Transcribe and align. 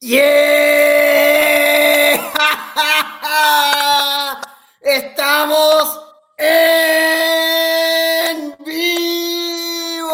¡Yeah! 0.00 0.20
¡Estamos 4.80 6.00
en 6.36 8.56
vivo! 8.64 10.10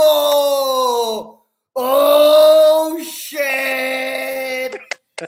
¡Oh, 1.72 2.96
shit! 3.00 3.40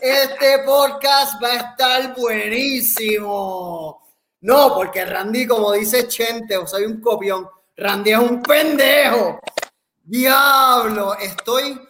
Este 0.00 0.58
podcast 0.64 1.42
va 1.42 1.48
a 1.48 1.56
estar 1.56 2.14
buenísimo. 2.16 4.02
No, 4.42 4.74
porque 4.74 5.04
Randy, 5.04 5.46
como 5.46 5.72
dice 5.72 6.08
Chente, 6.08 6.56
o 6.56 6.66
soy 6.66 6.84
un 6.84 7.00
copión, 7.00 7.48
Randy 7.76 8.12
es 8.12 8.18
un 8.18 8.42
pendejo. 8.42 9.38
Diablo, 10.04 11.14
estoy 11.14 11.80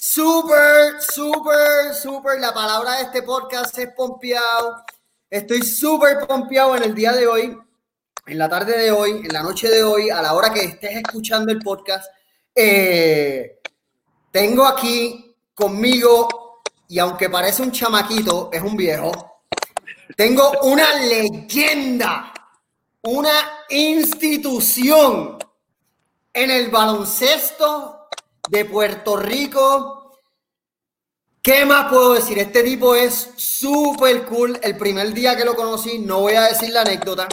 súper, 0.00 1.00
súper, 1.00 1.94
súper. 1.94 2.40
La 2.40 2.52
palabra 2.52 2.96
de 2.96 3.02
este 3.04 3.22
podcast 3.22 3.76
es 3.78 3.92
pompeado. 3.94 4.84
Estoy 5.28 5.62
súper 5.62 6.26
pompeado 6.26 6.76
en 6.76 6.84
el 6.84 6.94
día 6.94 7.12
de 7.12 7.26
hoy, 7.26 7.58
en 8.26 8.38
la 8.38 8.48
tarde 8.48 8.78
de 8.78 8.90
hoy, 8.90 9.22
en 9.24 9.32
la 9.32 9.42
noche 9.42 9.68
de 9.68 9.82
hoy, 9.82 10.10
a 10.10 10.22
la 10.22 10.34
hora 10.34 10.52
que 10.52 10.60
estés 10.60 10.96
escuchando 10.96 11.52
el 11.52 11.58
podcast. 11.58 12.10
Eh, 12.54 13.60
tengo 14.30 14.66
aquí 14.66 15.36
conmigo, 15.54 16.62
y 16.88 16.98
aunque 16.98 17.28
parece 17.28 17.62
un 17.62 17.72
chamaquito, 17.72 18.50
es 18.52 18.62
un 18.62 18.76
viejo. 18.76 19.42
Tengo 20.16 20.50
una 20.62 20.94
leyenda, 20.94 22.32
una 23.02 23.64
institución 23.68 25.38
en 26.32 26.50
el 26.50 26.70
baloncesto 26.70 27.97
de 28.48 28.64
Puerto 28.64 29.16
Rico. 29.16 30.12
¿Qué 31.42 31.64
más 31.64 31.88
puedo 31.88 32.14
decir? 32.14 32.38
Este 32.38 32.62
tipo 32.62 32.94
es 32.94 33.30
súper 33.36 34.24
cool. 34.26 34.58
El 34.62 34.76
primer 34.76 35.12
día 35.12 35.36
que 35.36 35.44
lo 35.44 35.54
conocí, 35.54 35.98
no 35.98 36.20
voy 36.20 36.34
a 36.34 36.42
decir 36.42 36.70
la 36.70 36.82
anécdota, 36.82 37.28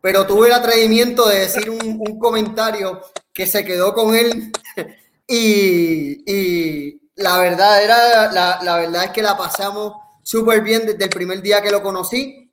pero 0.00 0.26
tuve 0.26 0.48
el 0.48 0.54
atrevimiento 0.54 1.28
de 1.28 1.40
decir 1.40 1.70
un, 1.70 2.18
comentario 2.18 3.00
que 3.32 3.46
se 3.46 3.64
quedó 3.64 3.94
con 3.94 4.14
él 4.14 4.52
y, 5.26 7.00
la 7.16 7.38
verdad 7.38 7.82
era, 7.82 8.32
la, 8.32 8.60
la, 8.62 8.76
verdad 8.76 9.04
es 9.04 9.10
que 9.10 9.22
la 9.22 9.36
pasamos 9.36 9.92
súper 10.22 10.62
bien 10.62 10.86
desde 10.86 11.04
el 11.04 11.10
primer 11.10 11.42
día 11.42 11.62
que 11.62 11.70
lo 11.70 11.82
conocí. 11.82 12.50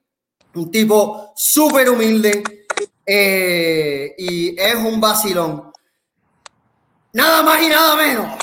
Un 0.55 0.71
tipo 0.71 1.33
súper 1.35 1.89
humilde 1.89 2.43
eh, 3.05 4.13
y 4.17 4.59
es 4.59 4.75
un 4.75 4.99
vacilón. 4.99 5.66
Nada 7.17 7.41
más 7.41 7.59
y 7.63 7.67
nada 7.67 7.95
menos. 7.95 8.37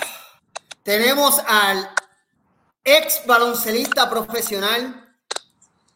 Tenemos 0.83 1.39
al 1.47 1.89
ex 2.83 3.25
baloncelista 3.25 4.11
profesional 4.11 5.15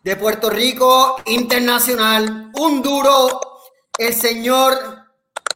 de 0.05 0.15
Puerto 0.15 0.49
Rico 0.49 1.17
internacional, 1.27 2.53
un 2.55 2.81
duro, 2.81 3.41
el 3.99 4.15
señor 4.15 4.79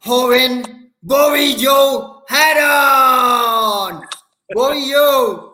joven 0.05 0.97
Bobby 1.01 1.65
Joe 1.65 2.25
Heron. 2.29 4.05
Bobby 4.53 4.93
Joe, 4.93 5.53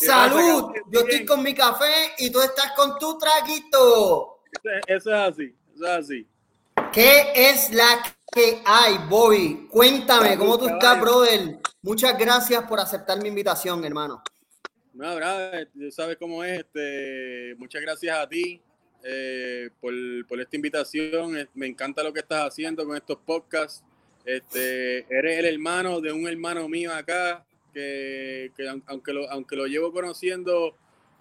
salud. 0.00 0.72
Yo 0.90 1.00
estoy 1.00 1.26
con 1.26 1.42
mi 1.42 1.52
café 1.52 2.14
y 2.16 2.30
tú 2.30 2.40
estás 2.40 2.72
con 2.72 2.98
tu 2.98 3.18
traguito. 3.18 4.40
Eso 4.86 5.14
es 5.14 5.34
así, 5.34 5.54
eso 5.74 5.84
es 5.84 5.90
así. 5.90 6.28
¿Qué 6.92 7.30
es 7.34 7.74
la 7.74 8.13
que 8.34 8.60
hay, 8.66 8.96
Bobby? 9.08 9.68
Cuéntame, 9.70 10.36
¿cómo 10.36 10.58
tú 10.58 10.66
estás, 10.66 11.00
brother? 11.00 11.60
Muchas 11.82 12.18
gracias 12.18 12.64
por 12.64 12.80
aceptar 12.80 13.22
mi 13.22 13.28
invitación, 13.28 13.84
hermano. 13.84 14.22
No, 14.92 15.14
brother, 15.14 15.70
tú 15.72 15.90
sabes 15.92 16.16
cómo 16.16 16.42
es. 16.42 16.60
Este, 16.60 17.54
muchas 17.58 17.80
gracias 17.80 18.18
a 18.18 18.28
ti 18.28 18.60
eh, 19.04 19.70
por, 19.80 19.94
por, 20.26 20.40
esta 20.40 20.56
invitación. 20.56 21.48
Me 21.54 21.66
encanta 21.66 22.02
lo 22.02 22.12
que 22.12 22.20
estás 22.20 22.48
haciendo 22.48 22.84
con 22.84 22.96
estos 22.96 23.18
podcasts. 23.18 23.84
Este, 24.24 25.06
eres 25.14 25.38
el 25.38 25.46
hermano 25.46 26.00
de 26.00 26.12
un 26.12 26.26
hermano 26.26 26.68
mío 26.68 26.92
acá, 26.92 27.46
que, 27.72 28.50
que 28.56 28.68
aunque, 28.86 29.12
lo, 29.12 29.30
aunque 29.30 29.54
lo 29.54 29.66
llevo 29.66 29.92
conociendo 29.92 30.74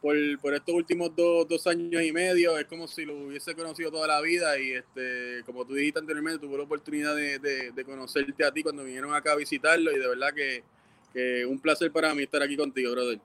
por, 0.03 0.53
estos 0.53 0.75
últimos 0.75 1.16
dos, 1.16 1.47
dos, 1.47 1.66
años 1.66 2.03
y 2.03 2.12
medio, 2.12 2.58
es 2.58 2.66
como 2.66 2.90
si 2.90 3.06
lo 3.06 3.16
hubiese 3.16 3.56
conocido 3.56 3.90
toda 3.90 4.06
la 4.06 4.19
vida 4.19 4.59
y 4.59 4.74
este, 4.74 5.41
como 5.46 5.66
tú 5.66 5.75
dijiste 5.75 6.00
anteriormente, 6.00 6.46
tuve 6.46 6.58
la 6.58 6.66
oportunidad 6.66 7.16
de, 7.16 7.40
de, 7.40 7.72
de 7.72 7.86
conocerte 7.86 8.46
a 8.46 8.52
ti 8.52 8.63
cuando 8.63 8.84
vinieron 8.84 9.16
acá 9.16 9.31
a 9.31 9.38
visitarlo 9.38 9.94
y 9.94 10.00
de 10.00 10.08
verdad 10.09 10.34
que, 10.36 10.62
que, 11.13 11.46
un 11.46 11.58
placer 11.58 11.90
para 11.90 12.13
mí 12.13 12.24
estar 12.24 12.44
aquí 12.44 12.58
contigo, 12.58 12.92
brother. 12.92 13.18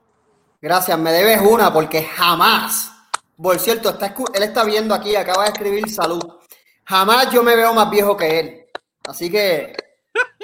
Gracias, 0.61 0.97
me 0.97 1.11
debes 1.11 1.41
una 1.41 1.73
porque 1.73 2.01
jamás, 2.01 2.93
por 3.35 3.59
cierto, 3.59 3.89
está, 3.89 4.15
él 4.33 4.43
está 4.43 4.63
viendo 4.63 4.95
aquí, 4.95 5.17
acaba 5.17 5.43
de 5.43 5.49
escribir 5.49 5.89
salud, 5.89 6.23
jamás 6.85 7.29
yo 7.33 7.43
me 7.43 7.57
veo 7.57 7.73
más 7.73 7.89
viejo 7.89 8.15
que 8.15 8.39
él, 8.39 8.65
así 9.03 9.29
que 9.29 9.75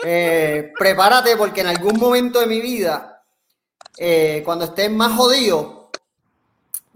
eh, 0.03 0.73
prepárate 0.77 1.37
porque 1.37 1.61
en 1.61 1.67
algún 1.67 1.97
momento 1.97 2.41
de 2.41 2.47
mi 2.47 2.59
vida, 2.59 3.23
eh, 3.97 4.41
cuando 4.43 4.65
estés 4.65 4.91
más 4.91 5.13
jodido, 5.13 5.84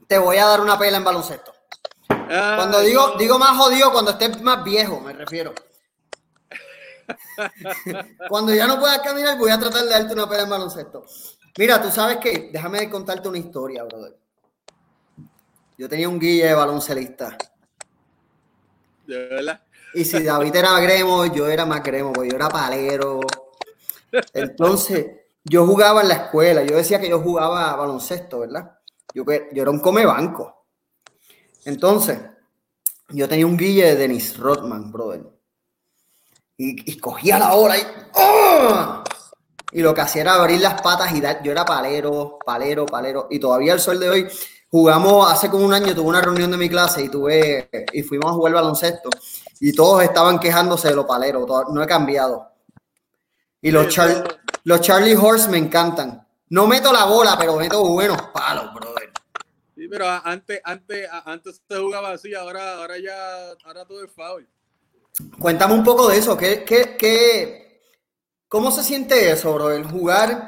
te 0.10 0.18
voy 0.18 0.38
a 0.38 0.46
dar 0.48 0.60
una 0.60 0.78
pela 0.78 0.98
en 0.98 1.04
baloncesto. 1.04 1.54
Cuando 2.08 2.82
digo, 2.82 3.14
digo 3.20 3.38
más 3.38 3.56
jodido, 3.56 3.92
cuando 3.92 4.12
estés 4.12 4.42
más 4.42 4.64
viejo, 4.64 5.00
me 5.00 5.14
refiero. 5.14 5.54
cuando 8.28 8.54
ya 8.54 8.66
no 8.66 8.80
puedas 8.80 9.00
caminar, 9.02 9.38
voy 9.38 9.52
a 9.52 9.60
tratar 9.60 9.84
de 9.84 9.90
darte 9.92 10.14
una 10.14 10.28
pela 10.28 10.44
en 10.44 10.50
baloncesto. 10.50 11.06
Mira, 11.60 11.80
tú 11.80 11.92
sabes 11.92 12.18
que, 12.18 12.50
déjame 12.52 12.90
contarte 12.90 13.30
una 13.30 13.38
historia, 13.38 13.84
brother. 13.84 14.18
Yo 15.78 15.88
tenía 15.88 16.10
un 16.10 16.20
guille 16.20 16.48
de 16.48 16.54
baloncelista. 16.56 17.38
¿De 19.06 19.28
verdad? 19.28 19.62
Y 19.94 20.06
si 20.06 20.24
David 20.24 20.56
era 20.56 20.80
gremo, 20.80 21.28
yo 21.28 21.48
era 21.48 21.68
más 21.68 21.84
gremo, 21.84 22.14
porque 22.14 22.32
yo 22.32 22.36
era 22.36 22.50
palero. 22.50 23.20
Entonces, 24.34 25.06
yo 25.44 25.68
jugaba 25.68 26.02
en 26.02 26.08
la 26.08 26.16
escuela, 26.16 26.64
yo 26.64 26.78
decía 26.78 27.00
que 27.00 27.10
yo 27.10 27.20
jugaba 27.20 27.76
baloncesto, 27.76 28.40
¿verdad? 28.40 28.79
Yo, 29.14 29.24
yo 29.26 29.62
era 29.62 29.72
un 29.72 29.80
come 29.80 30.06
banco. 30.06 30.66
Entonces, 31.66 32.20
yo 33.10 33.28
tenía 33.28 33.46
un 33.46 33.58
guille 33.58 33.86
de 33.86 33.96
Dennis 33.96 34.38
Rodman, 34.38 34.92
brother. 34.92 35.24
Y, 36.58 36.92
y 36.92 36.98
cogía 36.98 37.40
la 37.40 37.54
hora 37.54 37.78
y, 37.78 37.82
¡oh! 38.14 39.04
y 39.72 39.82
lo 39.82 39.94
que 39.94 40.02
hacía 40.02 40.24
era 40.24 40.34
abrir 40.36 40.62
las 40.62 40.82
patas 40.82 41.14
y 41.14 41.22
dar. 41.22 41.42
Yo 41.44 41.52
era 41.52 41.66
palero, 41.66 42.40
palero, 42.46 42.86
palero. 42.86 43.28
Y 43.30 43.40
todavía 43.40 43.74
el 43.74 43.80
sol 43.80 44.00
de 44.00 44.10
hoy 44.10 44.28
jugamos, 44.70 45.32
hace 45.32 45.50
como 45.50 45.66
un 45.66 45.74
año 45.74 45.94
tuve 45.94 46.08
una 46.08 46.22
reunión 46.22 46.52
de 46.52 46.58
mi 46.58 46.70
clase 46.70 47.04
y 47.04 47.10
tuve 47.10 47.70
y 47.92 48.04
fuimos 48.04 48.32
a 48.32 48.34
jugar 48.34 48.54
baloncesto. 48.54 49.10
Y 49.60 49.74
todos 49.74 50.04
estaban 50.04 50.40
quejándose 50.40 50.90
de 50.90 50.96
lo 50.96 51.06
palero. 51.06 51.46
no 51.72 51.84
he 51.84 51.88
cambiado. 51.88 52.48
Y 53.62 53.72
los, 53.72 53.90
Char, 53.90 54.40
los 54.64 54.82
Charlie 54.82 55.16
Horse 55.16 55.50
me 55.50 55.58
encantan. 55.58 56.26
No 56.50 56.66
meto 56.66 56.92
la 56.92 57.06
bola, 57.06 57.36
pero 57.38 57.56
meto 57.58 57.86
buenos 57.86 58.22
palos, 58.34 58.74
brother. 58.74 58.99
Pero 59.90 60.08
antes, 60.08 60.62
antes, 60.64 61.10
antes 61.26 61.62
se 61.68 61.78
jugaba 61.78 62.12
así, 62.12 62.34
ahora, 62.36 62.76
ahora 62.76 62.98
ya, 63.00 63.52
ahora 63.66 63.86
todo 63.86 64.04
es 64.04 64.12
foul. 64.12 64.48
Cuéntame 65.40 65.74
un 65.74 65.84
poco 65.84 66.08
de 66.10 66.18
eso. 66.18 66.38
¿Qué, 66.38 66.64
qué, 66.64 66.96
qué, 66.98 67.82
¿Cómo 68.48 68.72
se 68.72 68.84
siente 68.84 69.32
eso, 69.32 69.54
bro? 69.54 69.72
El 69.72 69.86
jugar 69.86 70.48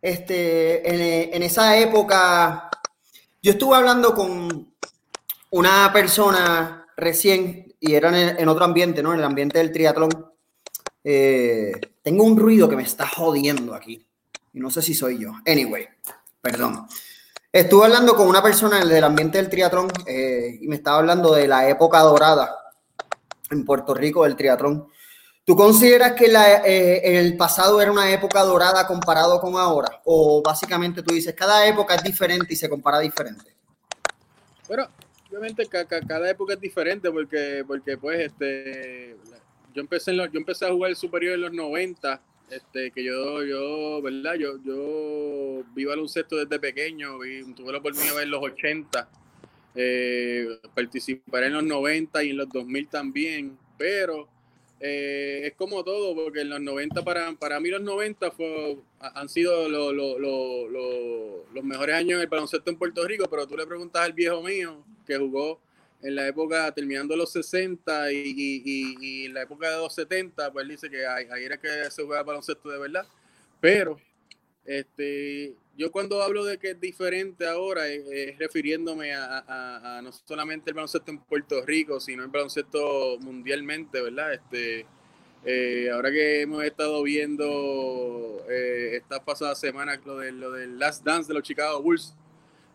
este, 0.00 0.88
en, 0.88 1.34
en 1.34 1.42
esa 1.42 1.76
época. 1.78 2.70
Yo 3.42 3.52
estuve 3.52 3.76
hablando 3.76 4.14
con 4.14 4.74
una 5.50 5.90
persona 5.92 6.86
recién 6.96 7.74
y 7.80 7.94
era 7.94 8.08
en, 8.08 8.38
en 8.38 8.48
otro 8.48 8.64
ambiente, 8.64 9.02
¿no? 9.02 9.12
En 9.12 9.18
el 9.18 9.24
ambiente 9.24 9.58
del 9.58 9.72
triatlón. 9.72 10.10
Eh, 11.02 11.72
tengo 12.02 12.24
un 12.24 12.38
ruido 12.38 12.68
que 12.68 12.76
me 12.76 12.82
está 12.82 13.06
jodiendo 13.06 13.74
aquí. 13.74 14.06
Y 14.52 14.60
no 14.60 14.70
sé 14.70 14.82
si 14.82 14.94
soy 14.94 15.18
yo. 15.18 15.32
Anyway, 15.46 15.88
perdón. 16.40 16.86
Estuve 17.54 17.84
hablando 17.84 18.16
con 18.16 18.26
una 18.26 18.42
persona 18.42 18.84
del 18.84 19.04
ambiente 19.04 19.38
del 19.38 19.48
triatlón 19.48 19.86
eh, 20.08 20.58
y 20.60 20.66
me 20.66 20.74
estaba 20.74 20.98
hablando 20.98 21.32
de 21.32 21.46
la 21.46 21.68
época 21.68 22.00
dorada 22.00 22.52
en 23.48 23.64
Puerto 23.64 23.94
Rico 23.94 24.24
del 24.24 24.34
triatlón. 24.34 24.88
¿Tú 25.44 25.54
consideras 25.54 26.14
que 26.14 26.26
eh, 26.26 27.20
el 27.20 27.36
pasado 27.36 27.80
era 27.80 27.92
una 27.92 28.10
época 28.10 28.42
dorada 28.42 28.88
comparado 28.88 29.40
con 29.40 29.54
ahora? 29.54 30.00
¿O 30.04 30.42
básicamente 30.42 31.00
tú 31.00 31.14
dices, 31.14 31.32
cada 31.32 31.64
época 31.64 31.94
es 31.94 32.02
diferente 32.02 32.54
y 32.54 32.56
se 32.56 32.68
compara 32.68 32.98
diferente? 32.98 33.54
Bueno, 34.66 34.88
obviamente 35.30 35.64
cada 35.68 36.28
época 36.28 36.54
es 36.54 36.60
diferente 36.60 37.08
porque, 37.08 37.62
porque 37.64 37.96
pues, 37.96 38.32
este, 38.32 39.16
yo 39.72 39.80
empecé, 39.80 40.10
en 40.10 40.16
lo, 40.16 40.26
yo 40.26 40.40
empecé 40.40 40.66
a 40.66 40.72
jugar 40.72 40.90
el 40.90 40.96
superior 40.96 41.34
en 41.34 41.42
los 41.42 41.52
90 41.52 42.20
este, 42.54 42.90
que 42.90 43.02
yo, 43.02 43.42
yo, 43.44 44.00
¿verdad? 44.02 44.34
Yo, 44.34 44.58
yo 44.64 45.64
vi 45.74 45.84
baloncesto 45.84 46.36
desde 46.36 46.58
pequeño, 46.58 47.18
vi, 47.18 47.44
tuve 47.54 47.72
la 47.72 47.78
oportunidad 47.78 48.12
de 48.12 48.18
ver 48.18 48.28
los 48.28 48.42
80, 48.42 49.08
eh, 49.74 50.58
participar 50.74 51.44
en 51.44 51.54
los 51.54 51.64
90 51.64 52.22
y 52.22 52.30
en 52.30 52.36
los 52.36 52.48
2000 52.48 52.88
también, 52.88 53.58
pero 53.76 54.28
eh, 54.80 55.42
es 55.44 55.54
como 55.54 55.82
todo, 55.82 56.14
porque 56.14 56.42
en 56.42 56.50
los 56.50 56.60
90, 56.60 57.02
para, 57.02 57.32
para 57.32 57.58
mí 57.58 57.70
los 57.70 57.82
90 57.82 58.30
fue, 58.30 58.76
han 59.00 59.28
sido 59.28 59.68
lo, 59.68 59.92
lo, 59.92 60.18
lo, 60.18 61.46
los 61.52 61.64
mejores 61.64 61.96
años 61.96 62.16
en 62.16 62.20
el 62.20 62.26
baloncesto 62.26 62.70
en 62.70 62.76
Puerto 62.76 63.06
Rico, 63.06 63.26
pero 63.28 63.46
tú 63.46 63.56
le 63.56 63.66
preguntas 63.66 64.02
al 64.02 64.12
viejo 64.12 64.42
mío 64.42 64.84
que 65.06 65.16
jugó 65.16 65.60
en 66.04 66.14
la 66.14 66.28
época, 66.28 66.70
terminando 66.72 67.16
los 67.16 67.32
60 67.32 68.12
y, 68.12 68.16
y, 68.16 68.96
y, 69.00 69.24
en 69.24 69.34
la 69.34 69.42
época 69.42 69.70
de 69.70 69.78
los 69.78 69.94
70, 69.94 70.52
pues 70.52 70.68
dice 70.68 70.90
que 70.90 71.06
ahí, 71.06 71.26
era 71.42 71.56
que 71.56 71.90
se 71.90 72.02
jugaba 72.02 72.22
baloncesto 72.24 72.68
de 72.68 72.78
verdad. 72.78 73.06
Pero 73.58 73.98
este, 74.66 75.54
yo 75.78 75.90
cuando 75.90 76.22
hablo 76.22 76.44
de 76.44 76.58
que 76.58 76.72
es 76.72 76.80
diferente 76.80 77.46
ahora, 77.46 77.88
es, 77.88 78.38
refiriéndome 78.38 79.14
a, 79.14 80.00
no 80.04 80.12
solamente 80.12 80.70
el 80.70 80.74
baloncesto 80.74 81.10
en 81.10 81.18
Puerto 81.20 81.64
Rico, 81.64 81.98
sino 81.98 82.22
el 82.22 82.28
baloncesto 82.28 83.18
mundialmente, 83.20 84.02
¿verdad? 84.02 84.34
Este, 84.34 84.84
eh, 85.46 85.90
ahora 85.90 86.10
que 86.10 86.42
hemos 86.42 86.62
estado 86.64 87.02
viendo 87.02 88.44
eh, 88.50 88.96
estas 88.96 89.20
pasadas 89.20 89.58
semanas 89.58 90.00
lo, 90.04 90.18
de, 90.18 90.32
lo 90.32 90.52
del 90.52 90.78
Last 90.78 91.02
Dance 91.02 91.28
de 91.28 91.34
los 91.34 91.42
Chicago 91.42 91.80
Bulls, 91.80 92.14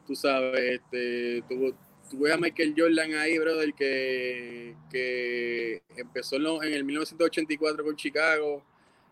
tú 0.07 0.15
sabes, 0.15 0.81
este, 0.81 1.43
tuvo, 1.47 1.75
tuve 2.09 2.33
a 2.33 2.37
Michael 2.37 2.73
Jordan 2.75 3.13
ahí, 3.15 3.37
brother, 3.37 3.73
que, 3.73 4.75
que 4.89 5.81
empezó 5.95 6.35
en, 6.35 6.73
el 6.73 6.83
1984 6.83 7.83
con 7.83 7.95
Chicago. 7.95 8.63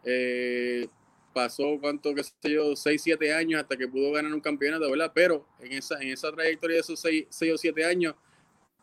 Eh, 0.03 0.87
pasó, 1.33 1.77
¿cuánto, 1.79 2.15
qué 2.15 2.23
sé 2.23 2.33
yo? 2.43 2.75
6, 2.75 3.01
7 3.01 3.33
años 3.33 3.61
hasta 3.61 3.77
que 3.77 3.87
pudo 3.87 4.11
ganar 4.11 4.33
un 4.33 4.41
campeonato, 4.41 4.89
¿verdad? 4.89 5.11
Pero 5.13 5.45
en 5.59 5.73
esa, 5.73 6.01
en 6.01 6.09
esa 6.09 6.31
trayectoria 6.31 6.75
de 6.75 6.81
esos 6.81 6.99
6, 6.99 7.53
o 7.53 7.57
7 7.57 7.85
años, 7.85 8.15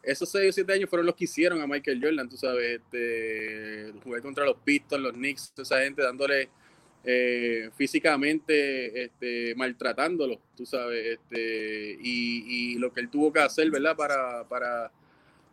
esos 0.02 0.31
6 0.31 0.50
o 0.50 0.52
7 0.52 0.72
años 0.72 0.90
fueron 0.90 1.06
los 1.06 1.16
que 1.16 1.25
hicieron 1.25 1.61
a 1.61 1.66
Michael 1.66 2.00
Jordan, 2.00 2.28
tú 2.28 2.37
sabes, 2.37 2.81
este, 2.81 3.93
jugué 4.05 4.20
contra 4.20 4.44
los 4.44 4.56
Pistons, 4.58 5.02
los 5.02 5.12
Knicks, 5.14 5.52
esa 5.56 5.81
gente 5.81 6.02
dándole 6.02 6.49
eh, 7.06 7.71
físicamente 7.77 9.05
este, 9.05 9.55
maltratándolo, 9.56 10.41
tú 10.56 10.65
sabes, 10.65 11.19
este, 11.19 11.99
y, 12.01 12.79
lo 12.79 12.93
que 12.93 13.01
él 13.03 13.11
tuvo 13.11 13.33
que 13.33 13.41
hacer, 13.41 13.71
¿verdad? 13.71 13.95
Para, 13.95 14.45
para, 14.49 14.91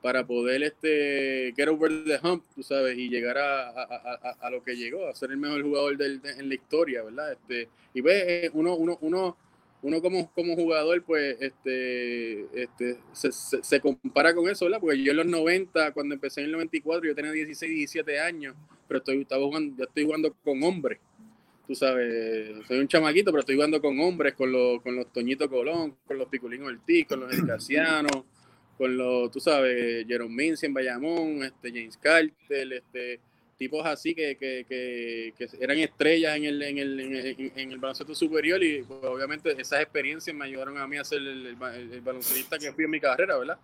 para 0.01 0.25
poder 0.25 0.63
este, 0.63 1.53
get 1.55 1.67
over 1.67 1.91
the 2.05 2.19
hump, 2.23 2.45
tú 2.55 2.63
sabes, 2.63 2.97
y 2.97 3.09
llegar 3.09 3.37
a, 3.37 3.69
a, 3.69 4.49
lo 4.49 4.63
que 4.63 4.75
llegó, 4.75 5.07
a 5.07 5.13
ser 5.13 5.31
el 5.31 5.37
mejor 5.37 5.61
jugador 5.61 5.97
del, 5.97 6.21
en 6.23 6.47
la 6.47 6.55
historia, 6.55 7.03
¿verdad? 7.03 7.33
Este, 7.33 7.67
y 7.93 7.99
ves, 7.99 8.23
eh, 8.27 8.49
uno, 8.53 8.75
uno, 8.75 8.97
uno, 9.01 9.37
uno 9.81 10.01
como, 10.01 10.31
como 10.31 10.55
jugador, 10.55 11.03
pues, 11.03 11.35
este, 11.41 12.63
este, 12.63 12.97
se, 13.11 13.31
se, 13.31 13.79
compara 13.81 14.33
con 14.33 14.49
eso, 14.49 14.65
¿verdad? 14.65 14.79
Porque 14.79 15.03
yo 15.03 15.11
en 15.11 15.17
los 15.17 15.25
90, 15.25 15.91
cuando 15.91 16.15
empecé 16.15 16.41
en 16.41 16.45
el 16.47 16.53
94, 16.53 17.09
yo 17.09 17.15
tenía 17.15 17.31
16, 17.33 17.71
17 17.71 18.19
años, 18.21 18.55
pero 18.87 18.99
estoy, 18.99 19.21
estaba 19.21 19.43
jugando, 19.43 19.75
ya 19.77 19.83
estoy 19.83 20.05
jugando 20.05 20.33
con 20.43 20.63
hombres 20.63 20.99
tú 21.71 21.75
sabes, 21.75 22.67
soy 22.67 22.79
un 22.79 22.87
chamaquito, 22.89 23.31
pero 23.31 23.39
estoy 23.39 23.55
jugando 23.55 23.79
con 23.79 23.97
hombres, 24.01 24.33
con 24.33 24.51
los, 24.51 24.81
con 24.81 24.93
los 24.93 25.09
Toñito 25.13 25.49
Colón, 25.49 25.95
con 26.05 26.17
los 26.17 26.27
Piculín 26.27 26.63
Ortiz, 26.63 27.07
con 27.07 27.21
los 27.21 27.31
Casiano, 27.47 28.25
con 28.77 28.97
los, 28.97 29.31
tú 29.31 29.39
sabes, 29.39 30.05
Jerome 30.05 30.35
Mincy 30.35 30.65
en 30.65 30.73
Bayamón, 30.73 31.43
este, 31.43 31.69
James 31.69 31.95
Carter, 31.95 32.73
este, 32.73 33.21
tipos 33.57 33.85
así 33.85 34.13
que, 34.13 34.35
que, 34.35 34.65
que, 34.67 35.33
que 35.37 35.47
eran 35.61 35.77
estrellas 35.77 36.35
en 36.35 36.43
el, 36.43 36.61
en 36.61 36.77
el, 36.77 36.99
en 37.55 37.71
el, 37.71 37.77
baloncesto 37.77 38.13
superior 38.15 38.61
y 38.61 38.83
pues, 38.83 38.99
obviamente 39.03 39.55
esas 39.57 39.79
experiencias 39.79 40.35
me 40.35 40.43
ayudaron 40.43 40.77
a 40.77 40.85
mí 40.87 40.97
a 40.97 41.05
ser 41.05 41.19
el, 41.19 41.45
el, 41.45 42.01
baloncestista 42.01 42.59
que 42.59 42.73
fui 42.73 42.83
en 42.83 42.91
mi 42.91 42.99
carrera, 42.99 43.37
¿verdad? 43.37 43.57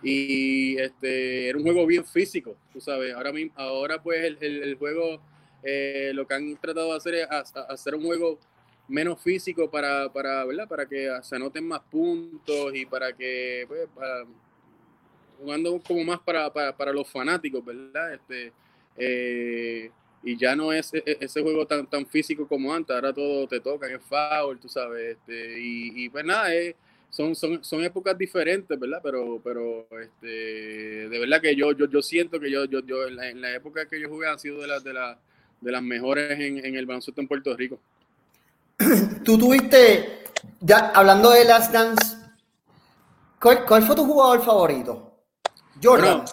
Y 0.00 0.78
este, 0.78 1.48
era 1.48 1.58
un 1.58 1.64
juego 1.64 1.84
bien 1.86 2.04
físico, 2.04 2.54
tú 2.72 2.80
sabes, 2.80 3.12
ahora, 3.14 3.32
mismo, 3.32 3.52
ahora 3.56 4.00
pues 4.00 4.32
el, 4.40 4.62
el 4.62 4.76
juego 4.76 5.20
eh, 5.62 6.12
lo 6.14 6.26
que 6.26 6.34
han 6.34 6.56
tratado 6.56 6.90
de 6.90 6.96
hacer 6.96 7.14
es 7.14 7.28
hacer 7.68 7.94
un 7.94 8.04
juego 8.04 8.38
menos 8.88 9.20
físico 9.20 9.70
para, 9.70 10.10
para, 10.12 10.44
¿verdad? 10.44 10.66
para 10.66 10.86
que 10.86 11.10
se 11.22 11.36
anoten 11.36 11.66
más 11.66 11.80
puntos 11.90 12.74
y 12.74 12.86
para 12.86 13.12
que, 13.12 13.64
pues, 13.68 13.88
jugando 15.38 15.80
como 15.86 16.04
más 16.04 16.20
para, 16.20 16.50
para, 16.52 16.92
los 16.92 17.08
fanáticos, 17.08 17.64
¿verdad? 17.64 18.14
Este, 18.14 18.52
eh, 18.96 19.90
y 20.22 20.36
ya 20.36 20.56
no 20.56 20.72
es 20.72 20.92
e, 20.94 21.02
e, 21.06 21.18
ese 21.20 21.42
juego 21.42 21.66
tan, 21.66 21.86
tan 21.86 22.06
físico 22.06 22.48
como 22.48 22.74
antes, 22.74 22.94
ahora 22.94 23.12
todo 23.12 23.46
te 23.46 23.60
toca, 23.60 23.86
es 23.86 24.02
foul, 24.02 24.58
tú 24.58 24.68
sabes, 24.68 25.16
este, 25.16 25.60
y, 25.60 26.04
y 26.04 26.08
pues 26.08 26.24
nada, 26.24 26.48
son, 27.10 27.34
son, 27.34 27.62
son 27.62 27.84
épocas 27.84 28.16
diferentes, 28.16 28.78
¿verdad? 28.78 29.00
Pero, 29.02 29.40
pero 29.42 29.86
este, 30.00 31.08
de 31.08 31.18
verdad 31.18 31.40
que 31.40 31.54
yo, 31.54 31.72
yo, 31.72 31.86
yo 31.86 32.02
siento 32.02 32.40
que 32.40 32.50
yo, 32.50 32.64
yo, 32.64 32.80
yo 32.80 33.06
en, 33.06 33.16
la, 33.16 33.28
en 33.28 33.40
la 33.40 33.54
época 33.54 33.86
que 33.86 34.00
yo 34.00 34.08
jugué 34.08 34.28
han 34.28 34.38
sido 34.38 34.60
de 34.60 34.66
las 34.66 34.82
de 34.82 34.92
las 34.92 35.18
de 35.60 35.72
las 35.72 35.82
mejores 35.82 36.38
en, 36.38 36.64
en 36.64 36.76
el 36.76 36.86
baloncesto 36.86 37.20
en 37.20 37.28
Puerto 37.28 37.56
Rico. 37.56 37.78
Tú 39.24 39.38
tuviste, 39.38 40.24
ya 40.60 40.90
hablando 40.94 41.30
de 41.30 41.44
las 41.44 41.72
Dance, 41.72 42.16
¿cuál, 43.40 43.82
fue 43.82 43.96
tu 43.96 44.04
jugador 44.04 44.44
favorito? 44.44 45.04
Jordan. 45.82 46.24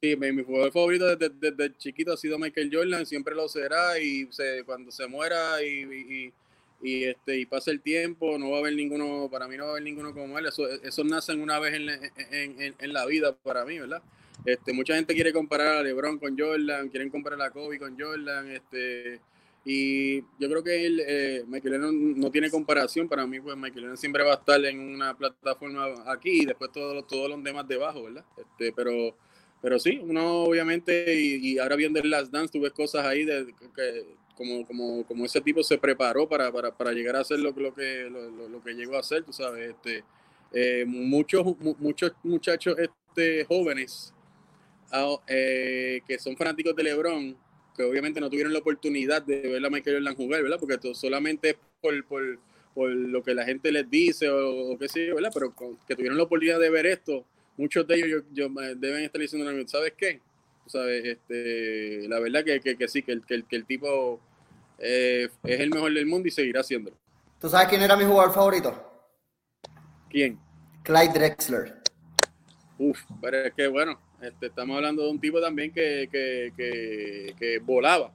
sí, 0.00 0.16
mi, 0.16 0.42
jugador 0.42 0.72
favorito 0.72 1.16
desde, 1.16 1.34
desde, 1.38 1.76
chiquito 1.76 2.12
ha 2.12 2.16
sido 2.16 2.38
Michael 2.38 2.70
Jordan, 2.72 3.06
siempre 3.06 3.34
lo 3.34 3.48
será 3.48 3.98
y 3.98 4.28
cuando 4.64 4.90
se 4.90 5.06
muera 5.06 5.62
y, 5.62 6.32
y, 6.82 7.04
este, 7.04 7.38
y 7.38 7.46
pase 7.46 7.72
el 7.72 7.80
tiempo, 7.80 8.38
no 8.38 8.50
va 8.50 8.58
a 8.58 8.60
haber 8.60 8.74
ninguno, 8.74 9.28
para 9.30 9.48
mí 9.48 9.56
no 9.56 9.64
va 9.64 9.70
a 9.70 9.72
haber 9.72 9.84
ninguno 9.84 10.14
como 10.14 10.38
él, 10.38 10.46
eso, 10.46 10.68
eso 10.68 11.04
nacen 11.04 11.40
una 11.40 11.58
vez 11.58 11.74
en, 11.74 11.88
en, 12.30 12.74
en 12.78 12.92
la 12.92 13.04
vida 13.06 13.34
para 13.34 13.64
mí, 13.64 13.78
¿verdad? 13.78 14.02
Este, 14.44 14.72
mucha 14.72 14.94
gente 14.94 15.14
quiere 15.14 15.32
comparar 15.32 15.78
a 15.78 15.82
LeBron 15.82 16.18
con 16.18 16.38
Jordan, 16.38 16.88
quieren 16.88 17.10
comparar 17.10 17.42
a 17.42 17.50
Kobe 17.50 17.78
con 17.78 17.98
Jordan, 17.98 18.50
este, 18.50 19.20
y 19.64 20.20
yo 20.20 20.48
creo 20.48 20.64
que 20.64 20.86
él, 20.86 21.02
eh, 21.06 21.44
Michael 21.46 21.74
Lennon 21.74 22.18
no 22.18 22.30
tiene 22.30 22.50
comparación. 22.50 23.08
Para 23.08 23.26
mí, 23.26 23.40
pues 23.40 23.56
Michael 23.56 23.82
Lennon 23.82 23.96
siempre 23.96 24.24
va 24.24 24.32
a 24.32 24.36
estar 24.36 24.64
en 24.64 24.80
una 24.80 25.16
plataforma 25.16 25.86
aquí 26.06 26.42
y 26.42 26.46
después 26.46 26.72
todos 26.72 27.06
todos 27.06 27.28
los 27.28 27.42
demás 27.42 27.68
debajo, 27.68 28.04
¿verdad? 28.04 28.24
Este, 28.38 28.72
pero, 28.72 29.14
pero 29.60 29.78
sí, 29.78 30.00
uno 30.02 30.44
obviamente, 30.44 31.14
y, 31.14 31.58
ahora 31.58 31.76
viendo 31.76 32.00
el 32.00 32.08
Last 32.08 32.32
Dance, 32.32 32.52
tú 32.52 32.62
ves 32.62 32.72
cosas 32.72 33.04
ahí 33.04 33.24
de 33.24 33.54
que, 33.76 34.06
como, 34.34 34.66
como, 34.66 35.04
como 35.04 35.26
ese 35.26 35.42
tipo 35.42 35.62
se 35.62 35.76
preparó 35.76 36.26
para, 36.26 36.50
para, 36.50 36.74
para 36.74 36.92
llegar 36.92 37.16
a 37.16 37.20
hacer 37.20 37.38
lo, 37.40 37.50
lo 37.50 37.74
que, 37.74 38.08
lo, 38.10 38.62
que 38.62 38.72
llegó 38.72 38.96
a 38.96 39.00
hacer, 39.00 39.22
tú 39.24 39.32
sabes. 39.34 39.70
Este, 39.70 40.02
eh, 40.52 40.84
muchos, 40.86 41.44
muchos 41.78 42.12
muchachos 42.22 42.76
este, 42.78 43.44
jóvenes 43.44 44.14
eh, 45.26 46.00
que 46.06 46.18
son 46.18 46.36
fanáticos 46.36 46.74
de 46.74 46.82
LeBron, 46.82 47.36
que 47.76 47.82
obviamente 47.82 48.20
no 48.20 48.28
tuvieron 48.28 48.52
la 48.52 48.58
oportunidad 48.58 49.22
de 49.22 49.40
ver 49.40 49.64
a 49.64 49.70
Michael 49.70 49.96
Jordan 49.96 50.16
jugar, 50.16 50.42
¿verdad? 50.42 50.58
Porque 50.58 50.94
solamente 50.94 51.56
por, 51.80 52.04
por, 52.06 52.38
por, 52.74 52.90
lo 52.90 53.22
que 53.22 53.34
la 53.34 53.44
gente 53.44 53.70
les 53.72 53.88
dice 53.88 54.28
o, 54.28 54.76
qué 54.78 54.88
sé 54.88 55.06
yo, 55.06 55.14
¿verdad? 55.14 55.30
Pero 55.32 55.54
que 55.86 55.96
tuvieron 55.96 56.18
la 56.18 56.24
oportunidad 56.24 56.58
de 56.58 56.70
ver 56.70 56.86
esto, 56.86 57.24
muchos 57.56 57.86
de 57.86 57.94
ellos 57.96 58.24
yo, 58.32 58.48
deben 58.76 59.04
estar 59.04 59.20
diciendo, 59.20 59.68
¿sabes 59.68 59.94
qué? 59.96 60.20
¿Sabes? 60.66 61.04
Este, 61.04 62.08
la 62.08 62.20
verdad 62.20 62.44
que, 62.44 62.60
que, 62.60 62.76
que 62.76 62.88
sí, 62.88 63.02
que 63.02 63.12
el, 63.12 63.24
que 63.24 63.34
el, 63.34 63.44
que 63.44 63.56
el 63.56 63.64
tipo 63.64 64.20
eh, 64.78 65.28
es 65.44 65.60
el 65.60 65.70
mejor 65.70 65.92
del 65.92 66.06
mundo 66.06 66.26
y 66.26 66.30
seguirá 66.30 66.62
siendo. 66.62 66.92
¿Tú 67.38 67.48
sabes 67.48 67.68
quién 67.68 67.82
era 67.82 67.96
mi 67.96 68.04
jugador 68.04 68.32
favorito? 68.32 68.90
¿Quién? 70.08 70.38
Clyde 70.82 71.12
Drexler. 71.12 71.80
Uf, 72.78 72.98
pero 73.20 73.44
es 73.44 73.52
que 73.52 73.66
bueno, 73.66 74.00
este, 74.22 74.46
estamos 74.46 74.76
hablando 74.76 75.04
de 75.04 75.10
un 75.10 75.20
tipo 75.20 75.40
también 75.40 75.72
que, 75.72 76.08
que, 76.10 76.52
que, 76.56 77.34
que 77.38 77.58
volaba. 77.58 78.12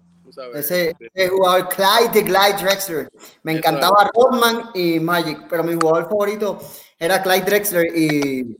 Ese, 0.53 0.89
este, 0.89 1.09
ese, 1.13 1.29
jugador, 1.29 1.69
Clyde 1.69 2.11
de 2.13 2.23
Clyde 2.23 2.63
Drexler. 2.63 3.09
Me 3.43 3.53
encantaba 3.53 4.09
Rodman 4.13 4.71
y 4.73 4.99
Magic, 4.99 5.45
pero 5.49 5.63
mi 5.63 5.73
jugador 5.75 6.09
favorito 6.09 6.59
era 6.97 7.21
Clyde 7.21 7.45
Drexler 7.45 7.95
y 7.95 8.57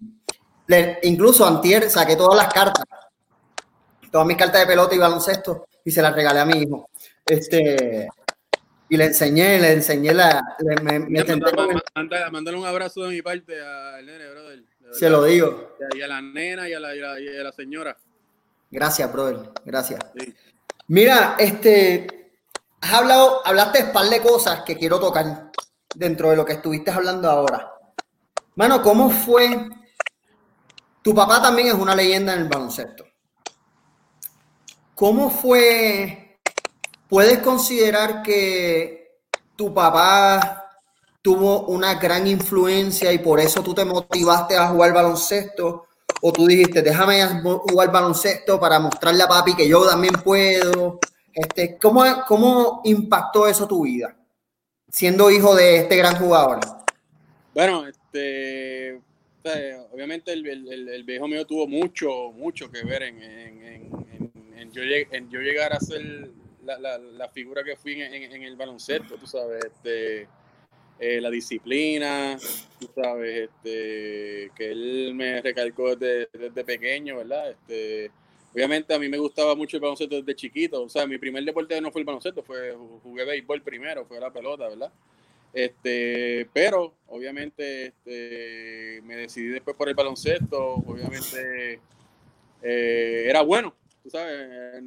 incluso 1.03 1.45
antier 1.45 1.89
saqué 1.89 2.15
todas 2.15 2.37
las 2.37 2.53
cartas, 2.53 2.85
todas 4.11 4.27
mis 4.27 4.37
cartas 4.37 4.61
de 4.61 4.67
pelota 4.67 4.95
y 4.95 4.99
baloncesto 4.99 5.67
y 5.83 5.91
se 5.91 6.01
las 6.01 6.13
regalé 6.13 6.39
a 6.39 6.45
mi 6.45 6.63
hijo. 6.63 6.89
Este, 7.25 8.07
y 8.89 8.97
le 8.97 9.05
enseñé, 9.05 9.59
le 9.59 9.73
enseñé 9.73 10.13
la... 10.13 10.41
me, 10.81 10.99
me 10.99 11.23
mándale 12.31 12.57
un 12.57 12.65
abrazo 12.65 13.03
de 13.03 13.09
mi 13.09 13.21
parte 13.21 13.59
al 13.59 14.05
nene, 14.05 14.29
brother. 14.29 14.63
Se 14.97 15.09
lo 15.09 15.23
digo. 15.23 15.75
Y 15.93 16.01
a 16.01 16.07
la 16.07 16.21
nena 16.21 16.69
y 16.69 16.73
a 16.73 16.79
la, 16.79 16.95
y 16.95 17.01
a 17.01 17.43
la, 17.43 17.51
señora. 17.51 17.97
Gracias, 18.71 19.11
brother. 19.11 19.51
Gracias. 19.65 19.99
Mira, 20.87 21.35
este, 21.37 22.31
has 22.81 22.93
hablado, 22.93 23.45
hablaste 23.45 23.79
de 23.79 23.83
un 23.85 23.93
par 23.93 24.09
de 24.09 24.21
cosas 24.21 24.61
que 24.61 24.77
quiero 24.77 24.99
tocar 24.99 25.51
dentro 25.95 26.29
de 26.29 26.35
lo 26.35 26.45
que 26.45 26.53
estuviste 26.53 26.91
hablando 26.91 27.29
ahora. 27.29 27.71
Mano, 28.55 28.81
¿cómo 28.81 29.09
fue? 29.09 29.69
Tu 31.01 31.13
papá 31.13 31.41
también 31.41 31.67
es 31.67 31.73
una 31.73 31.93
leyenda 31.93 32.33
en 32.33 32.41
el 32.41 32.47
baloncesto. 32.47 33.05
¿Cómo 34.95 35.29
fue? 35.29 36.39
¿Puedes 37.09 37.39
considerar 37.39 38.23
que 38.23 39.19
tu 39.55 39.73
papá 39.73 40.64
tuvo 41.25 41.65
una 41.65 41.95
gran 41.95 42.27
influencia 42.27 43.11
y 43.11 43.17
por 43.17 43.39
eso 43.39 43.63
tú 43.63 43.73
te 43.73 43.83
motivaste 43.83 44.55
a 44.55 44.67
jugar 44.67 44.93
baloncesto? 44.93 45.87
¿O 46.21 46.31
tú 46.31 46.45
dijiste, 46.45 46.83
déjame 46.83 47.25
jugar 47.41 47.91
baloncesto 47.91 48.59
para 48.59 48.79
mostrarle 48.79 49.23
a 49.23 49.27
papi 49.27 49.55
que 49.55 49.67
yo 49.67 49.83
también 49.87 50.13
puedo? 50.23 50.99
Este, 51.33 51.79
¿cómo, 51.79 52.03
¿Cómo 52.27 52.81
impactó 52.83 53.47
eso 53.47 53.67
tu 53.67 53.85
vida, 53.85 54.15
siendo 54.87 55.31
hijo 55.31 55.55
de 55.55 55.77
este 55.77 55.95
gran 55.95 56.15
jugador? 56.17 56.59
Bueno, 57.55 57.87
este, 57.87 59.01
obviamente 59.91 60.31
el, 60.31 60.45
el, 60.45 61.03
viejo 61.05 61.27
mío 61.27 61.43
tuvo 61.47 61.65
mucho, 61.67 62.33
mucho 62.33 62.69
que 62.69 62.83
ver 62.83 63.01
en, 63.01 63.23
en, 63.23 64.71
yo, 64.71 65.39
llegar 65.39 65.73
a 65.73 65.79
ser 65.79 66.29
la, 66.63 66.77
la, 66.77 66.99
la 66.99 67.29
figura 67.29 67.63
que 67.63 67.75
fui 67.75 67.99
en, 67.99 68.43
el 68.43 68.55
baloncesto, 68.55 69.15
tú 69.15 69.25
sabes, 69.25 69.65
este, 69.65 70.27
eh, 70.99 71.19
la 71.19 71.29
disciplina, 71.29 72.37
tú 72.79 72.89
sabes, 72.95 73.49
este, 73.49 74.51
que 74.55 74.71
él 74.71 75.13
me 75.13 75.41
recalcó 75.41 75.95
desde, 75.95 76.29
desde, 76.31 76.63
pequeño, 76.63 77.17
¿verdad? 77.17 77.51
Este, 77.51 78.11
obviamente 78.53 78.93
a 78.93 78.99
mí 78.99 79.09
me 79.09 79.17
gustaba 79.17 79.55
mucho 79.55 79.77
el 79.77 79.81
baloncesto 79.81 80.15
desde 80.15 80.35
chiquito, 80.35 80.83
o 80.83 80.89
sea, 80.89 81.05
mi 81.05 81.17
primer 81.17 81.43
deporte 81.43 81.79
no 81.81 81.91
fue 81.91 82.01
el 82.01 82.05
baloncesto, 82.05 82.43
fue 82.43 82.73
jugué 83.03 83.25
béisbol 83.25 83.61
primero, 83.61 84.05
fue 84.05 84.19
la 84.19 84.31
pelota, 84.31 84.69
¿verdad? 84.69 84.91
Este, 85.55 86.49
pero 86.53 86.93
obviamente 87.07 87.87
este, 87.87 89.01
me 89.03 89.15
decidí 89.15 89.47
después 89.47 89.75
por 89.75 89.89
el 89.89 89.95
baloncesto, 89.95 90.75
obviamente 90.75 91.79
eh, 92.61 93.25
era 93.27 93.41
bueno, 93.41 93.73
tú 94.03 94.09
sabes, 94.09 94.83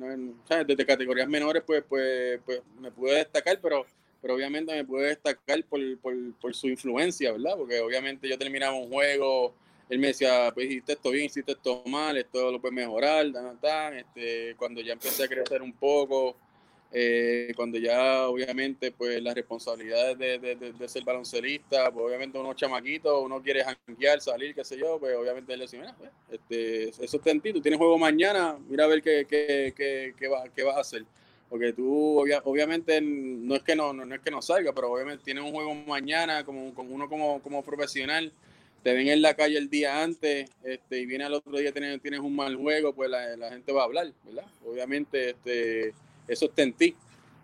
desde 0.66 0.86
categorías 0.86 1.28
menores 1.28 1.62
pues, 1.66 1.84
pues, 1.88 2.40
pues 2.44 2.60
me 2.80 2.90
pude 2.90 3.16
destacar, 3.16 3.58
pero, 3.62 3.86
pero 4.20 4.34
obviamente 4.34 4.74
me 4.74 4.84
pude 4.84 5.08
destacar 5.08 5.62
por, 5.64 5.80
por, 5.98 6.14
por 6.40 6.54
su 6.54 6.68
influencia, 6.68 7.32
¿verdad? 7.32 7.56
Porque 7.56 7.80
obviamente 7.80 8.28
yo 8.28 8.38
terminaba 8.38 8.74
un 8.74 8.88
juego, 8.90 9.54
él 9.88 9.98
me 9.98 10.08
decía, 10.08 10.50
pues 10.52 10.66
hiciste 10.66 10.92
esto 10.92 11.10
bien, 11.10 11.26
hiciste 11.26 11.52
esto 11.52 11.82
mal, 11.86 12.16
esto 12.16 12.52
lo 12.52 12.60
puedes 12.60 12.74
mejorar, 12.74 13.32
tan, 13.32 13.58
tan, 13.60 13.94
este, 13.94 14.54
cuando 14.56 14.80
ya 14.80 14.92
empecé 14.92 15.24
a 15.24 15.28
crecer 15.28 15.62
un 15.62 15.72
poco, 15.72 16.36
eh, 16.90 17.52
cuando 17.54 17.78
ya 17.78 18.28
obviamente 18.28 18.92
pues 18.92 19.22
las 19.22 19.34
responsabilidades 19.34 20.18
de, 20.18 20.38
de, 20.56 20.88
ser 20.88 21.04
baloncelista, 21.04 21.90
pues 21.90 22.06
obviamente 22.06 22.38
uno 22.38 22.54
chamaquito, 22.54 23.20
uno 23.20 23.42
quiere 23.42 23.62
janguear, 23.62 24.20
salir, 24.20 24.54
qué 24.54 24.64
sé 24.64 24.78
yo, 24.78 24.98
pues 24.98 25.14
obviamente 25.14 25.52
él 25.52 25.60
decía, 25.60 25.94
pues, 25.98 26.10
este, 26.30 26.88
eso 26.88 27.16
está 27.18 27.30
en 27.30 27.40
tienes 27.40 27.76
juego 27.76 27.98
mañana, 27.98 28.58
mira 28.68 28.84
a 28.84 28.88
ver 28.88 29.02
qué, 29.02 29.26
qué, 29.28 29.72
qué, 29.76 30.14
qué, 30.18 30.28
va, 30.28 30.44
qué 30.54 30.62
vas 30.62 30.76
a 30.76 30.80
hacer. 30.80 31.04
Porque 31.48 31.72
tú 31.72 32.20
obviamente 32.44 33.00
no 33.00 33.54
es 33.54 33.62
que 33.62 33.74
no, 33.74 33.92
no, 33.92 34.14
es 34.14 34.20
que 34.20 34.30
no 34.30 34.42
salga, 34.42 34.72
pero 34.74 34.92
obviamente 34.92 35.24
tienes 35.24 35.44
un 35.44 35.52
juego 35.52 35.74
mañana 35.74 36.44
como, 36.44 36.74
como 36.74 36.94
uno 36.94 37.08
como, 37.08 37.40
como 37.42 37.62
profesional, 37.62 38.32
te 38.82 38.92
ven 38.92 39.08
en 39.08 39.22
la 39.22 39.34
calle 39.34 39.56
el 39.56 39.70
día 39.70 40.02
antes 40.02 40.50
este, 40.62 41.00
y 41.00 41.06
viene 41.06 41.24
al 41.24 41.34
otro 41.34 41.56
día 41.56 41.72
tienes, 41.72 42.00
tienes 42.02 42.20
un 42.20 42.36
mal 42.36 42.54
juego, 42.54 42.92
pues 42.92 43.10
la, 43.10 43.36
la 43.36 43.50
gente 43.50 43.72
va 43.72 43.82
a 43.82 43.84
hablar, 43.84 44.12
¿verdad? 44.24 44.44
Obviamente 44.64 45.30
este 45.30 45.94
eso 46.28 46.44
está 46.44 46.62
en 46.62 46.72
ti. 46.74 46.94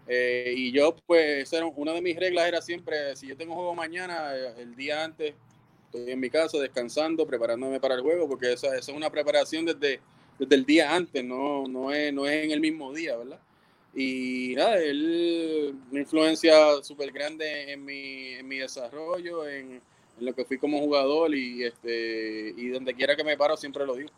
Eh, 0.07 0.55
y 0.57 0.73
yo, 0.73 0.95
pues, 1.07 1.51
una 1.77 1.93
de 1.93 2.03
mis 2.03 2.17
reglas 2.17 2.47
era 2.47 2.61
siempre, 2.61 3.17
si 3.17 3.27
yo 3.27 3.37
tengo 3.37 3.55
juego 3.55 3.75
mañana, 3.75 4.37
eh, 4.37 4.55
el 4.59 4.77
día 4.77 5.03
antes, 5.03 5.35
estoy 5.87 6.11
en 6.11 6.21
mi 6.21 6.29
casa 6.29 6.59
descansando, 6.59 7.27
preparándome 7.27 7.81
para 7.81 7.95
el 7.95 8.03
juego, 8.03 8.29
porque 8.29 8.53
esa, 8.53 8.77
es 8.77 8.89
una 8.89 9.11
preparación 9.11 9.65
desde, 9.65 10.01
desde 10.39 10.55
el 10.55 10.67
día 10.67 10.95
antes, 10.95 11.25
no, 11.25 11.67
no, 11.67 11.93
es, 11.93 12.13
no 12.13 12.27
es 12.27 12.45
en 12.45 12.51
el 12.51 12.61
mismo 12.61 12.93
día, 12.93 13.17
¿verdad? 13.17 13.41
Y 13.95 14.55
nada, 14.57 14.77
él, 14.77 15.77
una 15.91 16.01
influencia 16.01 16.83
súper 16.83 17.13
grande 17.13 17.73
en 17.73 17.85
mi, 17.85 18.35
en 18.35 18.49
mi 18.49 18.59
desarrollo, 18.59 19.47
en, 19.47 19.73
en, 20.19 20.27
lo 20.27 20.35
que 20.35 20.45
fui 20.45 20.59
como 20.59 20.81
jugador 20.81 21.35
y, 21.35 21.65
este, 21.65 22.55
y 22.57 22.69
donde 22.71 22.95
quiera 22.95 23.15
que 23.15 23.25
me 23.25 23.37
paro 23.37 23.57
siempre 23.57 23.87
lo 23.87 23.95
digo. 23.95 24.11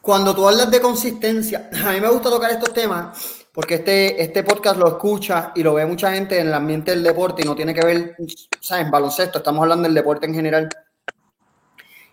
Cuando 0.00 0.34
tú 0.34 0.48
hablas 0.48 0.70
de 0.70 0.80
consistencia, 0.80 1.70
a 1.84 1.92
mí 1.92 2.00
me 2.00 2.08
gusta 2.08 2.30
tocar 2.30 2.50
estos 2.50 2.72
temas 2.72 3.40
porque 3.52 3.74
este, 3.74 4.22
este 4.22 4.44
podcast 4.44 4.78
lo 4.78 4.88
escucha 4.88 5.52
y 5.54 5.62
lo 5.62 5.74
ve 5.74 5.84
mucha 5.84 6.12
gente 6.12 6.38
en 6.38 6.48
el 6.48 6.54
ambiente 6.54 6.92
del 6.92 7.02
deporte 7.02 7.42
y 7.42 7.44
no 7.44 7.56
tiene 7.56 7.74
que 7.74 7.84
ver, 7.84 8.16
¿sabes? 8.60 8.86
En 8.86 8.90
baloncesto, 8.90 9.38
estamos 9.38 9.62
hablando 9.62 9.84
del 9.84 9.94
deporte 9.94 10.26
en 10.26 10.34
general. 10.34 10.68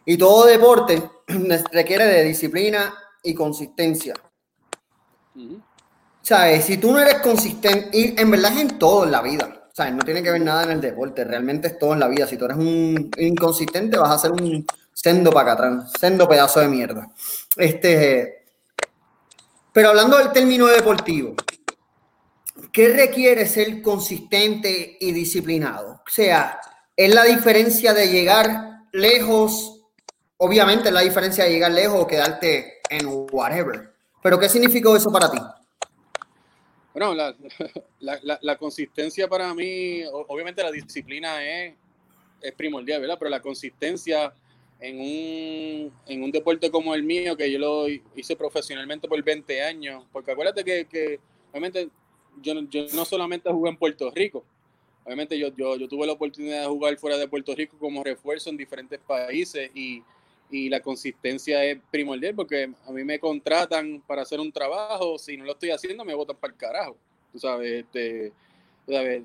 Y 0.05 0.17
todo 0.17 0.45
deporte 0.45 1.09
requiere 1.71 2.05
de 2.05 2.23
disciplina 2.23 2.93
y 3.23 3.35
consistencia. 3.35 4.15
¿Sabes? 6.27 6.65
Si 6.65 6.75
tú 6.75 6.91
no 6.91 6.99
eres 6.99 7.19
consistente, 7.19 7.89
y 7.93 8.19
en 8.19 8.29
verdad 8.29 8.51
es 8.51 8.59
en 8.59 8.77
todo 8.77 9.05
en 9.05 9.11
la 9.11 9.21
vida, 9.21 9.69
¿sabes? 9.71 9.93
No 9.93 10.03
tiene 10.03 10.21
que 10.21 10.29
ver 10.29 10.41
nada 10.41 10.63
en 10.63 10.71
el 10.71 10.81
deporte, 10.81 11.23
realmente 11.23 11.69
es 11.69 11.79
todo 11.79 11.93
en 11.93 12.01
la 12.01 12.09
vida. 12.09 12.27
Si 12.27 12.35
tú 12.35 12.43
eres 12.43 12.57
un 12.57 13.09
inconsistente, 13.17 13.97
vas 13.97 14.11
a 14.11 14.17
ser 14.17 14.33
un 14.33 14.67
sendo 14.91 15.39
atrás, 15.39 15.89
sendo 15.97 16.27
pedazo 16.27 16.59
de 16.59 16.67
mierda. 16.67 17.09
Este, 17.55 18.43
pero 19.71 19.87
hablando 19.87 20.17
del 20.17 20.33
término 20.33 20.65
deportivo, 20.65 21.33
¿qué 22.73 22.89
requiere 22.89 23.47
ser 23.47 23.81
consistente 23.81 24.97
y 24.99 25.13
disciplinado? 25.13 26.01
O 26.05 26.11
sea, 26.11 26.59
es 26.93 27.15
la 27.15 27.23
diferencia 27.23 27.93
de 27.93 28.09
llegar 28.09 28.81
lejos, 28.91 29.79
obviamente 30.35 30.89
es 30.89 30.93
la 30.93 30.99
diferencia 30.99 31.45
de 31.45 31.51
llegar 31.51 31.71
lejos 31.71 32.01
o 32.01 32.05
quedarte 32.05 32.81
en 32.89 33.07
whatever. 33.31 33.93
Pero 34.21 34.37
¿qué 34.37 34.49
significó 34.49 34.97
eso 34.97 35.09
para 35.09 35.31
ti? 35.31 35.39
Bueno, 36.97 37.13
la, 38.41 38.57
consistencia 38.57 39.27
para 39.27 39.53
mí, 39.53 40.01
obviamente 40.27 40.63
la 40.63 40.71
disciplina 40.71 41.45
es, 41.45 41.75
es 42.41 42.51
primordial, 42.53 43.01
¿verdad? 43.01 43.17
Pero 43.19 43.29
la 43.29 43.39
consistencia 43.39 44.33
en 44.79 44.99
un, 44.99 45.93
en 46.07 46.23
un 46.23 46.31
deporte 46.31 46.71
como 46.71 46.95
el 46.95 47.03
mío, 47.03 47.37
que 47.37 47.51
yo 47.51 47.59
lo 47.59 47.87
hice 47.87 48.35
profesionalmente 48.35 49.07
por 49.07 49.23
20 49.23 49.61
años, 49.61 50.05
porque 50.11 50.31
acuérdate 50.31 50.63
que, 50.63 50.85
que 50.85 51.19
obviamente 51.51 51.87
yo, 52.41 52.55
yo, 52.67 52.87
no 52.95 53.05
solamente 53.05 53.51
jugué 53.51 53.69
en 53.69 53.77
Puerto 53.77 54.09
Rico, 54.09 54.43
obviamente 55.05 55.37
yo, 55.37 55.55
yo, 55.55 55.75
yo, 55.75 55.87
tuve 55.87 56.07
la 56.07 56.13
oportunidad 56.13 56.61
de 56.61 56.67
jugar 56.67 56.97
fuera 56.97 57.17
de 57.17 57.27
Puerto 57.27 57.53
Rico 57.53 57.77
como 57.77 58.03
refuerzo 58.03 58.49
en 58.49 58.57
diferentes 58.57 58.99
países 59.01 59.69
y, 59.75 60.01
y 60.49 60.69
la 60.69 60.79
consistencia 60.79 61.63
es 61.63 61.79
primordial 61.91 62.35
porque 62.35 62.69
a 62.85 62.91
mí 62.91 63.03
me 63.03 63.19
contratan 63.19 64.01
para 64.05 64.21
hacer 64.21 64.39
un 64.39 64.51
trabajo, 64.51 65.17
si 65.17 65.37
no 65.37 65.45
lo 65.45 65.51
estoy 65.53 65.71
haciendo 65.71 66.05
me 66.05 66.13
botan 66.13 66.37
para 66.37 66.53
el 66.53 66.57
carajo, 66.57 66.97
tú 67.31 67.39
sabes, 67.39 67.85
este 67.85 68.31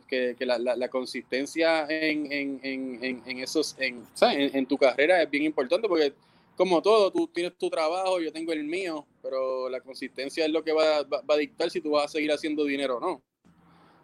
que, 0.09 0.35
que 0.37 0.45
la, 0.45 0.59
la, 0.59 0.89
consistencia 0.89 1.87
en, 1.89 2.33
en, 2.33 2.61
en, 2.65 3.23
en 3.25 3.39
esos, 3.39 3.77
en, 3.79 4.05
en, 4.21 4.67
tu 4.67 4.77
carrera 4.77 5.23
es 5.23 5.31
bien 5.31 5.45
importante 5.45 5.89
porque 5.89 6.13
como 6.57 6.83
todo, 6.83 7.11
tú 7.11 7.29
tienes 7.29 7.57
tu 7.57 7.71
trabajo, 7.71 8.21
yo 8.21 8.33
tengo 8.33 8.53
el 8.53 8.65
mío, 8.65 9.07
pero 9.23 9.69
la 9.69 9.81
consistencia 9.81 10.45
es 10.45 10.51
lo 10.51 10.63
que 10.65 10.73
va, 10.73 11.03
va, 11.05 11.23
a 11.29 11.37
dictar 11.37 11.71
si 11.71 11.81
tú 11.81 11.93
vas 11.93 12.07
a 12.07 12.09
seguir 12.09 12.33
haciendo 12.33 12.65
dinero 12.65 12.99
o 12.99 13.01
no. 13.01 13.23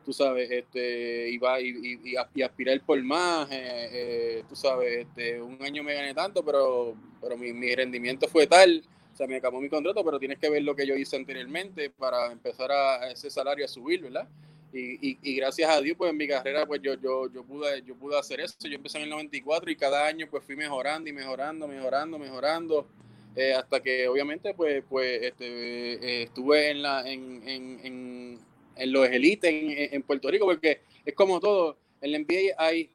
Tú 0.09 0.15
sabes, 0.15 0.51
este, 0.51 1.29
y, 1.29 1.37
va, 1.37 1.61
y, 1.61 2.01
y, 2.03 2.43
aspirar 2.43 2.81
por 2.81 3.03
más, 3.03 3.47
eh, 3.51 3.89
eh, 3.93 4.45
tú 4.49 4.57
sabes, 4.57 5.07
este, 5.07 5.39
un 5.39 5.63
año 5.63 5.83
me 5.83 5.93
gané 5.93 6.15
tanto, 6.15 6.43
pero, 6.43 6.95
pero 7.21 7.37
mi, 7.37 7.53
mi 7.53 7.75
rendimiento 7.75 8.27
fue 8.27 8.47
tal, 8.47 8.83
o 9.13 9.15
sea, 9.15 9.27
me 9.27 9.37
acabó 9.37 9.61
mi 9.61 9.69
contrato, 9.69 10.03
pero 10.03 10.19
tienes 10.19 10.39
que 10.39 10.49
ver 10.49 10.63
lo 10.63 10.75
que 10.75 10.87
yo 10.87 10.97
hice 10.97 11.17
anteriormente 11.17 11.91
para 11.91 12.33
empezar 12.33 12.73
a 12.73 13.11
ese 13.11 13.29
salario 13.29 13.67
a 13.67 13.69
subir, 13.69 14.01
¿verdad? 14.01 14.27
Y, 14.73 15.19
y, 15.23 15.37
gracias 15.37 15.69
a 15.69 15.79
Dios, 15.83 15.99
pues 15.99 16.11
en 16.11 16.17
mi 16.17 16.27
carrera, 16.27 16.65
pues 16.65 16.81
yo, 16.81 16.95
yo, 16.95 17.31
yo, 17.31 17.45
pude, 17.45 17.83
yo 17.83 17.95
pude 17.95 18.19
hacer 18.19 18.41
eso. 18.41 18.57
Yo 18.61 18.77
empecé 18.77 18.97
en 18.97 19.05
el 19.05 19.11
94 19.11 19.71
y 19.71 19.77
cada 19.77 20.07
año 20.07 20.27
pues 20.31 20.43
fui 20.43 20.57
mejorando 20.57 21.11
y 21.11 21.13
mejorando, 21.13 21.69
mejorando, 21.69 22.19
mejorando. 22.19 22.89
Eh, 23.37 23.53
hasta 23.53 23.81
que 23.81 24.09
obviamente 24.09 24.55
pues, 24.55 24.83
pues 24.89 25.23
este, 25.23 25.93
eh, 25.93 26.23
estuve 26.23 26.71
en, 26.71 26.83
la, 26.83 27.09
en, 27.09 27.47
en, 27.47 27.81
en, 27.85 28.39
los 28.87 29.09
élites 29.09 29.51
en, 29.51 29.95
en, 29.95 30.03
Puerto 30.03 30.31
Rico, 30.31 30.47
porque 30.47 30.81
es 31.05 31.15
como 31.15 31.41
todo, 31.41 31.79
en 32.01 32.13
la 32.13 32.19
NBA 32.19 32.55
hay, 32.57 32.91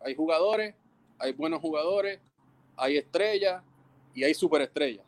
hay 0.00 0.14
jugadores, 0.14 0.74
hay 1.18 1.32
buenos 1.32 1.60
jugadores, 1.60 2.20
hay 2.76 2.98
estrellas 2.98 3.62
y 4.14 4.24
hay 4.24 4.34
superestrellas 4.34 5.06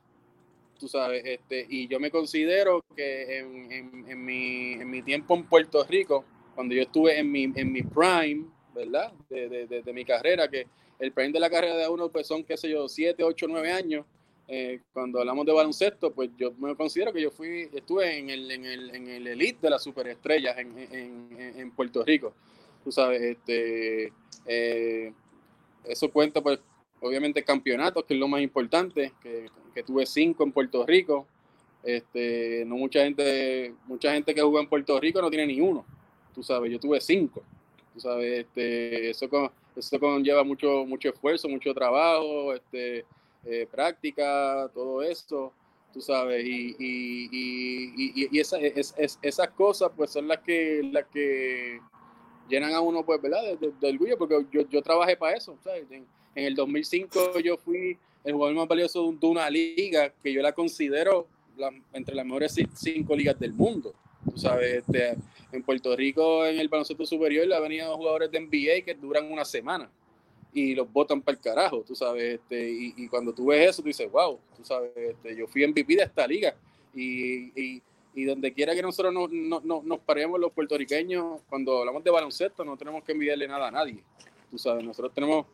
tú 0.78 0.88
sabes, 0.88 1.22
este, 1.24 1.66
y 1.68 1.88
yo 1.88 2.00
me 2.00 2.10
considero 2.10 2.84
que 2.96 3.38
en, 3.38 4.06
en, 4.08 4.24
mi, 4.24 4.72
en 4.74 4.88
mi 4.88 5.02
tiempo 5.02 5.34
en 5.34 5.44
Puerto 5.44 5.84
Rico, 5.84 6.24
cuando 6.54 6.74
yo 6.74 6.82
estuve 6.82 7.18
en 7.18 7.30
mi, 7.30 7.44
en 7.54 7.72
mi 7.72 7.82
prime, 7.82 8.46
¿verdad? 8.74 9.12
De, 9.28 9.48
de, 9.48 9.82
de, 9.82 9.92
mi 9.92 10.04
carrera, 10.04 10.48
que 10.48 10.66
el 10.98 11.12
prime 11.12 11.32
de 11.32 11.40
la 11.40 11.50
carrera 11.50 11.76
de 11.76 11.88
uno 11.88 12.08
pues 12.10 12.26
son, 12.26 12.44
qué 12.44 12.56
sé 12.56 12.70
yo, 12.70 12.88
7, 12.88 13.22
8, 13.22 13.46
9 13.48 13.72
años. 13.72 14.06
Eh, 14.50 14.80
cuando 14.94 15.20
hablamos 15.20 15.44
de 15.44 15.52
baloncesto, 15.52 16.10
pues 16.10 16.30
yo 16.38 16.52
me 16.54 16.74
considero 16.74 17.12
que 17.12 17.20
yo 17.20 17.30
fui, 17.30 17.68
estuve 17.70 18.18
en 18.18 18.30
el, 18.30 18.50
en 18.50 18.64
el, 18.64 18.94
en 18.94 19.08
el 19.08 19.26
elite 19.26 19.58
de 19.60 19.70
las 19.70 19.82
superestrellas 19.82 20.56
en, 20.56 20.78
en, 20.78 21.54
en 21.56 21.70
Puerto 21.72 22.02
Rico. 22.02 22.32
Tú 22.82 22.90
sabes, 22.90 23.20
este, 23.20 24.10
eh, 24.46 25.12
eso 25.84 26.10
cuenta 26.10 26.40
pues 26.40 26.58
obviamente 27.00 27.44
campeonatos, 27.44 28.04
que 28.04 28.14
es 28.14 28.20
lo 28.20 28.26
más 28.26 28.40
importante, 28.40 29.12
que, 29.22 29.50
que, 29.74 29.82
tuve 29.82 30.06
cinco 30.06 30.44
en 30.44 30.52
Puerto 30.52 30.86
Rico. 30.86 31.26
Este, 31.82 32.64
no 32.66 32.76
mucha 32.76 33.04
gente, 33.04 33.74
mucha 33.86 34.12
gente 34.12 34.34
que 34.34 34.40
juega 34.40 34.60
en 34.60 34.68
Puerto 34.68 34.98
Rico 34.98 35.20
no 35.20 35.28
tiene 35.28 35.46
ni 35.46 35.60
uno. 35.60 35.84
Tú 36.34 36.42
sabes, 36.42 36.72
yo 36.72 36.80
tuve 36.80 37.02
cinco. 37.02 37.42
Tú 37.92 38.00
sabes, 38.00 38.40
este, 38.40 39.10
eso, 39.10 39.28
con, 39.28 39.50
eso 39.76 40.00
conlleva 40.00 40.42
mucho, 40.42 40.86
mucho 40.86 41.10
esfuerzo, 41.10 41.48
mucho 41.48 41.74
trabajo, 41.74 42.54
este, 42.54 43.04
eh, 43.50 43.66
práctica, 43.70 44.70
todo 44.74 45.02
eso. 45.02 45.52
Tú 45.92 46.02
sabes, 46.02 46.44
y, 46.44 46.76
y, 46.78 47.28
y, 47.32 48.28
y 48.30 48.38
esas, 48.38 48.60
es, 48.62 49.18
esas 49.22 49.48
cosas 49.48 49.90
pues 49.96 50.10
son 50.10 50.28
las 50.28 50.38
que, 50.40 50.82
las 50.92 51.06
que 51.06 51.80
llenan 52.46 52.74
a 52.74 52.80
uno, 52.80 53.04
pues, 53.06 53.22
¿verdad? 53.22 53.40
De, 53.58 53.88
orgullo, 53.88 54.18
porque 54.18 54.44
yo, 54.52 54.68
yo 54.68 54.82
trabajé 54.82 55.16
para 55.16 55.36
eso, 55.36 55.58
En, 55.90 56.06
el 56.34 56.54
2005 56.54 57.40
yo 57.40 57.56
fui 57.56 57.98
el 58.22 58.34
jugador 58.34 58.54
más 58.54 58.68
valioso 58.68 59.10
de 59.18 59.26
una 59.26 59.48
liga 59.48 60.12
que 60.22 60.32
yo 60.32 60.42
la 60.42 60.52
considero 60.52 61.26
entre 61.92 62.14
las 62.14 62.26
mejores 62.26 62.54
cinco 62.74 63.16
ligas 63.16 63.38
del 63.40 63.54
mundo. 63.54 63.94
Tú 64.30 64.38
sabes, 64.38 64.84
este, 64.86 65.16
en 65.52 65.62
Puerto 65.62 65.96
Rico, 65.96 66.44
en 66.44 66.60
el 66.60 66.68
baloncesto 66.68 67.06
superior, 67.06 67.50
han 67.52 67.62
venido 67.62 67.96
jugadores 67.96 68.30
de 68.30 68.40
NBA 68.40 68.84
que 68.84 68.94
duran 68.94 69.32
una 69.32 69.44
semana 69.44 69.90
y 70.58 70.74
los 70.74 70.92
botan 70.92 71.22
para 71.22 71.36
el 71.36 71.42
carajo, 71.42 71.84
tú 71.86 71.94
sabes, 71.94 72.40
este, 72.40 72.68
y, 72.68 73.08
cuando 73.08 73.32
tú 73.32 73.46
ves 73.46 73.70
eso, 73.70 73.82
tú 73.82 73.88
dices, 73.88 74.10
wow, 74.10 74.38
tú 74.56 74.64
sabes, 74.64 74.90
este, 74.96 75.36
yo 75.36 75.46
fui 75.46 75.66
MVP 75.66 75.94
de 75.94 76.02
esta 76.02 76.26
liga 76.26 76.54
y, 76.94 77.80
y, 78.14 78.24
donde 78.24 78.52
quiera 78.52 78.74
que 78.74 78.82
nosotros 78.82 79.14
nos 79.14 80.00
paremos 80.00 80.40
los 80.40 80.52
puertorriqueños, 80.52 81.40
cuando 81.48 81.78
hablamos 81.78 82.02
de 82.02 82.10
baloncesto, 82.10 82.64
no 82.64 82.76
tenemos 82.76 83.04
que 83.04 83.12
envidiarle 83.12 83.46
nada 83.46 83.68
a 83.68 83.70
nadie, 83.70 84.02
tú 84.50 84.58
sabes, 84.58 84.84
nosotros 84.84 85.14
tenemos 85.14 85.46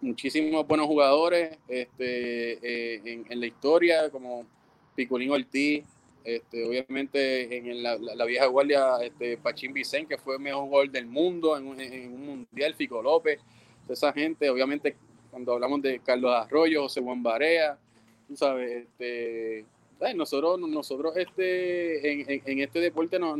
muchísimos 0.00 0.66
buenos 0.66 0.86
jugadores 0.86 1.58
este, 1.68 2.52
eh, 2.62 3.24
en, 3.28 3.40
la 3.40 3.46
historia, 3.46 4.08
como 4.08 4.46
Picolín 4.94 5.30
Ortiz, 5.30 5.84
este, 6.24 6.64
obviamente 6.64 7.58
en 7.58 7.82
la, 7.82 8.24
vieja 8.24 8.46
guardia, 8.46 8.96
este, 9.02 9.36
Pachín 9.36 9.74
Vicente, 9.74 10.14
que 10.14 10.22
fue 10.22 10.36
el 10.36 10.40
mejor 10.40 10.64
jugador 10.64 10.90
del 10.90 11.06
mundo 11.06 11.58
en, 11.58 11.78
en 11.78 12.14
un 12.14 12.26
mundial, 12.26 12.74
Fico 12.74 13.02
López, 13.02 13.38
esa 13.88 14.12
gente, 14.12 14.48
obviamente 14.50 14.96
cuando 15.30 15.52
hablamos 15.52 15.82
de 15.82 16.00
Carlos 16.00 16.32
Arroyo, 16.34 16.82
José 16.82 17.02
Juan 17.02 17.22
Barea, 17.22 17.78
tú 18.26 18.36
sabes, 18.36 18.86
este, 18.86 19.66
nosotros, 20.14 20.58
nosotros 20.60 21.16
este, 21.16 22.50
en, 22.50 22.60
este 22.60 22.80
deporte 22.80 23.18
nos, 23.18 23.36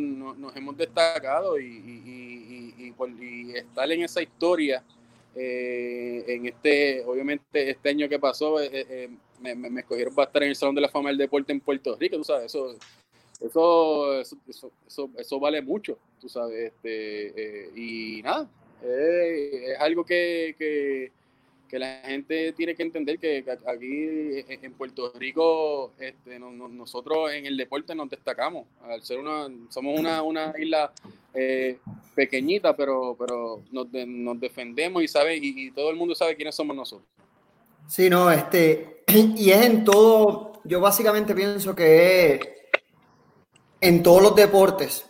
hemos 0.56 0.76
destacado 0.76 1.58
y, 1.58 2.94
estar 3.54 3.90
en 3.90 4.02
esa 4.02 4.22
historia, 4.22 4.82
eh, 5.34 6.24
en 6.28 6.46
este, 6.46 7.04
obviamente 7.04 7.70
este 7.70 7.88
año 7.90 8.08
que 8.08 8.18
pasó, 8.18 8.60
eh, 8.60 8.70
eh, 8.72 9.10
me, 9.40 9.54
me, 9.54 9.80
escogieron 9.80 10.14
para 10.14 10.26
estar 10.26 10.42
en 10.42 10.50
el 10.50 10.56
Salón 10.56 10.74
de 10.74 10.80
la 10.80 10.88
Fama 10.88 11.10
del 11.10 11.18
Deporte 11.18 11.52
en 11.52 11.60
Puerto 11.60 11.96
Rico, 11.96 12.16
tú 12.16 12.24
sabes, 12.24 12.46
eso, 12.46 12.76
eso, 13.40 14.20
eso, 14.20 14.70
eso, 14.86 15.10
eso 15.16 15.40
vale 15.40 15.60
mucho, 15.60 15.98
tú 16.20 16.28
sabes, 16.28 16.72
este, 16.72 17.70
y 17.74 18.22
nada, 18.22 18.48
eh, 18.83 19.73
es 19.73 19.80
algo 19.80 20.04
que, 20.04 20.54
que, 20.59 21.12
la 21.78 22.00
gente 22.06 22.52
tiene 22.52 22.75
que 22.75 22.83
entender 22.83 23.18
que 23.18 23.45
aquí 23.66 24.45
en 24.49 24.73
Puerto 24.73 25.12
Rico 25.14 25.92
este, 25.99 26.38
nosotros 26.38 27.30
en 27.35 27.45
el 27.45 27.54
deporte 27.54 27.95
nos 27.95 28.09
destacamos. 28.09 28.66
Al 28.83 29.02
ser 29.02 29.18
una, 29.18 29.49
somos 29.68 29.99
una, 29.99 30.23
una 30.23 30.54
isla 30.59 30.90
eh, 31.35 31.78
pequeñita, 32.14 32.75
pero, 32.75 33.14
pero 33.18 33.61
nos, 33.71 34.40
defendemos 34.40 35.02
y, 35.02 35.09
sabe, 35.09 35.37
y, 35.37 35.71
todo 35.73 35.90
el 35.90 35.97
mundo 35.97 36.14
sabe 36.14 36.35
quiénes 36.35 36.54
somos 36.54 36.75
nosotros. 36.75 37.06
Sí, 37.87 38.09
no, 38.09 38.30
este, 38.30 39.04
y 39.37 39.50
es 39.50 39.61
en 39.62 39.85
todo, 39.85 40.62
yo 40.64 40.80
básicamente 40.80 41.35
pienso 41.35 41.75
que 41.76 42.71
en 43.80 44.02
todos 44.02 44.23
los 44.23 44.35
deportes, 44.35 45.04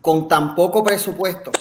con 0.00 0.26
tan 0.28 0.54
poco 0.54 0.82
presupuesto, 0.82 1.52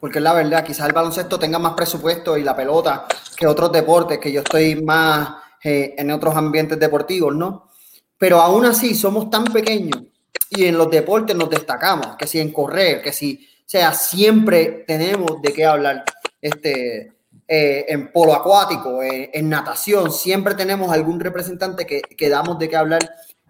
porque 0.00 0.20
la 0.20 0.32
verdad, 0.32 0.64
quizás 0.64 0.86
el 0.86 0.92
baloncesto 0.92 1.38
tenga 1.38 1.58
más 1.58 1.74
presupuesto 1.74 2.36
y 2.36 2.42
la 2.42 2.54
pelota 2.54 3.06
que 3.36 3.46
otros 3.46 3.72
deportes, 3.72 4.18
que 4.18 4.32
yo 4.32 4.40
estoy 4.40 4.82
más 4.82 5.30
eh, 5.62 5.94
en 5.96 6.10
otros 6.10 6.36
ambientes 6.36 6.78
deportivos, 6.78 7.34
¿no? 7.34 7.70
Pero 8.18 8.40
aún 8.40 8.64
así 8.66 8.94
somos 8.94 9.30
tan 9.30 9.44
pequeños 9.44 10.02
y 10.50 10.66
en 10.66 10.78
los 10.78 10.90
deportes 10.90 11.36
nos 11.36 11.50
destacamos, 11.50 12.16
que 12.16 12.26
si 12.26 12.40
en 12.40 12.52
correr, 12.52 13.02
que 13.02 13.12
si, 13.12 13.46
o 13.58 13.64
sea, 13.68 13.92
siempre 13.92 14.84
tenemos 14.86 15.42
de 15.42 15.52
qué 15.52 15.64
hablar, 15.64 16.04
este, 16.40 17.12
eh, 17.48 17.84
en 17.88 18.12
polo 18.12 18.34
acuático, 18.34 19.02
eh, 19.02 19.30
en 19.32 19.48
natación, 19.48 20.12
siempre 20.12 20.54
tenemos 20.54 20.92
algún 20.92 21.20
representante 21.20 21.86
que, 21.86 22.00
que 22.00 22.28
damos 22.28 22.58
de 22.58 22.68
qué 22.68 22.76
hablar 22.76 23.00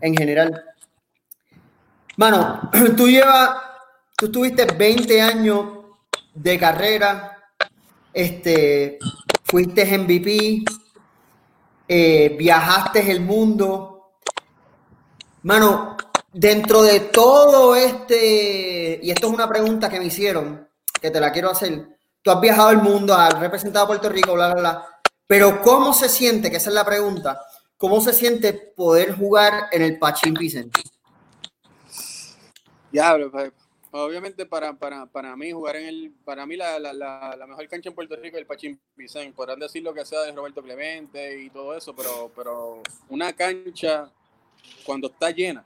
en 0.00 0.16
general. 0.16 0.64
Mano, 2.16 2.70
tú 2.96 3.08
llevas, 3.08 3.50
tú 4.16 4.26
estuviste 4.26 4.66
20 4.66 5.20
años 5.20 5.66
de 6.36 6.58
carrera, 6.58 7.38
este, 8.12 8.98
fuiste 9.44 9.98
MVP, 9.98 10.62
eh, 11.88 12.36
viajaste 12.38 13.10
el 13.10 13.20
mundo. 13.20 14.12
Mano, 15.42 15.96
dentro 16.32 16.82
de 16.82 17.00
todo 17.00 17.74
este, 17.74 19.00
y 19.02 19.10
esto 19.10 19.28
es 19.28 19.32
una 19.32 19.48
pregunta 19.48 19.88
que 19.88 19.98
me 19.98 20.06
hicieron, 20.06 20.68
que 21.00 21.10
te 21.10 21.20
la 21.20 21.32
quiero 21.32 21.50
hacer. 21.50 21.88
Tú 22.22 22.30
has 22.30 22.40
viajado 22.40 22.70
el 22.70 22.78
mundo, 22.78 23.14
has 23.14 23.38
representado 23.38 23.84
a 23.84 23.88
Puerto 23.88 24.08
Rico, 24.08 24.34
bla, 24.34 24.52
bla, 24.52 24.60
bla. 24.60 24.86
Pero 25.26 25.62
¿cómo 25.62 25.92
se 25.92 26.08
siente? 26.08 26.50
Que 26.50 26.58
esa 26.58 26.70
es 26.70 26.74
la 26.74 26.84
pregunta. 26.84 27.40
¿Cómo 27.76 28.00
se 28.00 28.12
siente 28.12 28.52
poder 28.52 29.16
jugar 29.16 29.68
en 29.72 29.82
el 29.82 29.98
Pachín 29.98 30.34
Vicente? 30.34 30.82
Diablo, 32.92 33.30
Obviamente 34.04 34.44
para, 34.44 34.74
para, 34.74 35.06
para 35.06 35.34
mí 35.36 35.52
jugar 35.52 35.76
en 35.76 35.86
el, 35.86 36.12
para 36.24 36.44
mí 36.44 36.56
la, 36.56 36.78
la, 36.78 36.92
la, 36.92 37.46
mejor 37.46 37.66
cancha 37.68 37.88
en 37.88 37.94
Puerto 37.94 38.14
Rico 38.16 38.36
es 38.36 38.42
el 38.42 38.46
Pachín 38.46 38.78
Vicente. 38.94 39.32
Podrán 39.34 39.58
decir 39.58 39.82
lo 39.82 39.94
que 39.94 40.04
sea 40.04 40.20
de 40.20 40.32
Roberto 40.32 40.62
Clemente 40.62 41.40
y 41.40 41.50
todo 41.50 41.74
eso, 41.74 41.94
pero, 41.94 42.30
pero 42.36 42.82
una 43.08 43.32
cancha 43.32 44.10
cuando 44.84 45.08
está 45.08 45.30
llena, 45.30 45.64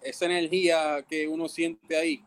esa 0.00 0.26
energía 0.26 1.04
que 1.08 1.26
uno 1.26 1.48
siente 1.48 1.96
ahí, 1.96 2.24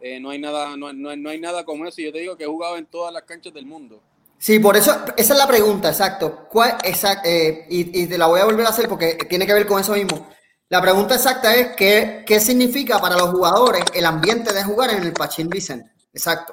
eh, 0.00 0.20
no 0.20 0.30
hay 0.30 0.38
nada, 0.38 0.76
no, 0.76 0.92
no, 0.92 1.16
no, 1.16 1.30
hay 1.30 1.40
nada 1.40 1.64
como 1.64 1.86
eso. 1.86 2.00
Yo 2.00 2.12
te 2.12 2.20
digo 2.20 2.36
que 2.36 2.44
he 2.44 2.48
jugado 2.48 2.76
en 2.76 2.86
todas 2.86 3.12
las 3.12 3.24
canchas 3.24 3.52
del 3.52 3.66
mundo. 3.66 4.00
Sí, 4.38 4.58
por 4.58 4.76
eso, 4.76 4.92
esa 5.16 5.32
es 5.34 5.38
la 5.38 5.46
pregunta, 5.46 5.88
exacto. 5.88 6.46
¿Cuál, 6.48 6.78
exact, 6.84 7.26
eh, 7.26 7.66
y, 7.68 8.02
y, 8.02 8.06
te 8.06 8.16
la 8.16 8.26
voy 8.26 8.40
a 8.40 8.46
volver 8.46 8.64
a 8.64 8.70
hacer 8.70 8.88
porque 8.88 9.18
tiene 9.28 9.46
que 9.46 9.52
ver 9.52 9.66
con 9.66 9.80
eso 9.80 9.92
mismo. 9.92 10.26
La 10.70 10.80
pregunta 10.80 11.16
exacta 11.16 11.52
es, 11.52 11.74
¿qué, 11.74 12.22
¿qué 12.24 12.38
significa 12.38 13.00
para 13.00 13.16
los 13.16 13.30
jugadores 13.30 13.82
el 13.92 14.06
ambiente 14.06 14.52
de 14.52 14.62
jugar 14.62 14.90
en 14.90 15.02
el 15.02 15.12
Pachín 15.12 15.48
Vicente? 15.48 15.90
Exacto. 16.14 16.52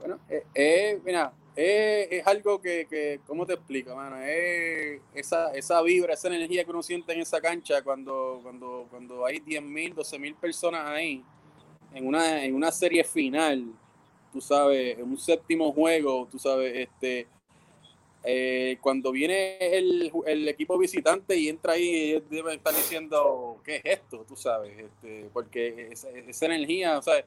Bueno, 0.00 0.18
eh, 0.28 0.42
eh 0.56 1.00
mira, 1.04 1.32
eh, 1.54 2.08
es 2.10 2.26
algo 2.26 2.60
que, 2.60 2.88
que, 2.90 3.20
¿cómo 3.24 3.46
te 3.46 3.52
explico, 3.52 3.94
mano? 3.94 4.16
Es 4.16 5.00
esa, 5.14 5.52
esa 5.52 5.80
vibra, 5.82 6.14
esa 6.14 6.26
energía 6.26 6.64
que 6.64 6.70
uno 6.70 6.82
siente 6.82 7.12
en 7.12 7.20
esa 7.20 7.40
cancha 7.40 7.80
cuando, 7.82 8.40
cuando, 8.42 8.88
cuando 8.90 9.24
hay 9.24 9.38
10.000, 9.38 9.94
12.000 9.94 10.34
personas 10.34 10.88
ahí 10.88 11.24
en 11.94 12.08
una, 12.08 12.42
en 12.42 12.56
una 12.56 12.72
serie 12.72 13.04
final, 13.04 13.66
tú 14.32 14.40
sabes, 14.40 14.98
en 14.98 15.04
un 15.04 15.16
séptimo 15.16 15.72
juego, 15.72 16.26
tú 16.28 16.40
sabes, 16.40 16.74
este 16.76 17.28
eh, 18.24 18.78
cuando 18.80 19.12
viene 19.12 19.58
el, 19.60 20.48
equipo 20.48 20.76
visitante 20.76 21.36
y 21.36 21.48
entra 21.48 21.74
ahí, 21.74 22.22
deben 22.28 22.56
estar 22.56 22.74
diciendo, 22.74 23.60
¿qué 23.64 23.76
es 23.76 23.82
esto? 23.84 24.24
Tú 24.26 24.34
sabes, 24.34 24.76
este, 24.76 25.30
porque 25.32 25.90
esa, 25.92 26.46
energía, 26.46 26.98
o 26.98 27.02
sea, 27.02 27.24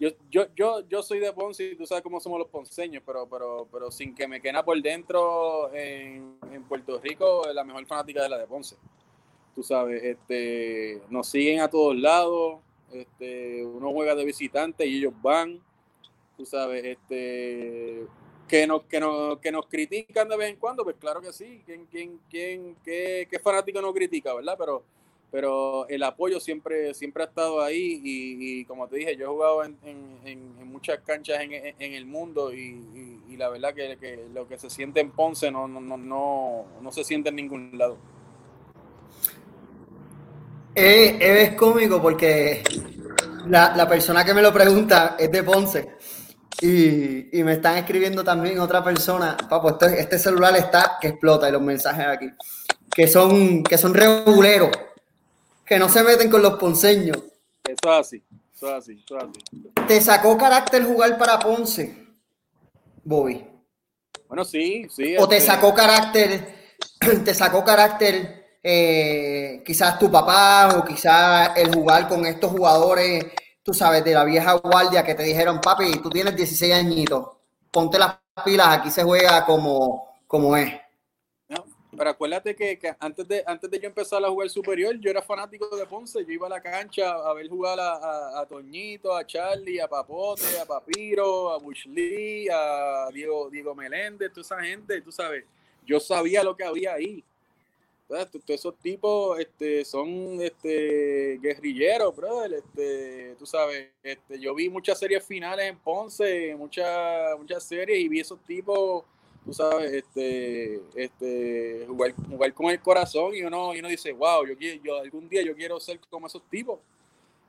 yo, 0.00 0.10
yo, 0.30 0.46
yo, 0.56 0.80
yo 0.88 1.02
soy 1.02 1.20
de 1.20 1.32
Ponce 1.32 1.64
y 1.64 1.76
tú 1.76 1.86
sabes 1.86 2.02
cómo 2.02 2.18
somos 2.18 2.40
los 2.40 2.48
ponceños, 2.48 3.02
pero, 3.06 3.28
pero, 3.28 3.68
pero 3.70 3.90
sin 3.92 4.14
que 4.14 4.26
me 4.26 4.40
quede 4.40 4.62
por 4.64 4.80
dentro 4.82 5.72
en, 5.72 6.38
Puerto 6.68 6.98
Rico, 7.00 7.44
la 7.52 7.64
mejor 7.64 7.86
fanática 7.86 8.22
de 8.22 8.28
la 8.28 8.38
de 8.38 8.46
Ponce. 8.46 8.76
Tú 9.54 9.62
sabes, 9.62 10.02
este, 10.02 11.02
nos 11.08 11.28
siguen 11.28 11.60
a 11.60 11.68
todos 11.68 11.96
lados, 11.96 12.60
este, 12.92 13.64
uno 13.64 13.92
juega 13.92 14.14
de 14.14 14.24
visitante 14.24 14.86
y 14.86 14.98
ellos 14.98 15.12
van, 15.22 15.60
tú 16.36 16.44
sabes, 16.44 16.84
este, 16.84 18.06
que 18.52 18.66
nos, 18.66 18.82
que, 18.82 19.00
nos, 19.00 19.38
que 19.38 19.50
nos 19.50 19.66
critican 19.66 20.28
de 20.28 20.36
vez 20.36 20.50
en 20.50 20.56
cuando, 20.56 20.84
pues 20.84 20.96
claro 21.00 21.22
que 21.22 21.32
sí. 21.32 21.62
¿Quién, 21.64 21.86
quién, 21.90 22.20
quién, 22.28 22.76
qué, 22.84 23.26
qué 23.30 23.38
fanático 23.38 23.80
no 23.80 23.94
critica, 23.94 24.34
verdad? 24.34 24.56
Pero, 24.58 24.84
pero 25.30 25.88
el 25.88 26.02
apoyo 26.02 26.38
siempre, 26.38 26.92
siempre 26.92 27.22
ha 27.22 27.26
estado 27.28 27.62
ahí 27.62 28.02
y, 28.04 28.64
como 28.66 28.86
te 28.88 28.96
dije, 28.96 29.16
yo 29.16 29.24
he 29.24 29.28
jugado 29.28 29.64
en, 29.64 29.78
en, 29.82 30.68
muchas 30.68 30.98
canchas 30.98 31.38
en, 31.40 31.92
el 31.94 32.04
mundo 32.04 32.52
y, 32.52 33.34
la 33.38 33.48
verdad 33.48 33.72
que, 33.72 33.96
que, 33.96 34.26
lo 34.34 34.46
que 34.46 34.58
se 34.58 34.68
siente 34.68 35.00
en 35.00 35.12
Ponce 35.12 35.50
no, 35.50 35.66
no, 35.66 35.80
no, 35.80 35.96
no, 35.96 36.66
no 36.78 36.92
se 36.92 37.04
siente 37.04 37.30
en 37.30 37.36
ningún 37.36 37.70
lado. 37.78 37.96
Es, 40.74 41.16
es 41.18 41.54
cómico 41.54 42.02
porque 42.02 42.62
la, 43.46 43.74
la 43.74 43.88
persona 43.88 44.22
que 44.26 44.34
me 44.34 44.42
lo 44.42 44.52
pregunta 44.52 45.16
es 45.18 45.32
de 45.32 45.42
Ponce. 45.42 45.96
Y, 46.62 47.36
y, 47.36 47.42
me 47.42 47.54
están 47.54 47.76
escribiendo 47.76 48.22
también 48.22 48.60
otra 48.60 48.84
persona, 48.84 49.36
papo, 49.50 49.70
este, 49.70 50.00
este, 50.00 50.16
celular 50.16 50.56
está 50.56 50.96
que 51.00 51.08
explota 51.08 51.48
y 51.48 51.52
los 51.52 51.60
mensajes 51.60 52.06
aquí, 52.06 52.30
que 52.94 53.08
son, 53.08 53.64
que 53.64 53.76
son 53.76 53.92
reguleros, 53.92 54.70
que 55.66 55.76
no 55.80 55.88
se 55.88 56.04
meten 56.04 56.30
con 56.30 56.40
los 56.40 56.54
ponceños. 56.54 57.16
Eso 57.64 57.92
es 57.92 57.98
así, 57.98 58.22
eso 58.54 58.68
es 58.68 58.72
así, 58.74 59.02
eso 59.04 59.18
es 59.18 59.24
así. 59.24 59.70
¿Te 59.88 60.00
sacó 60.00 60.38
carácter 60.38 60.84
jugar 60.84 61.18
para 61.18 61.40
Ponce, 61.40 62.06
Bobby? 63.02 63.44
Bueno, 64.28 64.44
sí, 64.44 64.86
sí. 64.88 65.16
¿O 65.18 65.26
te 65.28 65.38
este 65.38 65.50
sacó 65.50 65.74
carácter, 65.74 66.54
te 67.24 67.34
sacó 67.34 67.64
carácter 67.64 68.42
eh, 68.62 69.64
quizás 69.66 69.98
tu 69.98 70.08
papá 70.08 70.76
o 70.76 70.84
quizás 70.84 71.56
el 71.56 71.74
jugar 71.74 72.08
con 72.08 72.24
estos 72.24 72.52
jugadores 72.52 73.24
tú 73.62 73.72
sabes, 73.72 74.04
de 74.04 74.14
la 74.14 74.24
vieja 74.24 74.54
guardia 74.54 75.04
que 75.04 75.14
te 75.14 75.22
dijeron, 75.22 75.60
papi, 75.60 75.98
tú 76.02 76.10
tienes 76.10 76.34
16 76.36 76.74
añitos, 76.74 77.28
ponte 77.70 77.98
las 77.98 78.18
pilas, 78.44 78.68
aquí 78.68 78.90
se 78.90 79.02
juega 79.02 79.44
como, 79.44 80.16
como 80.26 80.56
es. 80.56 80.72
pero 81.96 82.10
acuérdate 82.10 82.56
que, 82.56 82.78
antes, 82.98 83.28
de, 83.28 83.44
antes 83.46 83.70
de 83.70 83.78
yo 83.78 83.86
empezar 83.86 84.24
a 84.24 84.28
jugar 84.28 84.48
superior, 84.50 84.96
yo 84.98 85.10
era 85.10 85.22
fanático 85.22 85.76
de 85.76 85.86
Ponce. 85.86 86.24
Yo 86.24 86.32
iba 86.32 86.46
a 86.46 86.50
la 86.50 86.60
cancha 86.60 87.12
a 87.12 87.32
ver 87.34 87.48
jugar 87.48 87.78
a, 87.80 88.44
Toñito, 88.48 89.14
a 89.14 89.26
Charlie, 89.26 89.78
a 89.78 89.88
Papote, 89.88 90.58
a 90.60 90.64
Papiro, 90.64 91.52
a 91.52 91.58
Bush 91.58 91.86
Lee, 91.86 92.48
a 92.48 93.08
Diego, 93.12 93.50
Diego 93.50 93.74
Meléndez, 93.74 94.32
toda 94.32 94.42
esa 94.42 94.60
gente, 94.62 95.00
tú 95.02 95.12
sabes. 95.12 95.44
Yo 95.84 96.00
sabía 96.00 96.42
lo 96.42 96.56
que 96.56 96.64
había 96.64 96.94
ahí. 96.94 97.24
Todos 98.12 98.28
esos 98.48 98.76
tipos 98.76 99.40
este, 99.40 99.86
son 99.86 100.38
este, 100.42 101.38
guerrilleros, 101.40 102.14
brother. 102.14 102.52
Este, 102.52 103.34
tú 103.38 103.46
sabes, 103.46 103.88
este, 104.02 104.38
yo 104.38 104.54
vi 104.54 104.68
muchas 104.68 104.98
series 104.98 105.24
finales 105.24 105.70
en 105.70 105.78
Ponce, 105.78 106.54
muchas, 106.56 107.38
muchas 107.38 107.64
series, 107.64 107.98
y 107.98 108.08
vi 108.08 108.20
esos 108.20 108.38
tipos, 108.44 109.04
tú 109.46 109.54
sabes, 109.54 109.90
este, 109.90 110.82
este, 110.94 111.86
jugar, 111.88 112.14
jugar 112.28 112.52
con 112.52 112.66
el 112.66 112.82
corazón, 112.82 113.34
y 113.34 113.44
uno, 113.44 113.74
y 113.74 113.78
uno 113.78 113.88
dice, 113.88 114.12
wow, 114.12 114.46
yo, 114.46 114.52
yo 114.84 114.98
algún 114.98 115.26
día 115.26 115.40
yo 115.40 115.56
quiero 115.56 115.80
ser 115.80 115.98
como 116.10 116.26
esos 116.26 116.42
tipos. 116.50 116.80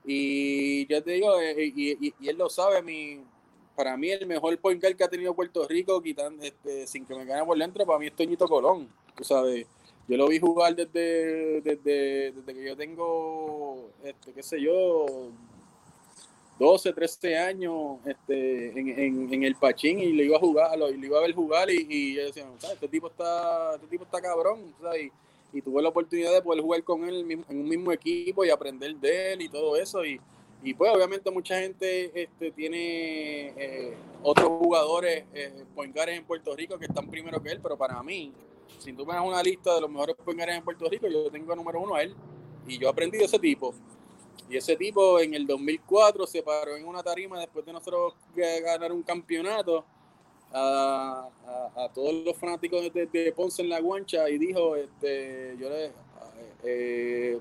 Y 0.05 0.87
ya 0.87 1.01
te 1.01 1.11
digo, 1.11 1.41
eh, 1.41 1.73
y, 1.75 2.07
y, 2.21 2.29
él 2.29 2.37
lo 2.37 2.49
sabe, 2.49 2.81
mi, 2.81 3.21
para 3.75 3.97
mí 3.97 4.11
el 4.11 4.25
mejor 4.25 4.57
point 4.59 4.81
guard 4.81 4.95
que 4.95 5.03
ha 5.03 5.09
tenido 5.09 5.35
Puerto 5.35 5.67
Rico, 5.67 6.01
quitando, 6.01 6.41
este, 6.41 6.87
sin 6.87 7.05
que 7.05 7.15
me 7.15 7.25
gane 7.25 7.43
por 7.43 7.57
dentro, 7.57 7.85
para 7.85 7.99
mí 7.99 8.07
es 8.07 8.15
Toñito 8.15 8.47
Colón, 8.47 8.87
tú 9.17 9.25
sabes 9.25 9.67
yo 10.07 10.17
lo 10.17 10.27
vi 10.27 10.39
jugar 10.39 10.75
desde, 10.75 11.61
desde, 11.61 12.33
que 12.45 12.65
yo 12.65 12.75
tengo, 12.75 13.89
este, 14.03 14.33
qué 14.33 14.43
sé 14.43 14.61
yo, 14.61 15.29
12, 16.59 16.93
13 16.93 17.37
años 17.37 17.97
este, 18.05 18.79
en, 18.79 19.43
el 19.43 19.55
Pachín 19.55 19.99
y 19.99 20.13
le 20.13 20.25
iba 20.25 20.37
a 20.37 20.39
jugar, 20.39 20.77
lo, 20.77 20.89
le 20.89 21.07
iba 21.07 21.17
a 21.17 21.21
ver 21.21 21.33
jugar 21.33 21.69
y, 21.69 21.87
y 21.89 22.15
yo 22.15 22.25
decía, 22.25 22.45
este 22.71 22.87
tipo 22.87 23.07
está, 23.07 23.75
este 23.75 23.87
tipo 23.87 24.03
está 24.03 24.21
cabrón, 24.21 24.73
Y, 25.53 25.61
tuve 25.61 25.83
la 25.83 25.89
oportunidad 25.89 26.33
de 26.33 26.41
poder 26.41 26.61
jugar 26.61 26.83
con 26.83 27.07
él 27.07 27.29
en 27.29 27.45
un 27.47 27.69
mismo 27.69 27.91
equipo 27.91 28.43
y 28.43 28.49
aprender 28.49 28.95
de 28.95 29.33
él 29.33 29.41
y 29.43 29.49
todo 29.49 29.77
eso. 29.77 30.03
Y, 30.03 30.19
y 30.63 30.73
pues 30.73 30.89
obviamente 30.95 31.29
mucha 31.29 31.59
gente 31.59 32.23
este, 32.23 32.51
tiene 32.51 33.53
eh, 33.57 33.93
otros 34.23 34.47
jugadores, 34.47 35.25
eh, 35.33 35.53
en 35.75 36.25
Puerto 36.25 36.55
Rico 36.55 36.79
que 36.79 36.85
están 36.85 37.09
primero 37.09 37.41
que 37.43 37.51
él, 37.51 37.59
pero 37.61 37.77
para 37.77 38.01
mí, 38.01 38.31
si 38.79 38.93
tú 38.93 39.05
me 39.05 39.13
das 39.13 39.25
una 39.25 39.41
lista 39.41 39.75
de 39.75 39.81
los 39.81 39.89
mejores 39.89 40.15
poingares 40.15 40.57
en 40.57 40.63
Puerto 40.63 40.89
Rico, 40.89 41.07
yo 41.07 41.29
tengo 41.29 41.55
número 41.55 41.79
uno 41.79 41.95
a 41.95 42.03
él. 42.03 42.15
Y 42.67 42.77
yo 42.77 42.89
aprendí 42.89 43.17
de 43.17 43.25
ese 43.25 43.39
tipo. 43.39 43.73
Y 44.49 44.57
ese 44.57 44.75
tipo 44.75 45.19
en 45.19 45.33
el 45.33 45.47
2004 45.47 46.27
se 46.27 46.43
paró 46.43 46.75
en 46.75 46.87
una 46.87 47.01
tarima 47.01 47.39
después 47.39 47.65
de 47.65 47.73
nosotros 47.73 48.13
ganar 48.35 48.91
un 48.91 49.03
campeonato 49.03 49.85
a, 50.51 51.29
todos 51.93 52.13
los 52.13 52.37
fanáticos 52.37 52.93
de, 52.93 53.33
Ponce 53.35 53.61
en 53.61 53.69
la 53.69 53.79
guancha 53.79 54.29
y 54.29 54.37
dijo, 54.37 54.75
este, 54.75 55.55
yo 55.59 55.69
le, 55.69 55.91
eh, 56.63 57.39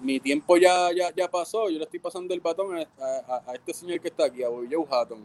mi 0.00 0.20
tiempo 0.20 0.56
ya, 0.56 0.90
ya, 0.92 1.28
pasó, 1.28 1.68
yo 1.68 1.78
le 1.78 1.84
estoy 1.84 2.00
pasando 2.00 2.34
el 2.34 2.40
batón 2.40 2.76
a, 2.76 3.52
este 3.54 3.74
señor 3.74 4.00
que 4.00 4.08
está 4.08 4.26
aquí, 4.26 4.42
a 4.42 4.48
Joe 4.48 4.86
Hatton. 4.90 5.20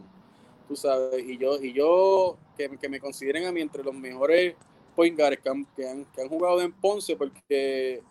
Tú 0.66 0.76
sabes, 0.76 1.24
y 1.26 1.38
yo, 1.38 1.56
y 1.62 1.72
yo 1.72 2.36
que, 2.56 2.68
que 2.76 2.88
me 2.88 3.00
consideren 3.00 3.46
a 3.46 3.52
mí 3.52 3.60
entre 3.60 3.82
los 3.82 3.94
mejores 3.94 4.54
point 4.98 5.16
que 5.16 5.88
han, 5.88 6.04
jugado 6.28 6.60
en 6.60 6.72
Ponce 6.72 7.14
porque, 7.14 8.02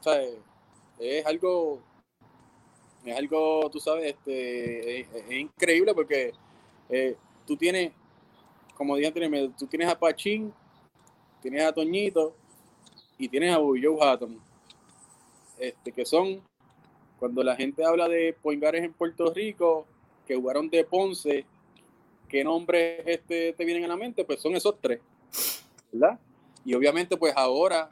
¿sabes? 0.00 0.34
Es 0.98 1.24
algo, 1.24 1.80
es 3.02 3.16
algo, 3.16 3.70
tú 3.70 3.80
sabes, 3.80 4.14
este, 4.14 5.00
es, 5.00 5.08
increíble 5.30 5.94
porque 5.94 6.34
eh, 6.90 7.16
tú 7.46 7.56
tienes, 7.56 7.92
como 8.76 8.94
dije 8.94 9.08
anteriormente, 9.08 9.54
tú 9.58 9.66
tienes 9.66 9.88
a 9.88 9.98
Pachín, 9.98 10.52
tienes 11.40 11.64
a 11.64 11.72
Toñito 11.72 12.36
y 13.16 13.26
tienes 13.26 13.54
a 13.54 13.56
Joe 13.56 13.96
Hatton, 14.02 14.38
este, 15.58 15.92
que 15.92 16.04
son, 16.04 16.42
cuando 17.18 17.42
la 17.42 17.56
gente 17.56 17.86
habla 17.86 18.06
de 18.06 18.36
point 18.42 18.62
en 18.62 18.92
Puerto 18.92 19.32
Rico, 19.32 19.86
que 20.26 20.36
jugaron 20.36 20.68
de 20.68 20.84
Ponce, 20.84 21.46
¿qué 22.28 22.44
nombres 22.44 23.02
este, 23.06 23.54
te 23.54 23.64
vienen 23.64 23.84
a 23.84 23.88
la 23.88 23.96
mente? 23.96 24.26
Pues 24.26 24.42
son 24.42 24.54
esos 24.54 24.78
tres, 24.78 25.00
¿verdad? 25.90 26.20
Y 26.64 26.74
obviamente, 26.74 27.16
pues 27.16 27.34
ahora, 27.36 27.90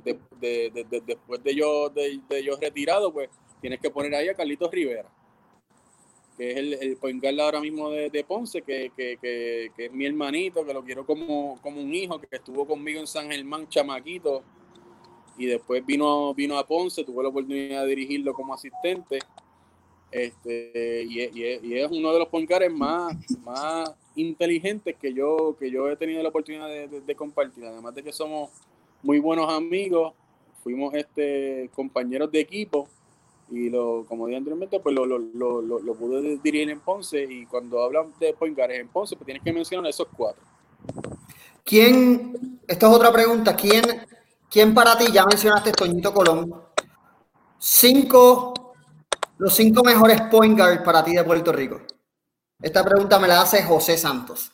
después 0.00 1.44
de 1.44 1.54
yo, 1.54 1.88
de, 1.90 2.20
yo 2.42 2.56
retirado, 2.60 3.12
pues 3.12 3.30
tienes 3.60 3.80
que 3.80 3.90
poner 3.90 4.14
ahí 4.14 4.28
a 4.28 4.34
Carlitos 4.34 4.70
Rivera, 4.70 5.08
que 6.36 6.50
es 6.50 6.56
el, 6.56 6.98
el 7.00 7.40
ahora 7.40 7.60
mismo 7.60 7.90
de, 7.90 8.24
Ponce, 8.26 8.62
que, 8.62 8.90
es 9.76 9.92
mi 9.92 10.06
hermanito, 10.06 10.66
que 10.66 10.74
lo 10.74 10.82
quiero 10.84 11.06
como, 11.06 11.60
como 11.62 11.80
un 11.80 11.94
hijo, 11.94 12.20
que 12.20 12.26
estuvo 12.32 12.66
conmigo 12.66 12.98
en 12.98 13.06
San 13.06 13.30
Germán, 13.30 13.68
chamaquito, 13.68 14.42
y 15.36 15.46
después 15.46 15.86
vino, 15.86 16.34
vino 16.34 16.58
a 16.58 16.66
Ponce, 16.66 17.04
tuve 17.04 17.22
la 17.22 17.28
oportunidad 17.28 17.82
de 17.82 17.88
dirigirlo 17.88 18.34
como 18.34 18.52
asistente. 18.52 19.20
Este, 20.10 21.04
y, 21.04 21.20
es 21.74 21.90
uno 21.90 22.12
de 22.12 22.18
los 22.18 22.28
poncares 22.28 22.72
más, 22.72 23.14
más 23.44 23.94
inteligentes 24.20 24.96
que 24.96 25.12
yo, 25.14 25.56
que 25.58 25.70
yo 25.70 25.90
he 25.90 25.96
tenido 25.96 26.22
la 26.22 26.28
oportunidad 26.28 26.68
de, 26.68 27.14
compartir. 27.14 27.64
Además 27.64 27.94
de 27.94 28.02
que 28.02 28.12
somos 28.12 28.50
muy 29.02 29.18
buenos 29.18 29.52
amigos, 29.52 30.12
fuimos 30.62 30.94
este, 30.94 31.70
compañeros 31.74 32.30
de 32.30 32.40
equipo 32.40 32.88
y 33.50 33.70
lo, 33.70 34.04
como 34.06 34.26
dije 34.26 34.36
anteriormente, 34.36 34.80
pues 34.80 34.94
lo, 34.94 35.06
lo, 35.06 35.18
lo, 35.18 35.62
lo, 35.62 35.94
pude 35.94 36.38
dirigir 36.42 36.68
en 36.70 36.80
Ponce 36.80 37.22
y 37.22 37.46
cuando 37.46 37.82
hablan 37.82 38.12
de 38.20 38.34
poncares 38.34 38.80
en 38.80 38.88
Ponce, 38.88 39.16
pues 39.16 39.26
tienes 39.26 39.42
que 39.42 39.52
mencionar 39.52 39.88
esos 39.88 40.08
cuatro. 40.14 40.42
¿Quién, 41.64 42.60
esta 42.66 42.88
es 42.88 42.94
otra 42.94 43.12
pregunta, 43.12 43.56
quién, 43.56 43.82
quién 44.50 44.74
para 44.74 44.96
ti, 44.98 45.06
ya 45.12 45.24
mencionaste 45.24 45.72
Toñito 45.72 46.12
Colón, 46.12 46.52
cinco 47.58 48.54
los 49.38 49.54
cinco 49.54 49.82
mejores 49.84 50.20
point 50.22 50.58
guards 50.58 50.82
para 50.82 51.04
ti 51.04 51.14
de 51.14 51.24
Puerto 51.24 51.52
Rico. 51.52 51.80
Esta 52.60 52.84
pregunta 52.84 53.18
me 53.18 53.28
la 53.28 53.42
hace 53.42 53.62
José 53.62 53.96
Santos. 53.96 54.52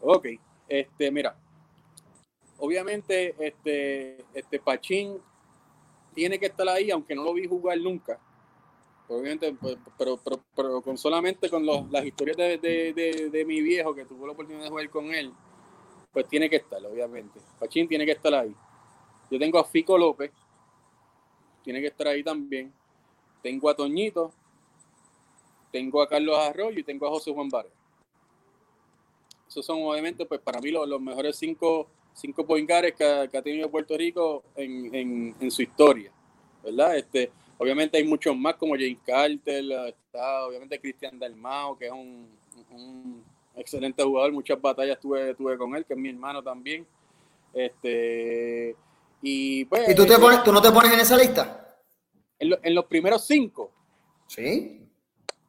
Ok, 0.00 0.26
este, 0.68 1.10
mira, 1.10 1.36
obviamente, 2.58 3.34
este, 3.38 4.24
este 4.34 4.58
Pachín 4.58 5.20
tiene 6.14 6.38
que 6.38 6.46
estar 6.46 6.68
ahí, 6.68 6.90
aunque 6.90 7.14
no 7.14 7.22
lo 7.22 7.34
vi 7.34 7.46
jugar 7.46 7.78
nunca. 7.78 8.18
Obviamente, 9.06 9.54
pues, 9.54 9.78
pero, 9.96 10.20
pero, 10.54 10.82
con 10.82 10.98
solamente 10.98 11.48
con 11.48 11.64
las 11.64 12.04
historias 12.04 12.36
de, 12.36 13.44
mi 13.46 13.62
viejo 13.62 13.94
que 13.94 14.04
tuvo 14.04 14.26
la 14.26 14.32
oportunidad 14.32 14.64
de 14.64 14.70
jugar 14.70 14.90
con 14.90 15.14
él, 15.14 15.32
pues 16.12 16.26
tiene 16.26 16.50
que 16.50 16.56
estar, 16.56 16.84
obviamente. 16.84 17.40
Pachín 17.58 17.88
tiene 17.88 18.04
que 18.04 18.12
estar 18.12 18.34
ahí. 18.34 18.54
Yo 19.30 19.38
tengo 19.38 19.58
a 19.58 19.64
Fico 19.64 19.96
López, 19.96 20.32
tiene 21.62 21.80
que 21.80 21.86
estar 21.86 22.08
ahí 22.08 22.24
también 22.24 22.72
tengo 23.42 23.70
a 23.70 23.74
Toñito, 23.74 24.32
tengo 25.70 26.02
a 26.02 26.08
Carlos 26.08 26.38
Arroyo 26.38 26.78
y 26.78 26.84
tengo 26.84 27.06
a 27.06 27.10
José 27.10 27.32
Juan 27.32 27.48
Vargas. 27.48 27.72
Esos 29.48 29.64
son 29.64 29.82
obviamente, 29.82 30.26
pues 30.26 30.40
para 30.40 30.60
mí 30.60 30.70
los, 30.70 31.00
mejores 31.00 31.36
cinco, 31.36 31.88
cinco 32.12 32.46
que, 32.46 32.94
que, 32.96 33.38
ha 33.38 33.42
tenido 33.42 33.70
Puerto 33.70 33.96
Rico 33.96 34.44
en, 34.56 35.50
su 35.50 35.62
historia, 35.62 36.12
¿verdad? 36.62 36.96
Este, 36.96 37.32
obviamente 37.56 37.96
hay 37.96 38.04
muchos 38.04 38.36
más 38.36 38.56
como 38.56 38.74
James 38.74 38.98
Carter, 39.06 39.64
está 39.88 40.44
obviamente 40.44 40.78
Cristian 40.78 41.18
Dalmao, 41.18 41.78
que 41.78 41.86
es 41.86 41.92
un, 41.92 43.24
excelente 43.56 44.02
jugador, 44.02 44.32
muchas 44.32 44.60
batallas 44.60 45.00
tuve, 45.00 45.34
tuve 45.34 45.56
con 45.56 45.74
él, 45.74 45.84
que 45.84 45.94
es 45.94 45.98
mi 45.98 46.10
hermano 46.10 46.42
también. 46.42 46.86
Este, 47.54 48.76
y, 49.22 49.64
pues, 49.64 49.88
¿Y 49.88 49.94
tú, 49.94 50.06
te 50.06 50.18
pones, 50.18 50.44
tú 50.44 50.52
no 50.52 50.60
te 50.60 50.70
pones 50.70 50.92
en 50.92 51.00
esa 51.00 51.16
lista? 51.16 51.64
en, 52.38 52.74
los 52.74 52.84
primeros 52.84 53.26
cinco. 53.26 53.72
Sí. 54.26 54.87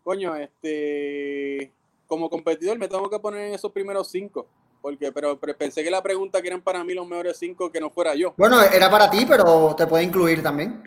Coño, 0.09 0.35
este, 0.35 1.71
como 2.07 2.31
competidor 2.31 2.79
me 2.79 2.87
tengo 2.87 3.07
que 3.11 3.19
poner 3.19 3.49
en 3.49 3.53
esos 3.53 3.71
primeros 3.71 4.09
cinco. 4.09 4.47
Porque, 4.81 5.11
pero, 5.11 5.39
pensé 5.39 5.83
que 5.83 5.91
la 5.91 6.01
pregunta 6.01 6.41
que 6.41 6.47
eran 6.47 6.63
para 6.63 6.83
mí 6.83 6.95
los 6.95 7.07
mejores 7.07 7.37
cinco 7.37 7.71
que 7.71 7.79
no 7.79 7.91
fuera 7.91 8.15
yo. 8.15 8.33
Bueno, 8.35 8.59
era 8.59 8.89
para 8.89 9.07
ti, 9.07 9.27
pero 9.27 9.75
te 9.75 9.85
puede 9.85 10.03
incluir 10.05 10.41
también. 10.41 10.81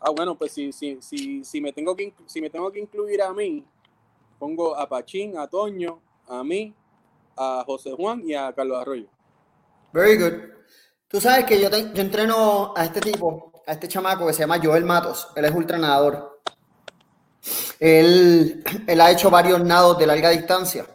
Ah, 0.00 0.10
bueno, 0.10 0.38
pues 0.38 0.52
si, 0.52 0.72
si, 0.72 1.02
si, 1.02 1.42
si, 1.42 1.60
me 1.60 1.72
tengo 1.72 1.96
que, 1.96 2.14
si 2.26 2.40
me 2.40 2.48
tengo 2.48 2.70
que 2.70 2.78
incluir 2.78 3.20
a 3.22 3.32
mí, 3.32 3.64
pongo 4.38 4.76
a 4.76 4.88
Pachín, 4.88 5.36
a 5.36 5.48
Toño, 5.48 6.00
a 6.28 6.44
mí, 6.44 6.72
a 7.36 7.64
José 7.66 7.90
Juan 7.90 8.22
y 8.24 8.34
a 8.34 8.52
Carlos 8.52 8.80
Arroyo. 8.80 9.08
Very 9.92 10.16
good. 10.16 10.44
Tú 11.08 11.20
sabes 11.20 11.44
que 11.44 11.60
yo, 11.60 11.68
yo 11.70 12.02
entreno 12.02 12.72
a 12.76 12.84
este 12.84 13.00
tipo, 13.00 13.50
a 13.66 13.72
este 13.72 13.88
chamaco 13.88 14.28
que 14.28 14.32
se 14.32 14.42
llama 14.42 14.60
Joel 14.62 14.84
Matos. 14.84 15.26
Él 15.34 15.44
es 15.44 15.52
ultranadador. 15.52 16.29
Él, 17.80 18.62
él 18.86 19.00
ha 19.00 19.10
hecho 19.10 19.30
varios 19.30 19.64
nados 19.64 19.98
de 19.98 20.06
larga 20.06 20.30
distancia. 20.30 20.86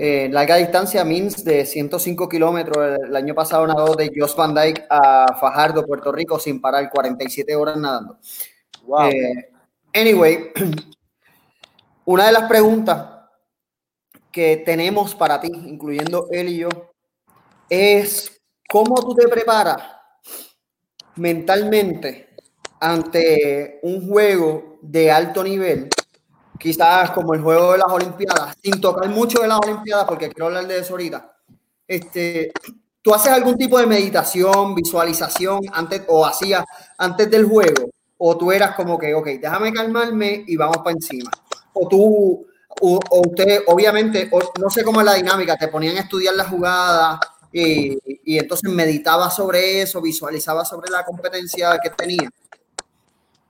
Eh, 0.00 0.28
larga 0.30 0.54
distancia 0.54 1.04
means 1.04 1.44
de 1.44 1.64
105 1.64 2.28
kilómetros. 2.28 2.98
El, 3.04 3.16
año 3.16 3.34
pasado 3.34 3.66
nadó 3.66 3.96
de 3.96 4.12
Jos 4.14 4.36
Van 4.36 4.54
Dyke 4.54 4.86
a 4.88 5.36
Fajardo, 5.40 5.84
Puerto 5.84 6.12
Rico, 6.12 6.38
sin 6.38 6.60
parar, 6.60 6.88
47 6.88 7.56
horas 7.56 7.76
nadando. 7.76 8.18
Wow. 8.84 9.08
Eh, 9.08 9.50
anyway, 9.92 10.52
una 12.04 12.26
de 12.26 12.32
las 12.32 12.44
preguntas 12.44 13.06
que 14.30 14.58
tenemos 14.58 15.16
para 15.16 15.40
ti, 15.40 15.48
incluyendo 15.48 16.28
él 16.30 16.48
y 16.48 16.58
yo, 16.58 16.68
es 17.68 18.40
cómo 18.68 18.94
tú 19.02 19.16
te 19.16 19.26
preparas 19.26 19.82
mentalmente 21.16 22.28
ante 22.78 23.80
un 23.82 24.08
juego 24.08 24.78
de 24.80 25.10
alto 25.10 25.42
nivel, 25.42 25.88
quizás 26.58 27.10
como 27.10 27.34
el 27.34 27.40
juego 27.40 27.72
de 27.72 27.78
las 27.78 27.90
Olimpiadas, 27.90 28.56
sin 28.62 28.80
tocar 28.80 29.08
mucho 29.08 29.40
de 29.40 29.48
las 29.48 29.58
Olimpiadas, 29.58 30.04
porque 30.06 30.28
quiero 30.28 30.46
hablar 30.46 30.66
de 30.66 30.78
eso 30.78 30.94
ahorita. 30.94 31.32
Este, 31.86 32.52
¿Tú 33.00 33.14
haces 33.14 33.32
algún 33.32 33.56
tipo 33.56 33.78
de 33.78 33.86
meditación, 33.86 34.74
visualización 34.74 35.60
antes 35.72 36.02
o 36.08 36.26
hacías 36.26 36.64
antes 36.98 37.30
del 37.30 37.46
juego? 37.46 37.90
¿O 38.18 38.36
tú 38.36 38.50
eras 38.50 38.74
como 38.74 38.98
que, 38.98 39.14
ok, 39.14 39.26
déjame 39.40 39.72
calmarme 39.72 40.44
y 40.46 40.56
vamos 40.56 40.78
para 40.78 40.90
encima? 40.90 41.30
¿O 41.72 41.88
tú, 41.88 42.46
o, 42.80 43.00
usted, 43.26 43.62
obviamente, 43.68 44.28
no 44.60 44.68
sé 44.68 44.82
cómo 44.82 45.00
es 45.00 45.06
la 45.06 45.14
dinámica, 45.14 45.56
te 45.56 45.68
ponían 45.68 45.96
a 45.96 46.00
estudiar 46.00 46.34
la 46.34 46.44
jugada 46.44 47.20
y, 47.52 47.96
y 48.24 48.38
entonces 48.38 48.70
meditaba 48.70 49.30
sobre 49.30 49.80
eso, 49.80 50.02
visualizaba 50.02 50.64
sobre 50.64 50.90
la 50.90 51.04
competencia 51.04 51.78
que 51.82 51.90
tenía? 51.90 52.28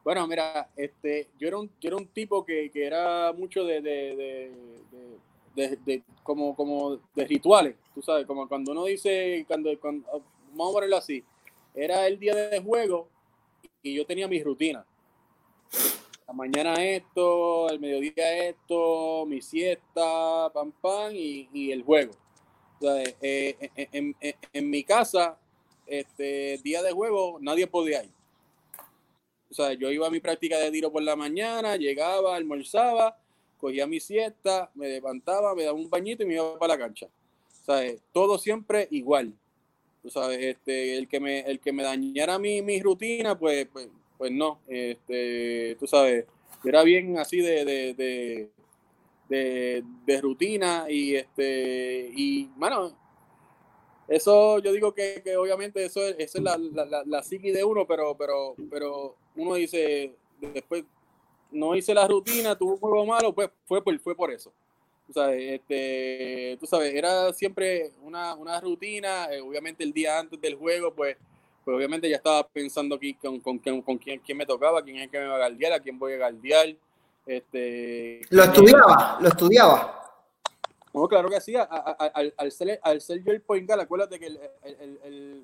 Bueno, 0.09 0.27
mira, 0.27 0.71
este, 0.75 1.29
yo 1.39 1.49
era 1.49 1.59
un, 1.59 1.71
yo 1.79 1.89
era 1.89 1.97
un 1.99 2.07
tipo 2.07 2.43
que, 2.43 2.71
que 2.71 2.87
era 2.87 3.31
mucho 3.35 3.63
de, 3.63 3.83
de, 3.83 4.51
de, 5.55 5.77
de, 5.85 6.03
como, 6.23 6.57
como 6.57 6.99
de 7.15 7.27
rituales, 7.27 7.77
tú 7.95 8.01
sabes, 8.01 8.25
como 8.25 8.49
cuando 8.49 8.73
uno 8.73 8.87
dice, 8.87 9.45
cuando, 9.47 9.69
vamos 9.83 10.71
a 10.71 10.73
ponerlo 10.73 10.97
así, 10.97 11.23
era 11.75 12.07
el 12.07 12.19
día 12.19 12.35
de 12.35 12.59
juego 12.59 13.07
y 13.83 13.97
yo 13.97 14.07
tenía 14.07 14.27
mi 14.27 14.43
rutina. 14.43 14.83
La 16.27 16.33
mañana 16.33 16.83
esto, 16.83 17.69
el 17.69 17.79
mediodía 17.79 18.49
esto, 18.49 19.27
mi 19.27 19.43
siesta, 19.43 20.49
pam, 20.55 20.73
pam, 20.81 21.13
y, 21.15 21.51
y 21.53 21.71
el 21.71 21.83
juego. 21.83 22.13
O 22.81 22.83
sea, 22.83 23.03
eh, 23.21 23.59
en, 23.93 24.17
en, 24.23 24.37
en, 24.55 24.71
mi 24.71 24.85
casa, 24.85 25.39
este 25.87 26.57
día 26.65 26.83
de 26.83 26.93
juego, 26.93 27.37
nadie 27.43 27.67
podía 27.67 28.03
ir 28.03 28.18
o 29.51 29.55
sea, 29.55 29.73
yo 29.73 29.91
iba 29.91 30.07
a 30.07 30.11
mi 30.11 30.21
práctica 30.21 30.59
de 30.59 30.71
tiro 30.71 30.93
por 30.93 31.03
la 31.03 31.17
mañana, 31.17 31.77
llegaba, 31.77 32.37
almorzaba, 32.37 33.17
cogía 33.59 33.87
mi 33.87 34.01
siesta, 34.01 34.71
me 34.75 34.89
levantaba, 34.89 35.55
me 35.55 35.65
daba 35.65 35.79
un 35.79 35.89
bañito 35.89 36.23
y 36.23 36.27
me 36.27 36.35
iba 36.35 36.59
para 36.59 36.75
la 36.75 36.79
cancha. 36.79 37.09
Sea, 37.65 37.95
todo 38.13 38.39
siempre 38.39 38.89
igual. 38.91 39.33
Tú 40.03 40.11
sabes, 40.11 40.39
este, 40.41 40.97
el 40.97 41.09
que 41.09 41.21
me, 41.21 41.41
el 41.41 41.61
que 41.61 41.73
me 41.73 41.83
dañara 41.83 42.39
mi, 42.39 42.63
mi 42.63 42.81
rutina, 42.81 43.39
pues, 43.39 43.67
pues, 43.73 43.89
pues 44.17 44.33
no. 44.33 44.61
Este, 44.67 45.77
tú 45.79 45.87
sabes, 45.87 46.27
era 46.65 46.83
bien 46.83 47.19
así 47.19 47.41
de, 47.41 47.65
de, 47.65 47.95
de, 47.95 48.49
de, 49.29 49.85
de 50.07 50.21
rutina 50.21 50.87
y 50.89 51.17
este, 51.17 52.11
y 52.15 52.47
bueno, 52.57 52.97
eso 54.09 54.59
yo 54.61 54.73
digo 54.73 54.95
que, 54.95 55.21
que 55.23 55.37
obviamente 55.37 55.85
eso 55.85 56.03
es, 56.03 56.35
es 56.35 56.43
la, 56.43 56.57
la, 56.57 57.03
la, 57.05 57.23
psiqui 57.23 57.51
de 57.51 57.63
uno, 57.63 57.87
pero, 57.87 58.17
pero, 58.17 58.55
pero 58.71 59.15
uno 59.37 59.55
dice, 59.55 60.15
después 60.41 60.85
no 61.51 61.77
hice 61.77 61.93
la 61.93 62.09
rutina, 62.09 62.57
tuvo 62.57 62.73
un 62.73 62.79
juego 62.79 63.05
malo, 63.05 63.35
pues 63.35 63.51
fue 63.67 63.83
por, 63.83 63.99
fue 64.01 64.17
por 64.17 64.31
eso. 64.31 64.51
Tú 65.07 65.13
sabes, 65.13 65.61
este, 65.61 66.57
tú 66.59 66.67
sabes, 66.67 66.95
era 66.95 67.33
siempre 67.33 67.93
una, 68.03 68.35
una 68.35 68.61
rutina, 68.61 69.27
eh, 69.27 69.41
obviamente 69.41 69.85
el 69.85 69.93
día 69.93 70.19
antes 70.19 70.41
del 70.41 70.55
juego, 70.55 70.93
pues, 70.95 71.17
pues 71.65 71.77
obviamente 71.77 72.09
ya 72.09 72.17
estaba 72.17 72.47
pensando 72.47 72.97
aquí 72.97 73.15
con, 73.15 73.41
con, 73.41 73.59
con, 73.59 73.99
quién, 73.99 74.21
quién, 74.21 74.39
me 74.39 74.47
tocaba, 74.47 74.83
quién 74.83 74.97
es 74.97 75.05
el 75.05 75.11
que 75.11 75.19
me 75.19 75.27
va 75.27 75.37
a 75.37 75.39
galdear, 75.39 75.73
a 75.75 75.81
quién 75.81 75.99
voy 75.99 76.15
a 76.15 76.19
galdear. 76.19 76.75
Este, 77.27 78.23
lo 78.31 78.45
estudiaba, 78.45 79.19
lo 79.21 79.29
estudiaba. 79.29 80.08
Claro 81.09 81.29
que 81.29 81.41
sí. 81.41 81.55
al, 81.57 82.53
ser, 82.53 82.81
al 82.83 83.01
ser 83.01 83.23
yo 83.23 83.33
el 83.33 83.41
point 83.43 83.67
guard, 83.67 83.81
acuérdate 83.81 84.19
que 84.19 84.27
el, 84.27 84.39
el, 84.63 84.99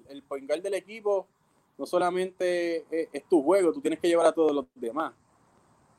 el, 0.08 0.24
el 0.30 0.62
del 0.62 0.74
equipo 0.74 1.26
no 1.76 1.86
solamente 1.86 2.84
es, 3.12 3.24
tu 3.28 3.42
juego, 3.42 3.72
tú 3.72 3.80
tienes 3.80 3.98
que 3.98 4.08
llevar 4.08 4.26
a 4.26 4.32
todos 4.32 4.52
los 4.52 4.66
demás. 4.74 5.12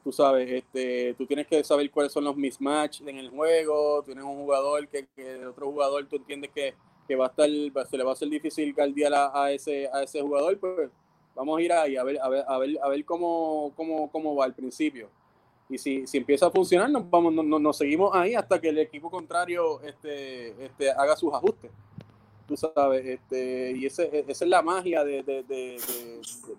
Tú 0.04 0.12
sabes, 0.12 0.50
este, 0.52 1.16
tú 1.16 1.26
tienes 1.26 1.48
que 1.48 1.64
saber 1.64 1.90
cuáles 1.90 2.12
son 2.12 2.24
los 2.24 2.36
mismatches 2.36 3.08
en 3.08 3.18
el 3.18 3.30
juego. 3.30 4.04
Tienes 4.04 4.24
un 4.24 4.36
jugador 4.36 4.88
que, 4.88 5.08
que 5.16 5.46
otro 5.46 5.72
jugador 5.72 6.06
tú 6.08 6.18
entiendes 6.18 6.52
que, 6.54 6.76
que, 7.08 7.16
va 7.16 7.26
a 7.26 7.30
estar, 7.30 7.50
se 7.88 7.98
le 7.98 8.04
va 8.04 8.12
a 8.12 8.16
ser 8.16 8.30
difícil 8.30 8.74
guardiar 8.74 9.14
a, 9.14 9.44
a, 9.44 9.52
ese, 9.52 9.90
a 9.92 10.04
ese 10.04 10.22
jugador, 10.22 10.60
pues 10.60 10.90
vamos 11.34 11.58
a 11.58 11.62
ir 11.62 11.74
ahí 11.74 11.98
a 11.98 12.04
ver, 12.04 12.20
a 12.22 12.30
ver, 12.30 12.46
a 12.48 12.58
ver, 12.58 12.78
a 12.82 12.88
ver 12.88 13.04
cómo, 13.04 13.74
cómo, 13.76 14.10
cómo 14.12 14.36
va 14.36 14.46
al 14.46 14.54
principio. 14.54 15.10
Y 15.70 15.78
si, 15.78 16.06
si 16.06 16.18
empieza 16.18 16.48
a 16.48 16.52
funcionar, 16.52 16.90
nos, 16.90 17.10
vamos, 17.10 17.34
nos, 17.34 17.46
nos 17.62 17.78
seguimos 17.78 18.12
ahí 18.14 18.36
hasta 18.36 18.62
que 18.62 18.70
el 18.70 18.78
equipo 18.78 19.10
contrario 19.10 19.82
este, 19.82 20.64
este, 20.64 20.92
haga 20.92 21.16
sus 21.16 21.34
ajustes. 21.34 21.72
Tú 22.48 22.56
sabes, 22.56 23.04
este, 23.04 23.72
y 23.72 23.88
ese, 23.88 24.04
e, 24.04 24.26
esa 24.28 24.46
es 24.46 24.50
la 24.50 24.62
magia 24.62 25.04
de, 25.04 25.24
de, 25.24 25.42
de, 25.44 25.82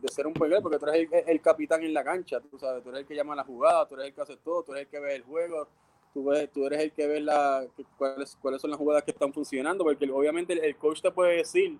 de 0.01 0.09
ser 0.09 0.27
un 0.27 0.35
jugador, 0.35 0.61
porque 0.61 0.79
tú 0.79 0.87
eres 0.87 1.09
el, 1.29 1.41
capitán 1.41 1.85
en 1.85 1.95
la 1.95 2.03
cancha, 2.03 2.41
tú 2.41 2.59
sabes, 2.59 2.83
tú 2.83 2.89
eres 2.89 3.03
el 3.03 3.07
que 3.07 3.15
llama 3.15 3.37
la 3.37 3.45
jugada, 3.45 3.87
tú 3.87 3.95
eres 3.95 4.09
el 4.09 4.15
que 4.15 4.21
hace 4.21 4.37
todo, 4.37 4.65
tú 4.65 4.73
eres 4.73 4.87
el 4.87 4.91
que 4.91 4.99
ve 4.99 5.15
el 5.15 5.23
juego, 5.23 5.69
tú, 6.13 6.25
ves, 6.25 6.51
tú 6.51 6.67
eres 6.67 6.81
el 6.81 6.93
que 6.93 7.07
ve 7.07 7.21
la, 7.21 7.65
cuáles, 7.97 8.37
cuáles 8.37 8.61
son 8.61 8.71
las 8.71 8.81
jugadas 8.81 9.05
que 9.05 9.13
están 9.13 9.33
funcionando, 9.33 9.85
porque 9.85 10.11
obviamente 10.11 10.55
el, 10.55 10.77
coach 10.77 11.01
te 11.01 11.13
puede 11.13 11.37
decir 11.37 11.79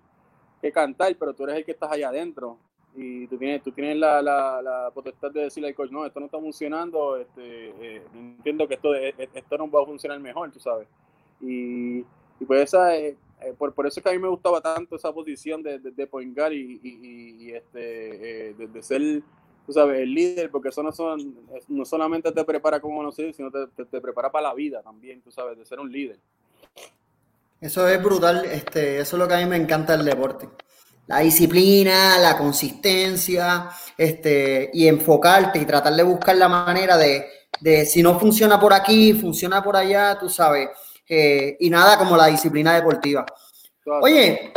que 0.61 0.71
cantar, 0.71 1.17
pero 1.19 1.35
tú 1.35 1.43
eres 1.43 1.57
el 1.57 1.65
que 1.65 1.73
estás 1.73 1.91
allá 1.91 2.11
adentro, 2.11 2.59
y 2.97 3.27
tú 3.27 3.37
tienes, 3.37 3.63
tú 3.63 3.73
tienes 3.73 3.97
la, 3.97 4.23
la, 4.23 4.63
la 4.63 4.91
potestad 4.93 5.31
de 5.31 5.43
decirle 5.43 5.69
al 5.69 5.75
coach, 5.75 5.91
no, 5.91 6.07
esto 6.07 6.19
no 6.19 6.27
está 6.27 6.39
funcionando, 6.39 7.17
este, 7.17 7.97
eh, 7.97 8.03
entiendo 8.15 8.67
que 8.67 8.75
esto, 8.75 8.95
eh, 8.95 9.15
esto 9.35 9.59
no 9.59 9.71
va 9.71 9.83
a 9.83 9.87
funcionar 9.87 10.19
mejor, 10.19 10.51
tú 10.51 10.61
sabes. 10.61 10.89
Y, 11.41 11.99
y 11.99 12.45
pues 12.47 12.63
esa 12.63 12.95
es 12.97 13.17
eh, 13.41 13.53
por, 13.57 13.75
por, 13.75 13.87
eso 13.87 14.01
es 14.01 14.05
que 14.05 14.11
a 14.11 14.13
mí 14.13 14.19
me 14.19 14.29
gustaba 14.29 14.61
tanto 14.61 14.97
esa 14.97 15.13
posición 15.13 15.63
de, 15.63 15.79
de, 15.79 15.91
de 15.91 16.07
point 16.07 16.35
guard 16.35 16.53
y, 16.53 16.81
y, 16.83 17.53
este, 17.53 18.51
eh, 18.51 18.55
de, 18.55 18.83
ser, 18.83 19.23
tú 19.67 19.73
sabes, 19.73 20.01
el 20.01 20.15
líder, 20.15 20.51
porque 20.51 20.71
eso 20.71 20.83
no, 20.83 20.91
son, 20.91 21.37
no 21.69 21.85
solamente 21.85 22.33
te 22.33 22.45
prepara 22.45 22.81
como 22.81 22.97
conocido, 22.97 23.33
sino 23.35 23.51
te, 23.51 23.67
te, 23.69 23.85
te, 23.85 24.01
prepara 24.01 24.31
para 24.31 24.49
la 24.49 24.55
vida 24.55 24.83
también, 24.83 25.21
tú 25.21 25.31
sabes, 25.31 25.59
de 25.59 25.67
ser 25.67 25.81
un 25.81 25.93
líder. 25.93 26.19
Eso 27.61 27.87
es 27.87 28.03
brutal, 28.03 28.45
este, 28.47 29.01
eso 29.01 29.17
es 29.17 29.21
lo 29.21 29.29
que 29.29 29.35
a 29.35 29.39
mí 29.39 29.47
me 29.47 29.57
encanta 29.57 29.97
del 29.97 30.07
deporte. 30.07 30.49
La 31.07 31.21
disciplina, 31.21 32.19
la 32.19 32.37
consistencia, 32.37 33.71
este, 33.97 34.71
y 34.73 34.89
enfocarte 34.89 35.59
y 35.59 35.65
tratar 35.65 35.95
de 35.95 36.03
buscar 36.03 36.37
la 36.37 36.49
manera 36.49 36.97
de, 36.97 37.27
de 37.61 37.87
si 37.87 38.03
no 38.03 38.19
funciona 38.19 38.59
por 38.59 38.73
aquí, 38.73 39.13
funciona 39.13 39.63
por 39.63 39.77
allá, 39.77 40.19
tú 40.19 40.29
sabes 40.29 40.69
eh, 41.09 41.57
y 41.61 41.71
nada 41.71 41.97
como 41.97 42.17
la 42.17 42.27
disciplina 42.27 42.75
deportiva. 42.75 43.25
Oye, 44.03 44.53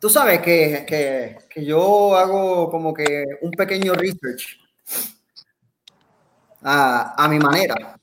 tú 0.00 0.10
sabes 0.10 0.40
que, 0.40 0.84
que, 0.86 1.38
que, 1.48 1.64
yo 1.64 2.16
hago 2.16 2.68
como 2.68 2.92
que 2.92 3.24
un 3.42 3.52
pequeño 3.52 3.94
research 3.94 4.58
a, 6.62 7.24
a 7.24 7.28
mi 7.28 7.38
manera. 7.38 7.96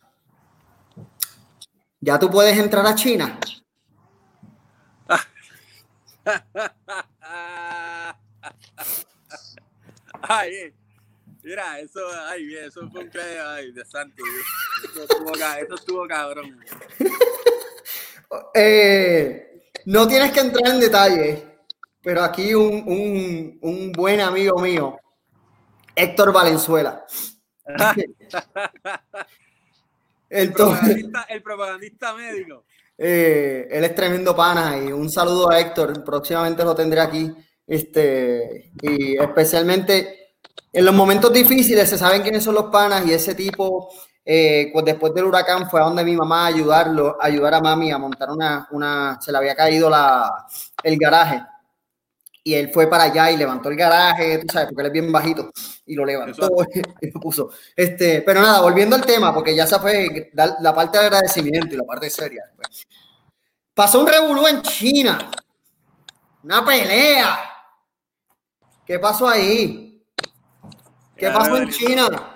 Ya 1.99 2.17
tú 2.17 2.29
puedes 2.29 2.58
entrar 2.58 2.86
a 2.86 2.95
China. 2.95 3.38
Ay, 10.22 10.74
mira, 11.43 11.80
eso, 11.80 12.00
ay, 12.28 12.56
eso 12.56 12.89
fue 12.89 13.04
un 13.04 13.12
ay, 13.46 13.72
de 13.72 13.86
santo. 13.86 14.24
Eso 14.84 15.04
estuvo, 15.04 15.34
eso 15.36 15.76
estuvo 15.76 16.08
cabrón. 16.08 16.60
Eh, 18.56 19.62
no 19.86 20.08
tienes 20.08 20.32
que 20.32 20.39
entrar 20.39 20.74
en 20.74 20.80
detalle, 20.80 21.60
pero 22.02 22.24
aquí 22.24 22.56
un, 22.56 22.84
un, 22.88 23.60
un 23.62 23.91
buen 23.91 24.22
amigo 24.22 24.58
mío, 24.60 24.98
Héctor 25.96 26.34
Valenzuela. 26.34 27.06
el, 30.30 30.52
propagandista, 30.52 31.26
el 31.30 31.43
propagandista 31.43 32.13
médico. 32.15 32.65
Eh, 32.97 33.67
él 33.71 33.84
es 33.84 33.95
tremendo 33.95 34.36
pana 34.36 34.77
y 34.77 34.91
un 34.91 35.10
saludo 35.10 35.49
a 35.49 35.60
Héctor. 35.60 36.03
Próximamente 36.03 36.63
lo 36.63 36.75
tendré 36.75 37.01
aquí. 37.01 37.32
Este, 37.65 38.71
y 38.82 39.17
especialmente 39.17 40.36
en 40.71 40.86
los 40.86 40.93
momentos 40.93 41.32
difíciles 41.32 41.89
se 41.89 41.97
saben 41.97 42.21
quiénes 42.21 42.43
son 42.43 42.56
los 42.56 42.65
panas 42.65 43.06
y 43.06 43.13
ese 43.13 43.36
tipo 43.36 43.89
eh, 44.25 44.69
pues 44.71 44.86
después 44.86 45.13
del 45.13 45.25
huracán 45.25 45.69
fue 45.69 45.82
a 45.82 45.84
donde 45.84 46.03
mi 46.03 46.15
mamá 46.15 46.45
ayudarlo, 46.45 47.17
a 47.21 47.25
ayudar 47.25 47.56
a 47.56 47.62
mami 47.62 47.91
a 47.91 47.97
montar 47.97 48.32
una, 48.32 48.67
una, 48.71 49.17
se 49.21 49.32
le 49.32 49.38
había 49.38 49.56
caído 49.56 49.89
la, 49.89 50.45
el 50.82 50.97
garaje. 50.97 51.41
Y 52.45 52.56
él 52.56 52.71
fue 52.73 52.88
para 52.88 53.06
allá 53.06 53.32
y 53.32 53.38
levantó 53.38 53.69
el 53.69 53.77
garaje, 53.77 54.39
tú 54.39 54.47
sabes, 54.51 54.67
porque 54.67 54.82
él 54.82 54.88
es 54.88 54.93
bien 54.93 55.12
bajito, 55.12 55.49
y 55.86 55.95
lo 55.95 56.06
levantó 56.06 56.49
y 57.01 57.12
lo 57.12 57.19
puso. 57.21 57.49
Este, 57.75 58.21
pero 58.21 58.41
nada, 58.41 58.60
volviendo 58.62 58.95
al 58.95 59.06
tema, 59.06 59.34
porque 59.34 59.56
ya 59.56 59.65
se 59.65 59.79
fue 59.79 60.32
la, 60.34 60.75
parte 60.75 60.97
de 60.97 61.06
agradecimiento 61.06 61.73
y 61.73 61.77
la 61.77 61.86
parte 61.86 62.10
seria. 62.10 62.43
Pues. 62.56 62.86
Pasó 63.73 64.01
un 64.01 64.08
revolú 64.08 64.45
en 64.45 64.62
China, 64.62 65.32
una 66.43 66.65
pelea. 66.65 67.39
¿Qué 68.86 68.99
pasó 68.99 69.27
ahí? 69.27 70.03
¿Qué 71.15 71.29
pasó 71.29 71.56
en 71.56 71.69
China? 71.69 72.34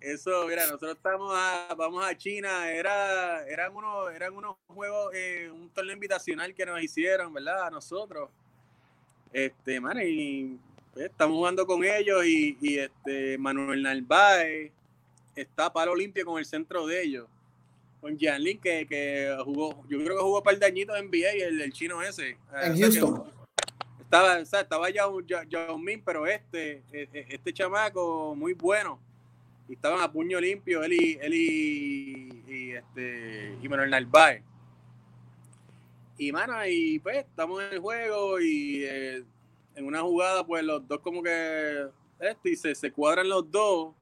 Eso, 0.00 0.46
mira, 0.46 0.66
nosotros 0.66 0.96
estamos 0.96 1.32
a, 1.34 1.74
vamos 1.76 2.04
a 2.04 2.14
China, 2.14 2.70
era, 2.70 3.44
eran 3.48 3.74
unos, 3.74 4.12
eran 4.12 4.36
unos 4.36 4.56
juegos, 4.66 5.12
eh, 5.14 5.50
un 5.50 5.72
torneo 5.72 5.94
invitacional 5.94 6.54
que 6.54 6.66
nos 6.66 6.80
hicieron, 6.82 7.32
¿verdad? 7.32 7.66
A 7.66 7.70
nosotros. 7.70 8.28
Este, 9.34 9.80
man, 9.80 9.98
y 10.00 10.60
pues, 10.92 11.06
estamos 11.06 11.36
jugando 11.36 11.66
con 11.66 11.84
ellos 11.84 12.24
y, 12.24 12.56
y 12.60 12.78
este 12.78 13.36
Manuel 13.36 13.82
Narváez 13.82 14.70
está 15.34 15.72
palo 15.72 15.92
limpio 15.92 16.24
con 16.24 16.38
el 16.38 16.46
centro 16.46 16.86
de 16.86 17.02
ellos. 17.02 17.26
Con 18.00 18.16
Lin 18.16 18.60
que, 18.60 18.86
que 18.86 19.36
jugó, 19.44 19.82
yo 19.88 19.98
creo 20.04 20.16
que 20.16 20.22
jugó 20.22 20.38
un 20.38 20.44
par 20.44 20.56
de 20.56 20.66
añitos 20.66 20.96
en 20.96 21.06
NBA, 21.06 21.46
el, 21.46 21.60
el 21.60 21.72
chino 21.72 22.00
ese. 22.00 22.36
En 22.62 22.78
Houston. 22.78 23.24
Estaba, 23.98 24.38
o 24.38 24.44
sea, 24.44 24.60
estaba 24.60 24.88
ya 24.90 25.04
Min, 25.78 26.00
pero 26.04 26.28
este, 26.28 26.82
e, 26.92 27.08
e, 27.12 27.26
este 27.30 27.52
chamaco 27.52 28.36
muy 28.36 28.52
bueno. 28.52 29.00
Y 29.68 29.72
estaban 29.72 30.00
a 30.00 30.12
puño 30.12 30.38
limpio 30.40 30.84
él 30.84 30.92
y, 30.92 31.18
él 31.20 31.34
y, 31.34 32.44
y 32.46 32.70
este, 32.70 33.56
y 33.60 33.68
Manuel 33.68 33.90
Narváez. 33.90 34.44
Y 36.16 36.30
mano, 36.32 36.54
y 36.66 36.98
pues 37.00 37.18
estamos 37.18 37.62
en 37.62 37.74
el 37.74 37.78
juego 37.80 38.40
y 38.40 38.84
eh, 38.84 39.24
en 39.74 39.84
una 39.84 40.00
jugada, 40.02 40.46
pues 40.46 40.62
los 40.62 40.86
dos 40.86 41.00
como 41.00 41.22
que 41.22 41.88
este, 42.20 42.50
y 42.50 42.56
se, 42.56 42.74
se 42.74 42.92
cuadran 42.92 43.28
los 43.28 43.50
dos 43.50 43.94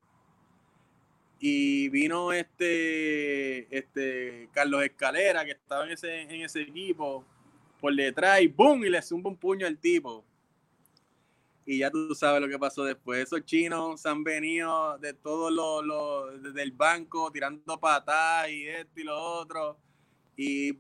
y 1.45 1.89
vino 1.89 2.33
este, 2.33 3.77
este 3.77 4.49
Carlos 4.53 4.85
Escalera, 4.85 5.45
que 5.45 5.51
estaba 5.51 5.85
en 5.85 5.91
ese, 5.91 6.21
en 6.23 6.43
ese 6.43 6.63
equipo, 6.63 7.25
por 7.81 7.93
detrás 7.97 8.41
y 8.43 8.47
¡boom! 8.47 8.85
Y 8.85 8.91
le 8.91 9.03
zumba 9.03 9.29
un 9.29 9.37
puño 9.37 9.67
al 9.67 9.77
tipo. 9.77 10.25
Y 11.67 11.79
ya 11.79 11.91
tú 11.91 12.15
sabes 12.15 12.41
lo 12.41 12.49
que 12.49 12.59
pasó 12.61 12.85
después. 12.85 13.25
Esos 13.25 13.45
chinos 13.45 14.01
se 14.01 14.09
han 14.09 14.23
venido 14.23 14.97
de 14.99 15.15
todos 15.15 15.53
los, 15.53 15.85
los 15.85 16.55
del 16.55 16.71
banco 16.71 17.31
tirando 17.33 17.79
patadas 17.81 18.49
y 18.51 18.69
esto 18.69 19.01
y 19.01 19.05
lo 19.05 19.21
otro. 19.21 19.77
Y 20.37 20.73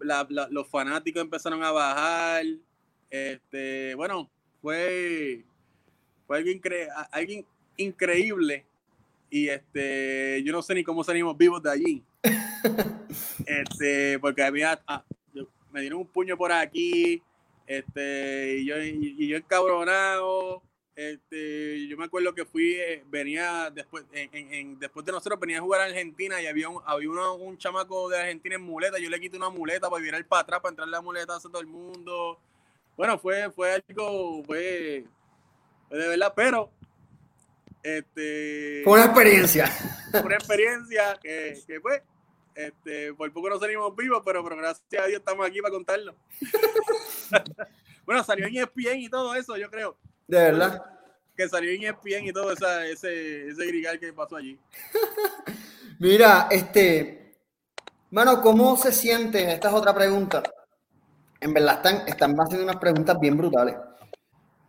los 0.50 0.68
fanáticos 0.68 1.22
empezaron 1.22 1.62
a 1.62 1.70
bajar. 1.70 2.44
Este, 3.10 3.94
bueno, 3.94 4.30
fue, 4.60 5.44
fue 6.26 6.38
algo, 6.38 6.50
alguien 7.10 7.46
increíble 7.76 8.64
y 9.32 9.48
este, 9.48 10.42
yo 10.44 10.52
no 10.52 10.60
sé 10.60 10.74
ni 10.74 10.84
cómo 10.84 11.02
salimos 11.02 11.34
vivos 11.38 11.62
de 11.62 11.70
allí. 11.70 12.04
este, 13.46 14.18
porque 14.18 14.42
había, 14.42 14.78
ah, 14.86 15.02
me 15.72 15.80
dieron 15.80 16.00
un 16.00 16.06
puño 16.06 16.36
por 16.36 16.52
aquí, 16.52 17.22
este, 17.66 18.58
y 18.58 18.66
yo, 18.66 18.82
y, 18.82 19.26
yo 19.26 19.38
encabronado, 19.38 20.62
este, 20.94 21.87
yo 21.88 21.96
me 21.96 22.05
acuerdo 22.05 22.35
que 22.35 22.44
fui, 22.44 22.74
eh, 22.74 23.02
venía 23.07 23.70
después, 23.70 24.05
en, 24.12 24.78
después 24.78 25.07
de 25.07 25.12
nosotros 25.12 25.40
venía 25.40 25.59
a 25.59 25.62
jugar 25.62 25.81
a 25.81 25.85
Argentina 25.85 26.40
y 26.40 26.46
había 26.46 26.68
un, 26.68 26.83
había 26.85 27.11
un 27.11 27.57
chamaco 27.57 28.09
de 28.11 28.20
Argentina 28.20 28.57
en 28.57 28.62
muleta, 28.62 28.98
yo 28.98 29.09
le 29.09 29.20
quité 29.20 29.37
una 29.37 29.48
muleta 29.48 29.88
para 29.88 30.02
virar 30.02 30.26
para 30.26 30.42
atrás, 30.42 30.61
para 30.61 30.70
entrar 30.70 30.88
la 30.88 31.00
muleta 31.00 31.37
a 31.37 31.40
todo 31.40 31.61
el 31.61 31.66
mundo. 31.66 32.38
Bueno, 32.96 33.18
fue, 33.18 33.50
fue 33.52 33.72
algo, 33.72 34.44
fue, 34.44 35.07
fue 35.88 35.98
de 35.98 36.09
verdad, 36.09 36.33
pero 36.37 36.70
este, 37.83 38.83
fue 38.85 38.94
una 38.94 39.07
experiencia. 39.07 39.70
Una 40.22 40.35
experiencia 40.35 41.18
que, 41.22 41.59
que 41.66 41.81
pues, 41.81 42.02
este, 42.55 43.14
por 43.14 43.33
poco 43.33 43.48
no 43.48 43.59
salimos 43.59 43.96
vivos, 43.96 44.22
pero, 44.24 44.44
pero 44.44 44.57
gracias 44.57 45.02
a 45.02 45.07
Dios 45.07 45.20
estamos 45.20 45.46
aquí 45.46 45.61
para 45.61 45.72
contarlo. 45.72 46.14
bueno, 48.05 48.22
salió 48.22 48.46
en 48.46 48.57
ESPN 48.57 49.00
y 49.00 49.09
todo 49.09 49.35
eso, 49.35 49.57
yo 49.57 49.70
creo. 49.70 49.96
De 50.26 50.38
verdad. 50.38 50.82
Que 51.35 51.48
salió 51.48 51.70
en 51.70 51.82
ESPN 51.85 52.26
y 52.26 52.32
todo 52.32 52.52
esa, 52.52 52.87
ese, 52.87 53.48
ese 53.48 53.66
grigal 53.66 53.98
que 53.98 54.12
pasó 54.12 54.37
allí. 54.37 54.61
Mira, 55.98 56.46
este, 56.50 57.37
mano, 58.11 58.42
¿cómo 58.42 58.76
se 58.76 58.92
siente? 58.92 59.50
Esta 59.50 59.68
es 59.68 59.74
otra 59.74 59.94
pregunta. 59.94 60.42
En 61.40 61.54
verdad 61.54 61.76
están, 61.76 62.06
están 62.06 62.37
haciendo 62.38 62.64
unas 62.64 62.76
preguntas 62.76 63.18
bien 63.18 63.38
brutales. 63.38 63.76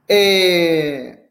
Eh, 0.08 1.24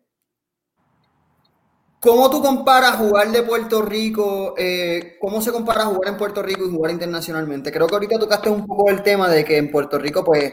¿Cómo 2.02 2.28
tú 2.30 2.42
comparas 2.42 2.96
jugar 2.96 3.30
de 3.30 3.44
Puerto 3.44 3.80
Rico? 3.80 4.54
Eh, 4.58 5.18
¿Cómo 5.20 5.40
se 5.40 5.52
compara 5.52 5.85
jugar 5.85 6.08
en 6.08 6.18
Puerto 6.18 6.42
Rico 6.42 6.66
y 6.66 6.70
jugar 6.70 6.90
internacionalmente? 6.90 7.70
Creo 7.70 7.87
que 7.87 7.94
ahorita 7.94 8.18
tocaste 8.18 8.50
un 8.50 8.66
poco 8.66 8.90
el 8.90 9.04
tema 9.04 9.28
de 9.28 9.44
que 9.44 9.56
en 9.56 9.70
Puerto 9.70 9.98
Rico, 10.00 10.24
pues, 10.24 10.52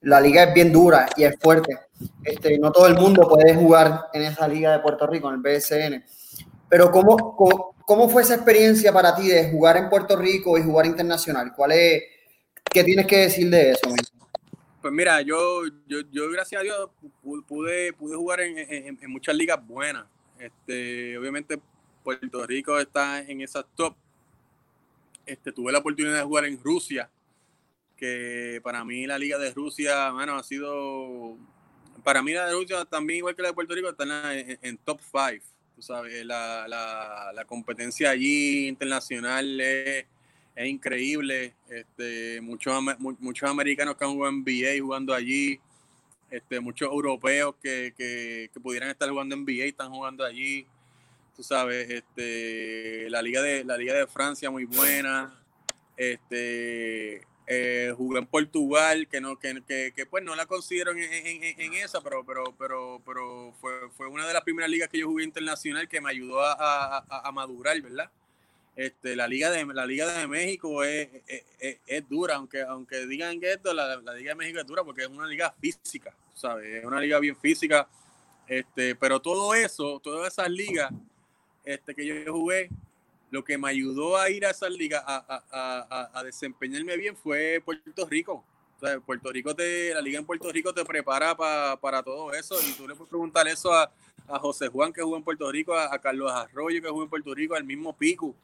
la 0.00 0.20
liga 0.20 0.42
es 0.42 0.54
bien 0.54 0.72
dura 0.72 1.08
y 1.16 1.22
es 1.22 1.36
fuerte. 1.40 1.87
Este, 2.22 2.58
no 2.58 2.70
todo 2.72 2.86
el 2.86 2.94
mundo 2.94 3.28
puede 3.28 3.54
jugar 3.54 4.06
en 4.12 4.22
esa 4.22 4.46
liga 4.46 4.72
de 4.72 4.80
Puerto 4.80 5.06
Rico, 5.06 5.28
en 5.28 5.34
el 5.34 5.40
BSN. 5.40 6.04
Pero 6.68 6.90
¿cómo, 6.90 7.36
cómo, 7.86 8.08
fue 8.08 8.22
esa 8.22 8.34
experiencia 8.34 8.92
para 8.92 9.14
ti 9.14 9.28
de 9.28 9.50
jugar 9.50 9.76
en 9.76 9.88
Puerto 9.88 10.16
Rico 10.16 10.58
y 10.58 10.62
jugar 10.62 10.86
internacional? 10.86 11.52
¿Cuál 11.56 11.72
es, 11.72 12.02
¿Qué 12.64 12.84
tienes 12.84 13.06
que 13.06 13.16
decir 13.18 13.48
de 13.48 13.70
eso? 13.70 13.88
Pues 14.80 14.92
mira, 14.92 15.22
yo, 15.22 15.62
yo, 15.86 16.00
yo 16.12 16.30
gracias 16.30 16.60
a 16.60 16.64
Dios 16.64 16.90
pude, 17.46 17.92
pude 17.92 18.16
jugar 18.16 18.40
en, 18.40 18.58
en 19.00 19.10
muchas 19.10 19.34
ligas 19.34 19.58
buenas 19.66 20.04
este, 20.38 21.18
obviamente 21.18 21.60
Puerto 22.02 22.46
Rico 22.46 22.78
está 22.78 23.20
en 23.20 23.40
esa 23.40 23.62
top. 23.62 23.94
Este, 25.26 25.52
tuve 25.52 25.72
la 25.72 25.78
oportunidad 25.78 26.16
de 26.16 26.22
jugar 26.22 26.44
en 26.46 26.62
Rusia, 26.62 27.10
que 27.96 28.60
para 28.62 28.84
mí 28.84 29.06
la 29.06 29.18
liga 29.18 29.36
de 29.36 29.52
Rusia, 29.52 30.10
bueno, 30.12 30.36
ha 30.36 30.42
sido, 30.42 31.36
para 32.08 32.22
mí 32.22 32.32
la 32.32 32.46
de 32.46 32.86
también 32.88 33.18
igual 33.18 33.36
que 33.36 33.42
la 33.42 33.48
de 33.48 33.54
Puerto 33.54 33.74
Rico 33.74 33.90
está 33.90 34.04
en, 34.34 34.78
top 34.78 34.98
5. 34.98 35.44
Tú 35.76 35.82
sabes, 35.82 36.24
la, 36.24 36.66
la, 36.66 37.32
la, 37.34 37.44
competencia 37.44 38.08
allí 38.08 38.66
internacional 38.66 39.60
es, 39.60 40.06
es 40.56 40.68
increíble. 40.68 41.52
Este, 41.68 42.40
muchos, 42.40 42.82
muchos 42.98 43.50
americanos 43.50 43.94
que 43.94 44.06
han 44.06 44.12
jugado 44.12 44.32
en 44.32 44.40
NBA 44.40 44.82
jugando 44.82 45.12
allí 45.12 45.60
este, 46.30 46.60
muchos 46.60 46.90
europeos 46.90 47.56
que, 47.62 47.92
que, 47.94 48.58
pudieran 48.58 48.88
estar 48.88 49.10
jugando 49.10 49.34
en 49.34 49.42
NBA 49.42 49.66
están 49.66 49.90
jugando 49.90 50.24
allí. 50.24 50.66
Tú 51.36 51.42
sabes, 51.42 51.90
este, 51.90 53.10
la 53.10 53.20
liga 53.20 53.42
de 53.42 53.64
la 53.64 53.76
liga 53.76 53.92
de 53.92 54.06
Francia 54.06 54.50
muy 54.50 54.64
buena. 54.64 55.38
Este, 55.94 57.20
eh, 57.50 57.94
jugué 57.96 58.18
en 58.18 58.26
Portugal, 58.26 59.08
que 59.08 59.22
no, 59.22 59.38
que, 59.38 59.62
que, 59.96 60.06
pues 60.06 60.22
no 60.22 60.36
la 60.36 60.44
considero 60.44 60.92
en, 60.92 60.98
en, 61.00 61.74
esa, 61.74 62.02
pero, 62.02 62.22
pero, 62.26 62.54
pero, 62.58 63.00
pero 63.06 63.54
fue, 63.58 63.72
fue 63.96 64.06
una 64.06 64.26
de 64.26 64.34
las 64.34 64.42
primeras 64.42 64.70
ligas 64.70 64.90
que 64.90 64.98
yo 64.98 65.08
jugué 65.08 65.24
internacional 65.24 65.88
que 65.88 66.00
me 66.00 66.10
ayudó 66.10 66.42
a, 66.42 66.98
a, 66.98 67.28
a 67.28 67.32
madurar, 67.32 67.80
¿verdad? 67.80 68.10
Este, 68.78 69.16
la 69.16 69.26
liga 69.26 69.50
de 69.50 69.64
la 69.64 69.86
liga 69.86 70.06
de 70.06 70.28
México 70.28 70.84
es, 70.84 71.08
es, 71.26 72.08
dura 72.08 72.36
aunque 72.36 72.62
aunque 72.62 73.08
digan 73.08 73.40
que 73.40 73.54
esto 73.54 73.74
la, 73.74 73.96
liga 73.96 74.30
de 74.30 74.34
México 74.36 74.60
es 74.60 74.66
dura 74.68 74.84
porque 74.84 75.02
es 75.02 75.08
una 75.08 75.26
liga 75.26 75.52
física 75.60 76.14
sabes 76.32 76.76
es 76.76 76.84
una 76.84 77.00
liga 77.00 77.18
bien 77.18 77.34
física 77.34 77.88
este 78.46 78.94
pero 78.94 79.20
todo 79.20 79.52
eso 79.52 79.98
todas 79.98 80.32
esas 80.32 80.48
ligas 80.48 80.92
este 81.64 81.92
que 81.92 82.06
yo 82.06 82.32
jugué 82.32 82.70
lo 83.30 83.44
que 83.44 83.58
me 83.58 83.68
ayudó 83.68 84.16
a 84.16 84.30
ir 84.30 84.46
a 84.46 84.50
esas 84.50 84.70
ligas 84.70 85.02
a, 85.06 86.10
a, 86.14 86.24
desempeñarme 86.24 86.96
bien 86.96 87.16
fue 87.16 87.60
Puerto 87.64 88.06
Rico 88.06 88.44
Puerto 89.04 89.32
Rico 89.32 89.54
te 89.54 89.92
la 89.92 90.00
liga 90.00 90.18
en 90.18 90.24
Puerto 90.24 90.50
Rico 90.52 90.72
te 90.72 90.84
prepara 90.84 91.36
para 91.36 92.02
todo 92.02 92.32
eso 92.32 92.56
y 92.62 92.72
tú 92.72 92.86
le 92.86 92.94
puedes 92.94 93.10
preguntar 93.10 93.48
eso 93.48 93.72
a, 93.72 93.90
José 94.40 94.68
Juan 94.68 94.92
que 94.92 95.00
jugó 95.00 95.16
en 95.16 95.22
Puerto 95.22 95.50
Rico 95.50 95.74
a, 95.74 95.98
Carlos 95.98 96.30
Arroyo 96.30 96.82
que 96.82 96.88
jugó 96.88 97.02
en 97.02 97.08
Puerto 97.08 97.34
Rico 97.34 97.54
al 97.54 97.64
mismo 97.64 97.96
Pico 97.96 98.34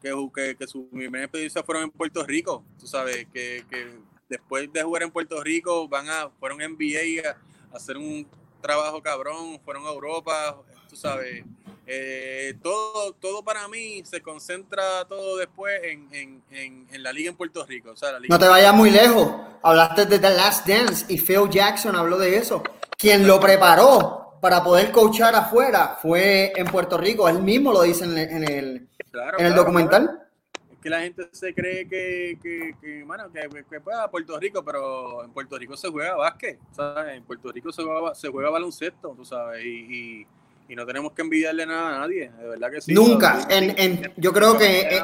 que, 0.00 0.56
que, 0.58 0.66
su 0.66 0.88
primera 0.88 1.24
experiencia 1.24 1.62
fueron 1.62 1.84
en 1.84 1.90
Puerto 1.90 2.24
Rico. 2.24 2.64
Tú 2.78 2.86
sabes, 2.86 3.26
que, 3.32 3.64
que 3.68 3.98
después 4.28 4.72
de 4.72 4.82
jugar 4.82 5.02
en 5.02 5.10
Puerto 5.10 5.42
Rico 5.42 5.88
van 5.88 6.08
a, 6.08 6.28
fueron 6.38 6.58
NBA 6.58 7.28
a, 7.28 7.76
hacer 7.76 7.96
un 7.96 8.26
trabajo 8.60 9.02
cabrón, 9.02 9.60
fueron 9.64 9.86
a 9.86 9.90
Europa, 9.90 10.56
tú 10.88 10.96
sabes. 10.96 11.44
Eh, 11.88 12.54
todo, 12.62 13.12
todo 13.12 13.44
para 13.44 13.68
mí 13.68 14.02
se 14.04 14.20
concentra 14.20 15.04
todo 15.08 15.36
después 15.36 15.80
en, 15.84 16.08
en, 16.50 16.86
en, 16.90 17.02
la 17.02 17.12
liga 17.12 17.30
en 17.30 17.36
Puerto 17.36 17.64
Rico. 17.64 17.90
O 17.90 17.96
sea, 17.96 18.12
la 18.12 18.18
liga 18.18 18.34
no 18.34 18.40
te 18.40 18.48
vayas 18.48 18.74
muy 18.74 18.90
lejos. 18.90 19.32
Hablaste 19.62 20.06
de 20.06 20.18
The 20.18 20.30
Last 20.30 20.66
Dance 20.66 21.06
y 21.08 21.18
Phil 21.18 21.48
Jackson 21.48 21.94
habló 21.94 22.18
de 22.18 22.36
eso. 22.36 22.62
Quien 22.98 23.26
lo 23.26 23.38
preparó 23.38 24.38
para 24.40 24.64
poder 24.64 24.90
coachar 24.90 25.34
afuera 25.36 25.98
fue 26.02 26.52
en 26.56 26.66
Puerto 26.66 26.98
Rico. 26.98 27.28
Él 27.28 27.40
mismo 27.40 27.72
lo 27.72 27.82
dice 27.82 28.04
en 28.04 28.18
el, 28.18 28.88
en 29.38 29.46
el 29.46 29.54
documental. 29.54 30.22
Es 30.72 30.78
que 30.78 30.90
la 30.90 31.00
gente 31.00 31.28
se 31.30 31.54
cree 31.54 31.88
que, 31.88 32.38
que, 32.42 32.74
que 32.80 33.04
bueno, 33.04 33.30
que, 33.32 33.48
que 33.48 33.80
a 33.92 34.08
Puerto 34.08 34.38
Rico, 34.40 34.64
pero 34.64 35.24
en 35.24 35.30
Puerto 35.30 35.56
Rico 35.56 35.76
se 35.76 35.88
juega 35.88 36.16
básquet, 36.16 36.58
¿sabes? 36.72 37.16
En 37.16 37.22
Puerto 37.22 37.52
Rico 37.52 37.70
se 37.70 37.82
juega, 37.82 38.14
se 38.14 38.28
juega 38.28 38.50
baloncesto, 38.50 39.14
tú 39.16 39.24
sabes, 39.24 39.64
y, 39.64 39.68
y, 39.68 40.26
no 40.74 40.84
tenemos 40.86 41.12
que 41.12 41.22
envidiarle 41.22 41.66
nada 41.66 41.96
a 41.96 42.00
nadie, 42.00 42.30
de 42.30 42.48
verdad 42.48 42.70
que 42.70 42.80
sí. 42.80 42.92
Nunca, 42.92 43.46
en, 43.48 43.74
en, 43.78 44.12
yo 44.16 44.32
creo 44.32 44.58
que 44.58 45.00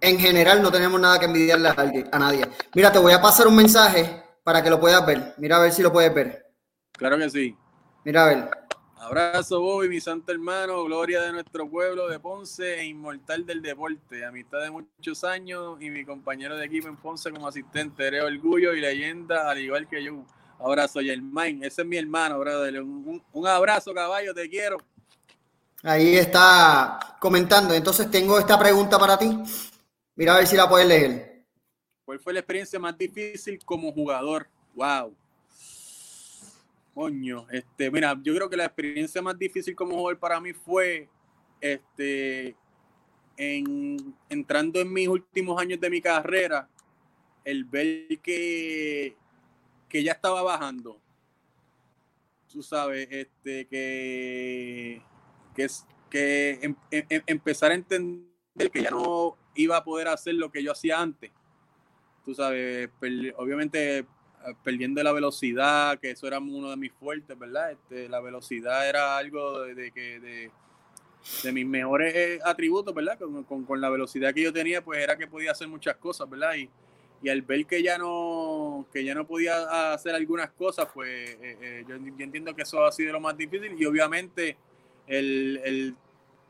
en, 0.00 0.18
general 0.18 0.62
no 0.62 0.72
tenemos 0.72 1.00
nada 1.00 1.18
que 1.20 1.26
envidiarle 1.26 1.68
a, 1.68 1.74
a 2.12 2.18
nadie. 2.18 2.46
Mira, 2.74 2.90
te 2.90 2.98
voy 2.98 3.12
a 3.12 3.20
pasar 3.20 3.46
un 3.46 3.56
mensaje 3.56 4.22
para 4.42 4.62
que 4.62 4.70
lo 4.70 4.80
puedas 4.80 5.04
ver. 5.06 5.34
Mira 5.38 5.56
a 5.56 5.60
ver 5.60 5.72
si 5.72 5.82
lo 5.82 5.92
puedes 5.92 6.12
ver. 6.14 6.46
Claro 6.92 7.18
que 7.18 7.30
sí. 7.30 7.56
Mira 8.04 8.24
a 8.24 8.26
ver. 8.26 8.50
Abrazo, 8.98 9.60
Bobby, 9.60 9.88
mi 9.88 10.00
santo 10.00 10.32
hermano, 10.32 10.82
gloria 10.84 11.20
de 11.22 11.32
nuestro 11.32 11.68
pueblo 11.68 12.08
de 12.08 12.18
Ponce 12.18 12.80
e 12.80 12.86
inmortal 12.86 13.46
del 13.46 13.62
deporte, 13.62 14.24
amistad 14.24 14.62
de 14.62 14.70
muchos 14.70 15.22
años 15.22 15.76
y 15.80 15.90
mi 15.90 16.04
compañero 16.04 16.56
de 16.56 16.64
equipo 16.64 16.88
en 16.88 16.96
Ponce 16.96 17.30
como 17.30 17.46
asistente, 17.46 18.06
eres 18.06 18.24
orgullo 18.24 18.74
y 18.74 18.80
leyenda, 18.80 19.48
al 19.48 19.58
igual 19.58 19.86
que 19.86 20.02
yo. 20.02 20.24
Abrazo, 20.58 21.00
Germain, 21.00 21.62
ese 21.62 21.82
es 21.82 21.88
mi 21.88 21.96
hermano, 21.96 22.38
brother. 22.38 22.82
Un, 22.82 23.22
un 23.32 23.46
abrazo, 23.46 23.92
caballo, 23.92 24.34
te 24.34 24.48
quiero. 24.48 24.78
Ahí 25.82 26.16
está 26.16 27.16
comentando. 27.20 27.74
Entonces 27.74 28.10
tengo 28.10 28.38
esta 28.38 28.58
pregunta 28.58 28.98
para 28.98 29.18
ti. 29.18 29.30
Mira 30.14 30.34
a 30.34 30.38
ver 30.38 30.46
si 30.46 30.56
la 30.56 30.68
puedes 30.68 30.88
leer. 30.88 31.44
¿Cuál 32.04 32.20
fue 32.20 32.32
la 32.32 32.40
experiencia 32.40 32.78
más 32.78 32.96
difícil 32.96 33.58
como 33.64 33.92
jugador? 33.92 34.48
Wow. 34.74 35.14
Coño, 36.94 37.46
este, 37.50 37.90
mira, 37.90 38.18
yo 38.22 38.34
creo 38.34 38.48
que 38.48 38.56
la 38.56 38.64
experiencia 38.64 39.20
más 39.20 39.38
difícil 39.38 39.76
como 39.76 39.94
jugador 39.96 40.18
para 40.18 40.40
mí 40.40 40.52
fue 40.54 41.08
este 41.60 42.56
en, 43.36 44.14
entrando 44.28 44.80
en 44.80 44.92
mis 44.92 45.08
últimos 45.08 45.60
años 45.60 45.78
de 45.80 45.90
mi 45.90 46.00
carrera, 46.00 46.68
el 47.44 47.64
ver 47.64 48.18
que, 48.20 49.14
que 49.88 50.02
ya 50.02 50.12
estaba 50.12 50.42
bajando. 50.42 51.00
Tú 52.52 52.62
sabes, 52.62 53.08
este, 53.10 53.66
que, 53.66 55.02
que, 55.54 55.66
que 56.10 56.50
em, 56.62 56.74
em, 56.90 57.06
em, 57.08 57.22
empezar 57.26 57.70
a 57.70 57.74
entender 57.74 58.70
que 58.72 58.82
ya 58.82 58.90
no 58.90 59.36
iba 59.54 59.76
a 59.76 59.84
poder 59.84 60.08
hacer 60.08 60.34
lo 60.34 60.50
que 60.50 60.62
yo 60.62 60.72
hacía 60.72 61.00
antes. 61.00 61.32
Tú 62.24 62.34
sabes, 62.34 62.90
obviamente 63.36 63.98
eh, 63.98 64.06
perdiendo 64.62 65.02
la 65.02 65.12
velocidad, 65.12 65.98
que 65.98 66.10
eso 66.10 66.26
era 66.26 66.38
uno 66.38 66.70
de 66.70 66.76
mis 66.76 66.92
fuertes, 66.92 67.38
¿verdad? 67.38 67.72
Este, 67.72 68.08
la 68.08 68.20
velocidad 68.20 68.88
era 68.88 69.16
algo 69.16 69.60
de, 69.62 69.92
que 69.92 70.20
de, 70.20 70.50
de, 71.42 71.52
mis 71.52 71.66
mejores 71.66 72.14
eh, 72.14 72.38
atributos, 72.44 72.94
¿verdad? 72.94 73.18
Con, 73.18 73.64
con, 73.64 73.80
la 73.80 73.90
velocidad 73.90 74.32
que 74.32 74.42
yo 74.42 74.52
tenía, 74.52 74.82
pues 74.82 75.00
era 75.00 75.16
que 75.16 75.26
podía 75.26 75.52
hacer 75.52 75.68
muchas 75.68 75.96
cosas, 75.96 76.28
¿verdad? 76.30 76.54
Y, 76.54 76.70
y 77.22 77.28
al 77.28 77.42
ver 77.42 77.66
que 77.66 77.82
ya 77.82 77.98
no 77.98 78.86
que 78.92 79.04
ya 79.04 79.14
no 79.14 79.26
podía 79.26 79.92
hacer 79.92 80.14
algunas 80.14 80.50
cosas, 80.50 80.88
pues 80.92 81.36
eh, 81.40 81.84
yo, 81.88 81.96
yo, 81.96 82.24
entiendo 82.24 82.54
que 82.54 82.62
eso 82.62 82.84
ha 82.84 82.92
sido 82.92 83.12
lo 83.12 83.20
más 83.20 83.36
difícil 83.36 83.74
y 83.78 83.84
obviamente 83.84 84.56
el, 85.06 85.60
el 85.64 85.94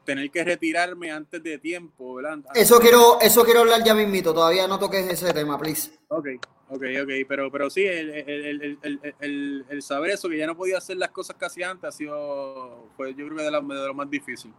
tener 0.07 0.31
que 0.31 0.43
retirarme 0.45 1.11
antes 1.11 1.43
de 1.43 1.59
tiempo, 1.59 2.15
¿verdad? 2.15 2.39
Eso 2.55 2.79
quiero, 2.79 3.21
eso 3.21 3.45
quiero 3.45 3.61
hablar 3.61 3.85
ya 3.85 3.95
mismito, 3.95 4.33
todavía 4.33 4.67
no 4.67 4.79
toques 4.79 5.07
ese 5.07 5.35
tema, 5.35 5.59
please. 5.59 5.91
Ok, 6.09 6.29
ok, 6.71 6.83
ok, 7.03 7.11
pero, 7.29 7.51
pero 7.51 7.69
sí, 7.69 7.85
el, 7.85 8.11
el, 8.11 8.79
el, 9.21 9.65
el, 9.69 9.83
saber 9.83 10.13
eso, 10.13 10.29
que 10.29 10.39
ya 10.39 10.47
no 10.47 10.57
podía 10.57 10.79
hacer 10.79 10.97
las 10.97 11.11
cosas 11.11 11.37
casi 11.37 11.63
antes, 11.63 11.89
ha 11.89 11.93
sido, 11.93 12.89
pues 12.97 13.15
yo 13.17 13.27
creo 13.27 13.37
que 13.37 13.43
de, 13.43 13.51
de 13.51 13.87
lo 13.87 13.95
más 13.95 14.09
difícil. 14.09 14.55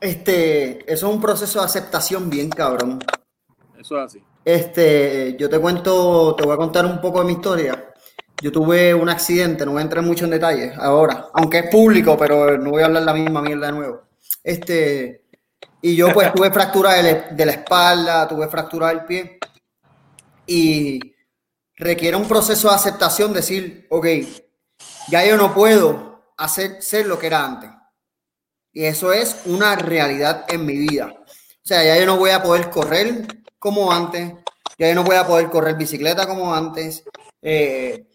Este, 0.00 0.80
eso 0.92 1.08
es 1.08 1.14
un 1.14 1.20
proceso 1.20 1.58
de 1.58 1.64
aceptación 1.64 2.30
bien 2.30 2.50
cabrón. 2.50 3.00
Eso 3.76 3.98
es 3.98 4.04
así. 4.04 4.22
Este, 4.48 5.36
yo 5.38 5.50
te 5.50 5.58
cuento, 5.58 6.34
te 6.34 6.42
voy 6.42 6.54
a 6.54 6.56
contar 6.56 6.86
un 6.86 7.02
poco 7.02 7.18
de 7.18 7.26
mi 7.26 7.32
historia. 7.32 7.92
Yo 8.40 8.50
tuve 8.50 8.94
un 8.94 9.10
accidente, 9.10 9.66
no 9.66 9.72
voy 9.72 9.80
a 9.80 9.82
entrar 9.82 10.02
mucho 10.02 10.24
en 10.24 10.30
detalles 10.30 10.74
ahora, 10.78 11.28
aunque 11.34 11.58
es 11.58 11.70
público, 11.70 12.16
pero 12.16 12.56
no 12.56 12.70
voy 12.70 12.80
a 12.80 12.86
hablar 12.86 13.02
la 13.02 13.12
misma 13.12 13.42
mierda 13.42 13.66
de 13.66 13.72
nuevo. 13.74 14.08
Este, 14.42 15.26
y 15.82 15.94
yo 15.94 16.14
pues 16.14 16.32
tuve 16.32 16.50
fractura 16.50 16.94
de, 16.94 17.44
la 17.44 17.52
espalda, 17.52 18.26
tuve 18.26 18.48
fractura 18.48 18.88
del 18.88 19.04
pie 19.04 19.38
y 20.46 20.98
requiere 21.76 22.16
un 22.16 22.26
proceso 22.26 22.70
de 22.70 22.74
aceptación, 22.74 23.34
decir, 23.34 23.86
ok, 23.90 24.06
ya 25.08 25.26
yo 25.26 25.36
no 25.36 25.52
puedo 25.52 26.32
hacer 26.38 26.80
ser 26.80 27.04
lo 27.04 27.18
que 27.18 27.26
era 27.26 27.44
antes. 27.44 27.68
Y 28.72 28.84
eso 28.84 29.12
es 29.12 29.42
una 29.44 29.76
realidad 29.76 30.46
en 30.48 30.64
mi 30.64 30.78
vida. 30.78 31.12
O 31.26 31.66
sea, 31.68 31.84
ya 31.84 31.98
yo 31.98 32.06
no 32.06 32.16
voy 32.16 32.30
a 32.30 32.42
poder 32.42 32.70
correr 32.70 33.26
como 33.58 33.92
antes, 33.92 34.32
ya 34.78 34.88
yo 34.88 34.94
no 34.94 35.04
voy 35.04 35.16
a 35.16 35.26
poder 35.26 35.50
correr 35.50 35.76
bicicleta 35.76 36.26
como 36.26 36.54
antes. 36.54 37.04
Eh, 37.42 38.06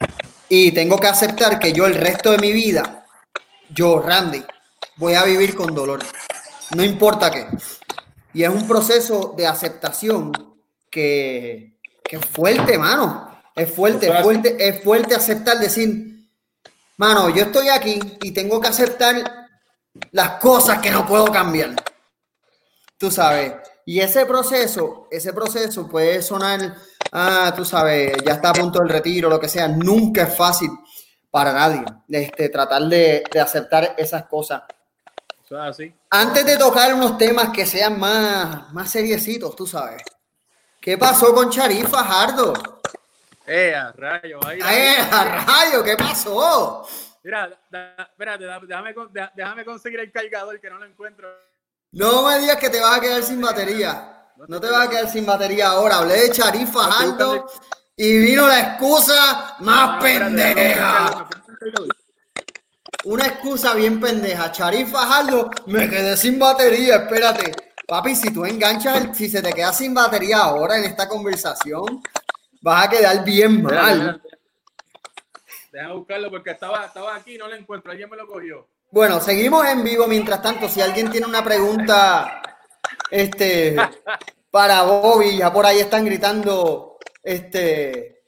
y 0.50 0.72
tengo 0.72 0.98
que 0.98 1.08
aceptar 1.08 1.60
que 1.60 1.74
yo 1.74 1.86
el 1.86 1.96
resto 1.96 2.32
de 2.32 2.38
mi 2.38 2.52
vida, 2.52 3.06
yo, 3.70 4.00
Randy, 4.00 4.44
voy 4.98 5.16
a 5.16 5.24
vivir 5.24 5.56
con 5.56 5.74
dolor. 5.74 6.04
No 6.76 6.84
importa 6.84 7.32
qué. 7.32 7.48
Y 8.34 8.44
es 8.44 8.50
un 8.50 8.68
proceso 8.68 9.34
de 9.38 9.48
aceptación 9.48 10.32
que, 10.90 11.78
que 12.04 12.18
es 12.18 12.26
fuerte, 12.26 12.78
mano. 12.78 13.30
Es 13.56 13.72
fuerte, 13.72 14.10
es 14.10 14.24
fuerte, 14.24 14.68
es 14.68 14.84
fuerte 14.84 15.16
aceptar, 15.16 15.60
decir, 15.60 16.28
mano, 16.98 17.30
yo 17.30 17.44
estoy 17.44 17.70
aquí 17.70 18.00
y 18.22 18.32
tengo 18.32 18.60
que 18.60 18.70
aceptar 18.70 19.48
las 20.12 20.32
cosas 20.40 20.80
que 20.80 20.90
no 20.90 21.06
puedo 21.06 21.26
cambiar. 21.26 21.76
Tú 22.98 23.12
sabes. 23.12 23.54
Y 23.86 24.00
ese 24.00 24.26
proceso, 24.26 25.08
ese 25.12 25.34
proceso 25.34 25.88
puede 25.88 26.22
sonar, 26.22 26.76
ah, 27.12 27.54
tú 27.56 27.66
sabes, 27.66 28.16
ya 28.26 28.34
está 28.34 28.50
a 28.50 28.54
punto 28.54 28.80
del 28.80 28.90
retiro, 28.90 29.30
lo 29.30 29.40
que 29.40 29.50
sea. 29.50 29.68
Nunca 29.68 30.24
es 30.24 30.38
fácil 30.38 30.70
para 31.30 31.52
nadie 31.52 31.84
este, 32.10 32.50
tratar 32.50 32.84
de, 32.84 33.24
de 33.32 33.40
aceptar 33.40 33.96
esas 33.98 34.26
cosas. 34.26 34.64
Antes 36.10 36.46
de 36.46 36.58
tocar 36.58 36.94
unos 36.94 37.18
temas 37.18 37.50
que 37.50 37.66
sean 37.66 38.00
más, 38.00 38.74
más 38.74 38.90
seriecitos, 38.90 39.56
tú 39.56 39.68
sabes. 39.68 40.02
¿Qué 40.82 40.98
pasó 40.98 41.34
con 41.34 41.50
Charif 41.50 41.90
Fajardo? 41.90 42.54
¡Eh, 43.46 43.76
a 43.76 43.92
rayo! 43.92 44.40
Ahí, 44.46 44.60
¡Eh, 44.60 44.96
a 45.12 45.46
rayo! 45.46 45.84
¿Qué 45.84 45.96
pasó? 45.96 46.88
Mira, 47.24 47.50
espérate, 48.10 48.46
déjame, 48.46 48.96
déjame 49.36 49.66
conseguir 49.66 50.00
el 50.00 50.12
cargador 50.12 50.60
que 50.60 50.70
no 50.70 50.80
lo 50.80 50.86
encuentro. 50.86 51.30
No 51.94 52.28
me 52.28 52.40
digas 52.40 52.58
que 52.58 52.72
te 52.72 52.82
vas 52.82 52.98
a 52.98 53.02
quedar 53.02 53.22
sin 53.22 53.40
batería. 53.40 54.32
No 54.48 54.60
te 54.60 54.68
vas 54.68 54.88
a 54.88 54.90
quedar 54.90 55.10
sin 55.10 55.28
batería 55.28 55.68
ahora. 55.68 55.98
Hablé 55.98 56.22
de 56.22 56.32
Charif 56.32 56.72
Fajardo 56.72 57.48
y 57.96 58.18
vino 58.18 58.48
la 58.48 58.60
excusa 58.62 59.56
más 59.60 60.02
pendeja. 60.02 61.30
Una 63.04 63.28
excusa 63.28 63.76
bien 63.76 64.00
pendeja. 64.00 64.52
Charif 64.52 64.92
Fajardo, 64.92 65.52
me 65.68 65.88
quedé 65.88 66.18
sin 66.18 66.40
batería. 66.40 66.96
Espérate. 66.96 67.52
Papi, 67.88 68.16
si 68.16 68.34
tú 68.34 68.44
enganchas, 68.44 69.16
si 69.16 69.30
se 69.30 69.44
te 69.44 69.54
queda 69.54 69.72
sin 69.72 69.94
batería 69.94 70.40
ahora 70.40 70.80
en 70.80 70.86
esta 70.86 71.08
conversación, 71.08 72.02
vas 72.62 72.88
a 72.88 72.90
quedar 72.90 73.24
bien 73.24 73.62
mal. 73.62 74.20
Deja 75.72 75.94
buscarlo 75.94 76.32
porque 76.32 76.52
estaba, 76.52 76.86
estaba 76.86 77.16
aquí 77.16 77.36
y 77.36 77.38
no 77.38 77.48
lo 77.48 77.54
encuentro. 77.54 77.92
Alguien 77.92 78.10
me 78.10 78.18
lo 78.18 78.26
cogió. 78.26 78.68
Bueno, 78.94 79.20
seguimos 79.20 79.66
en 79.66 79.84
vivo. 79.84 80.06
Mientras 80.08 80.40
tanto, 80.40 80.70
si 80.70 80.80
alguien 80.80 81.10
tiene 81.10 81.26
una 81.26 81.44
pregunta 81.44 82.44
este, 83.10 83.76
para 84.52 84.84
Bobby, 84.84 85.38
ya 85.38 85.52
por 85.52 85.66
ahí 85.66 85.80
están 85.80 86.06
gritando 86.06 87.00
este, 87.24 88.26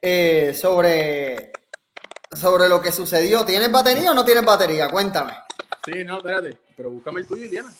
eh, 0.00 0.54
sobre 0.54 1.52
sobre 2.32 2.70
lo 2.70 2.80
que 2.80 2.90
sucedió. 2.90 3.44
¿Tienes 3.44 3.70
batería 3.70 4.12
o 4.12 4.14
no 4.14 4.24
tienes 4.24 4.46
batería? 4.46 4.88
Cuéntame. 4.88 5.34
Sí, 5.84 6.02
no, 6.04 6.16
espérate, 6.16 6.56
pero 6.74 6.90
búscame 6.90 7.20
el 7.20 7.26
tuyo 7.26 7.50
Diana. 7.50 7.70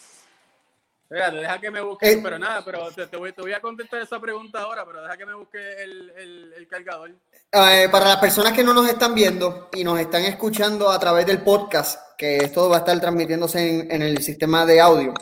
Espérate, 1.04 1.36
deja 1.38 1.58
que 1.58 1.70
me 1.70 1.80
busque, 1.80 2.12
eh, 2.12 2.20
pero 2.22 2.38
nada, 2.38 2.62
pero 2.62 2.90
te, 2.90 3.16
voy, 3.16 3.32
te, 3.32 3.40
voy, 3.40 3.54
a 3.54 3.60
contestar 3.62 4.02
esa 4.02 4.20
pregunta 4.20 4.60
ahora, 4.60 4.84
pero 4.84 5.00
deja 5.00 5.16
que 5.16 5.24
me 5.24 5.32
busque 5.32 5.82
el, 5.82 6.10
el, 6.10 6.52
el 6.58 6.68
cargador. 6.68 7.10
Eh, 7.50 7.88
para 7.90 8.06
las 8.06 8.16
personas 8.18 8.52
que 8.52 8.62
no 8.62 8.74
nos 8.74 8.88
están 8.88 9.14
viendo 9.14 9.70
y 9.72 9.82
nos 9.82 9.98
están 9.98 10.22
escuchando 10.24 10.90
a 10.90 10.98
través 10.98 11.24
del 11.26 11.42
podcast, 11.42 11.98
que 12.16 12.36
esto 12.38 12.68
va 12.68 12.76
a 12.76 12.78
estar 12.80 13.00
transmitiéndose 13.00 13.80
en, 13.80 13.90
en 13.90 14.02
el 14.02 14.22
sistema 14.22 14.66
de 14.66 14.80
audio, 14.80 15.14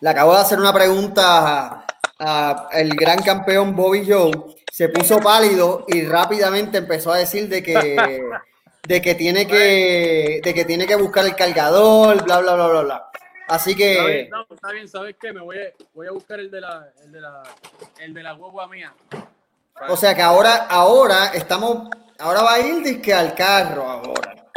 le 0.00 0.10
acabo 0.10 0.34
de 0.34 0.40
hacer 0.40 0.58
una 0.58 0.72
pregunta 0.72 1.86
al 2.18 2.88
gran 2.90 3.22
campeón 3.22 3.74
Bobby 3.76 4.06
Joe 4.06 4.56
se 4.76 4.90
puso 4.90 5.20
pálido 5.20 5.86
y 5.88 6.04
rápidamente 6.04 6.78
empezó 6.78 7.10
a 7.10 7.16
decir 7.16 7.48
de 7.48 7.62
que, 7.62 8.20
de 8.86 9.00
que 9.00 9.14
tiene 9.14 9.46
que, 9.46 10.42
de 10.44 10.54
que 10.54 10.64
tiene 10.66 10.86
que 10.86 10.96
buscar 10.96 11.24
el 11.24 11.34
cargador, 11.34 12.22
bla, 12.24 12.40
bla, 12.40 12.54
bla, 12.56 12.66
bla, 12.66 12.82
bla. 12.82 13.10
Así 13.48 13.74
que. 13.74 14.28
No, 14.30 14.46
está 14.50 14.72
bien, 14.72 14.86
¿sabes 14.86 15.16
qué? 15.18 15.32
Me 15.32 15.40
voy 15.40 15.56
a, 15.56 15.72
voy 15.94 16.08
a 16.08 16.10
buscar 16.10 16.40
el 16.40 16.50
de 16.50 16.60
la, 16.60 16.92
el 17.02 17.10
de 17.10 17.20
la, 17.22 17.42
el 18.00 18.12
de 18.12 18.22
la 18.22 18.32
guagua 18.32 18.68
mía. 18.68 18.92
O 19.88 19.96
sea 19.96 20.14
que 20.14 20.22
ahora, 20.22 20.66
ahora 20.68 21.26
estamos, 21.34 21.88
ahora 22.18 22.42
va 22.42 22.54
a 22.54 22.60
ir 22.60 22.82
disque 22.82 23.12
al 23.12 23.34
carro 23.34 23.88
ahora. 23.88 24.50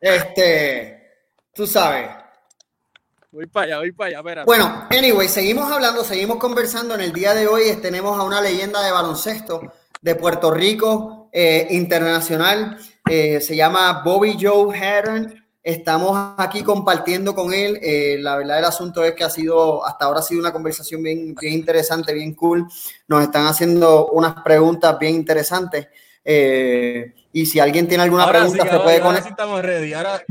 Este, 0.00 1.20
tú 1.52 1.66
sabes. 1.66 2.10
Voy 3.30 3.46
para 3.46 3.66
allá, 3.66 3.78
voy 3.78 3.92
para 3.92 4.08
allá, 4.08 4.18
espérate. 4.18 4.46
Bueno, 4.46 4.86
anyway, 4.90 5.28
seguimos 5.28 5.70
hablando, 5.70 6.02
seguimos 6.04 6.38
conversando. 6.38 6.94
En 6.94 7.02
el 7.02 7.12
día 7.12 7.34
de 7.34 7.46
hoy 7.46 7.76
tenemos 7.82 8.18
a 8.18 8.22
una 8.22 8.40
leyenda 8.40 8.82
de 8.82 8.90
baloncesto 8.90 9.72
de 10.00 10.14
Puerto 10.14 10.50
Rico, 10.50 11.28
eh, 11.32 11.66
internacional. 11.70 12.78
Eh, 13.08 13.40
se 13.40 13.54
llama 13.54 14.02
Bobby 14.04 14.38
Joe 14.40 14.76
Herron. 14.76 15.45
Estamos 15.66 16.34
aquí 16.38 16.62
compartiendo 16.62 17.34
con 17.34 17.52
él. 17.52 17.80
Eh, 17.82 18.18
la 18.20 18.36
verdad, 18.36 18.60
el 18.60 18.66
asunto 18.66 19.02
es 19.02 19.14
que 19.14 19.24
ha 19.24 19.30
sido, 19.30 19.84
hasta 19.84 20.04
ahora 20.04 20.20
ha 20.20 20.22
sido 20.22 20.40
una 20.40 20.52
conversación 20.52 21.02
bien, 21.02 21.34
bien 21.34 21.54
interesante, 21.54 22.14
bien 22.14 22.34
cool. 22.34 22.68
Nos 23.08 23.24
están 23.24 23.46
haciendo 23.46 24.06
unas 24.12 24.44
preguntas 24.44 24.96
bien 24.96 25.16
interesantes. 25.16 25.88
Eh, 26.24 27.12
y 27.32 27.46
si 27.46 27.58
alguien 27.58 27.88
tiene 27.88 28.04
alguna 28.04 28.28
pregunta, 28.28 28.62
se 28.62 28.78
puede 28.78 29.00
conectar. 29.00 30.24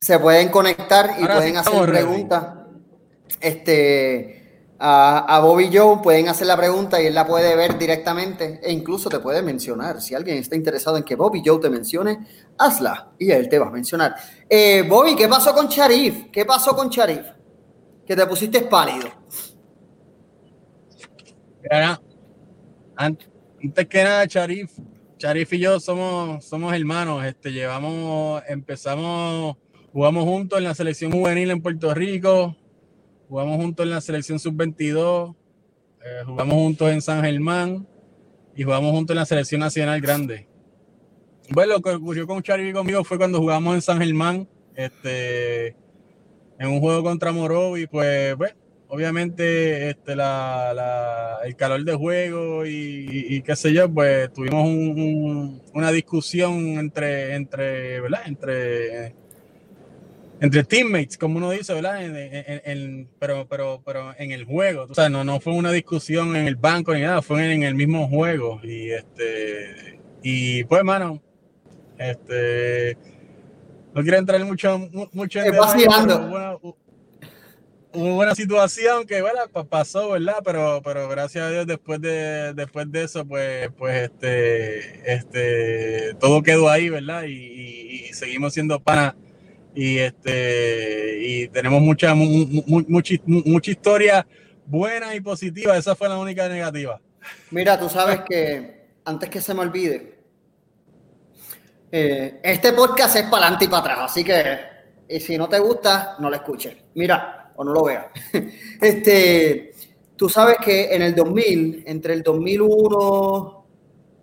Se 0.00 0.18
pueden 0.18 0.48
conectar 0.48 1.10
y 1.20 1.24
pueden 1.24 1.56
hacer 1.56 1.86
preguntas. 1.86 2.46
Este 3.40 4.39
a, 4.82 5.40
Bobby 5.40 5.68
Joe 5.70 5.98
pueden 6.02 6.28
hacer 6.28 6.46
la 6.46 6.56
pregunta 6.56 7.02
y 7.02 7.06
él 7.06 7.14
la 7.14 7.26
puede 7.26 7.54
ver 7.54 7.76
directamente 7.76 8.60
e 8.62 8.72
incluso 8.72 9.10
te 9.10 9.18
puede 9.18 9.42
mencionar. 9.42 10.00
Si 10.00 10.14
alguien 10.14 10.38
está 10.38 10.56
interesado 10.56 10.96
en 10.96 11.04
que 11.04 11.16
Bobby 11.16 11.42
Joe 11.44 11.60
te 11.60 11.68
mencione, 11.68 12.26
hazla 12.56 13.12
y 13.18 13.30
él 13.30 13.48
te 13.50 13.58
va 13.58 13.66
a 13.66 13.70
mencionar. 13.70 14.14
Eh, 14.48 14.82
Bobby, 14.88 15.14
¿qué 15.14 15.28
pasó 15.28 15.54
con 15.54 15.68
Sharif? 15.68 16.30
¿Qué 16.32 16.46
pasó 16.46 16.74
con 16.74 16.88
Sharif? 16.88 17.26
Que 18.06 18.16
te 18.16 18.26
pusiste 18.26 18.62
pálido. 18.62 19.08
antes 22.96 23.86
que 23.86 24.02
nada, 24.02 24.24
Sharif, 24.24 24.72
Sharif 25.18 25.52
y 25.52 25.58
yo 25.58 25.78
somos, 25.78 26.42
somos 26.42 26.72
hermanos. 26.72 27.22
Este, 27.26 27.52
llevamos, 27.52 28.42
empezamos, 28.48 29.58
jugamos 29.92 30.24
juntos 30.24 30.58
en 30.58 30.64
la 30.64 30.74
selección 30.74 31.12
juvenil 31.12 31.50
en 31.50 31.60
Puerto 31.60 31.92
Rico 31.92 32.56
jugamos 33.30 33.58
juntos 33.58 33.84
en 33.84 33.90
la 33.90 34.00
selección 34.00 34.40
sub-22, 34.40 35.36
eh, 36.04 36.22
jugamos 36.26 36.54
juntos 36.54 36.90
en 36.90 37.00
San 37.00 37.22
Germán 37.22 37.86
y 38.56 38.64
jugamos 38.64 38.90
juntos 38.90 39.14
en 39.14 39.18
la 39.20 39.24
selección 39.24 39.60
nacional 39.60 40.00
grande. 40.00 40.48
Bueno, 41.48 41.74
lo 41.74 41.80
que 41.80 41.90
ocurrió 41.90 42.26
con 42.26 42.42
Charlie 42.42 42.70
y 42.70 42.72
conmigo 42.72 43.04
fue 43.04 43.18
cuando 43.18 43.38
jugamos 43.38 43.76
en 43.76 43.82
San 43.82 44.00
Germán, 44.00 44.48
este, 44.74 45.76
en 46.58 46.68
un 46.68 46.80
juego 46.80 47.04
contra 47.04 47.30
Morovi, 47.30 47.86
pues, 47.86 48.34
bueno, 48.34 48.56
obviamente 48.88 49.90
este, 49.90 50.16
la, 50.16 51.38
el 51.44 51.54
calor 51.54 51.84
de 51.84 51.94
juego 51.94 52.66
y, 52.66 53.42
qué 53.46 53.54
sé 53.54 53.72
yo, 53.72 53.88
pues 53.88 54.32
tuvimos 54.32 54.66
una 55.72 55.92
discusión 55.92 56.58
entre, 56.80 57.36
entre, 57.36 58.00
¿verdad? 58.00 58.22
Entre 58.26 59.14
entre 60.40 60.64
teammates, 60.64 61.18
como 61.18 61.36
uno 61.36 61.50
dice, 61.50 61.74
¿verdad? 61.74 62.02
En, 62.02 63.08
pero, 63.18 63.46
pero, 63.46 63.82
pero 63.84 64.14
en 64.18 64.32
el 64.32 64.44
juego. 64.44 64.86
O 64.88 64.94
sea, 64.94 65.10
no, 65.10 65.22
no 65.22 65.38
fue 65.38 65.52
una 65.52 65.70
discusión 65.70 66.34
en 66.34 66.46
el 66.46 66.56
banco 66.56 66.94
ni 66.94 67.02
nada, 67.02 67.20
fue 67.20 67.52
en, 67.52 67.62
el 67.62 67.74
mismo 67.74 68.08
juego. 68.08 68.58
Y 68.62 68.90
este, 68.90 70.00
y 70.22 70.64
pues, 70.64 70.82
mano, 70.82 71.22
este, 71.98 72.96
no 73.94 74.02
quiero 74.02 74.16
entrar 74.16 74.42
mucho, 74.46 74.78
mucho 75.12 75.40
en 75.40 75.54
hubo 75.54 76.56
una, 77.92 78.14
buena 78.14 78.34
situación 78.34 79.06
que, 79.06 79.20
bueno, 79.20 79.40
pasó, 79.68 80.10
¿verdad? 80.10 80.36
Pero, 80.42 80.80
pero 80.82 81.06
gracias 81.10 81.44
a 81.44 81.50
Dios, 81.50 81.66
después 81.66 82.00
de, 82.00 82.54
después 82.54 82.90
de 82.90 83.02
eso, 83.02 83.26
pues, 83.26 83.68
pues, 83.76 84.04
este, 84.04 85.12
este, 85.12 86.14
todo 86.14 86.42
quedó 86.42 86.70
ahí, 86.70 86.88
¿verdad? 86.88 87.24
Y, 87.24 88.06
y 88.08 88.14
seguimos 88.14 88.54
siendo 88.54 88.80
panas 88.80 89.14
y 89.74 89.98
este 89.98 91.18
y 91.20 91.48
tenemos 91.48 91.80
mucha 91.80 92.14
mucha, 92.14 93.14
mucha 93.24 93.70
historia 93.70 94.26
buena 94.66 95.14
y 95.14 95.20
positiva. 95.20 95.76
Esa 95.76 95.94
fue 95.94 96.08
la 96.08 96.18
única 96.18 96.48
negativa. 96.48 97.00
Mira, 97.50 97.78
tú 97.78 97.88
sabes 97.88 98.20
que 98.28 98.88
antes 99.04 99.28
que 99.28 99.40
se 99.40 99.54
me 99.54 99.60
olvide, 99.60 100.18
eh, 101.92 102.40
este 102.42 102.72
podcast 102.72 103.16
es 103.16 103.22
para 103.24 103.44
adelante 103.44 103.64
y 103.64 103.68
para 103.68 103.80
atrás, 103.80 103.98
así 104.10 104.24
que 104.24 104.58
y 105.08 105.18
si 105.18 105.36
no 105.36 105.48
te 105.48 105.58
gusta, 105.58 106.16
no 106.20 106.30
lo 106.30 106.36
escuches. 106.36 106.76
Mira, 106.94 107.52
o 107.56 107.64
no 107.64 107.72
lo 107.72 107.84
veas. 107.84 108.06
Este, 108.80 109.74
tú 110.16 110.28
sabes 110.28 110.56
que 110.64 110.94
en 110.94 111.02
el 111.02 111.14
2000, 111.14 111.84
entre 111.86 112.14
el 112.14 112.22
2001, 112.22 113.66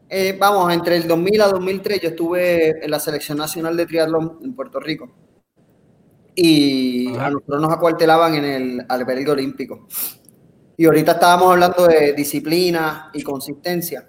eh, 0.09 0.37
vamos, 0.39 0.73
entre 0.73 0.95
el 0.95 1.07
2000 1.07 1.41
a 1.41 1.47
2003, 1.47 2.01
yo 2.01 2.09
estuve 2.09 2.83
en 2.83 2.89
la 2.89 2.99
selección 2.99 3.37
nacional 3.37 3.75
de 3.75 3.85
triatlón 3.85 4.39
en 4.41 4.55
Puerto 4.55 4.79
Rico 4.79 5.26
y 6.39 7.07
a 7.17 7.31
nosotros 7.31 7.59
nos 7.59 7.73
acuartelaban 7.73 8.35
en 8.35 8.45
el 8.45 8.85
albergue 8.87 9.31
olímpico. 9.31 9.87
Y 10.77 10.85
ahorita 10.85 11.13
estábamos 11.13 11.51
hablando 11.51 11.87
de 11.87 12.13
disciplina 12.13 13.09
y 13.11 13.23
consistencia. 13.23 14.07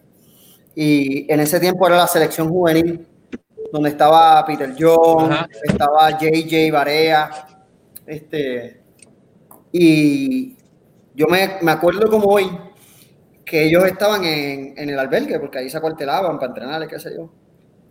Y 0.75 1.33
en 1.33 1.41
ese 1.41 1.59
tiempo 1.59 1.87
era 1.87 1.97
la 1.97 2.07
selección 2.07 2.51
juvenil, 2.51 3.07
donde 3.73 3.89
estaba 3.89 4.45
Peter 4.45 4.75
Jones, 4.79 5.39
estaba 5.63 6.19
JJ 6.19 6.71
Barea, 6.71 7.31
este, 8.07 8.83
y 9.73 10.55
yo 11.15 11.27
me, 11.29 11.57
me, 11.63 11.73
acuerdo 11.73 12.11
como 12.11 12.27
hoy 12.27 12.51
que 13.43 13.65
ellos 13.65 13.85
estaban 13.87 14.23
en, 14.25 14.75
en, 14.77 14.91
el 14.91 14.99
albergue, 14.99 15.41
porque 15.41 15.61
ahí 15.61 15.71
se 15.71 15.79
acuartelaban 15.79 16.39
para 16.39 16.49
entrenar, 16.53 16.87
qué 16.89 17.01
sé 17.01 17.15
yo. 17.17 17.31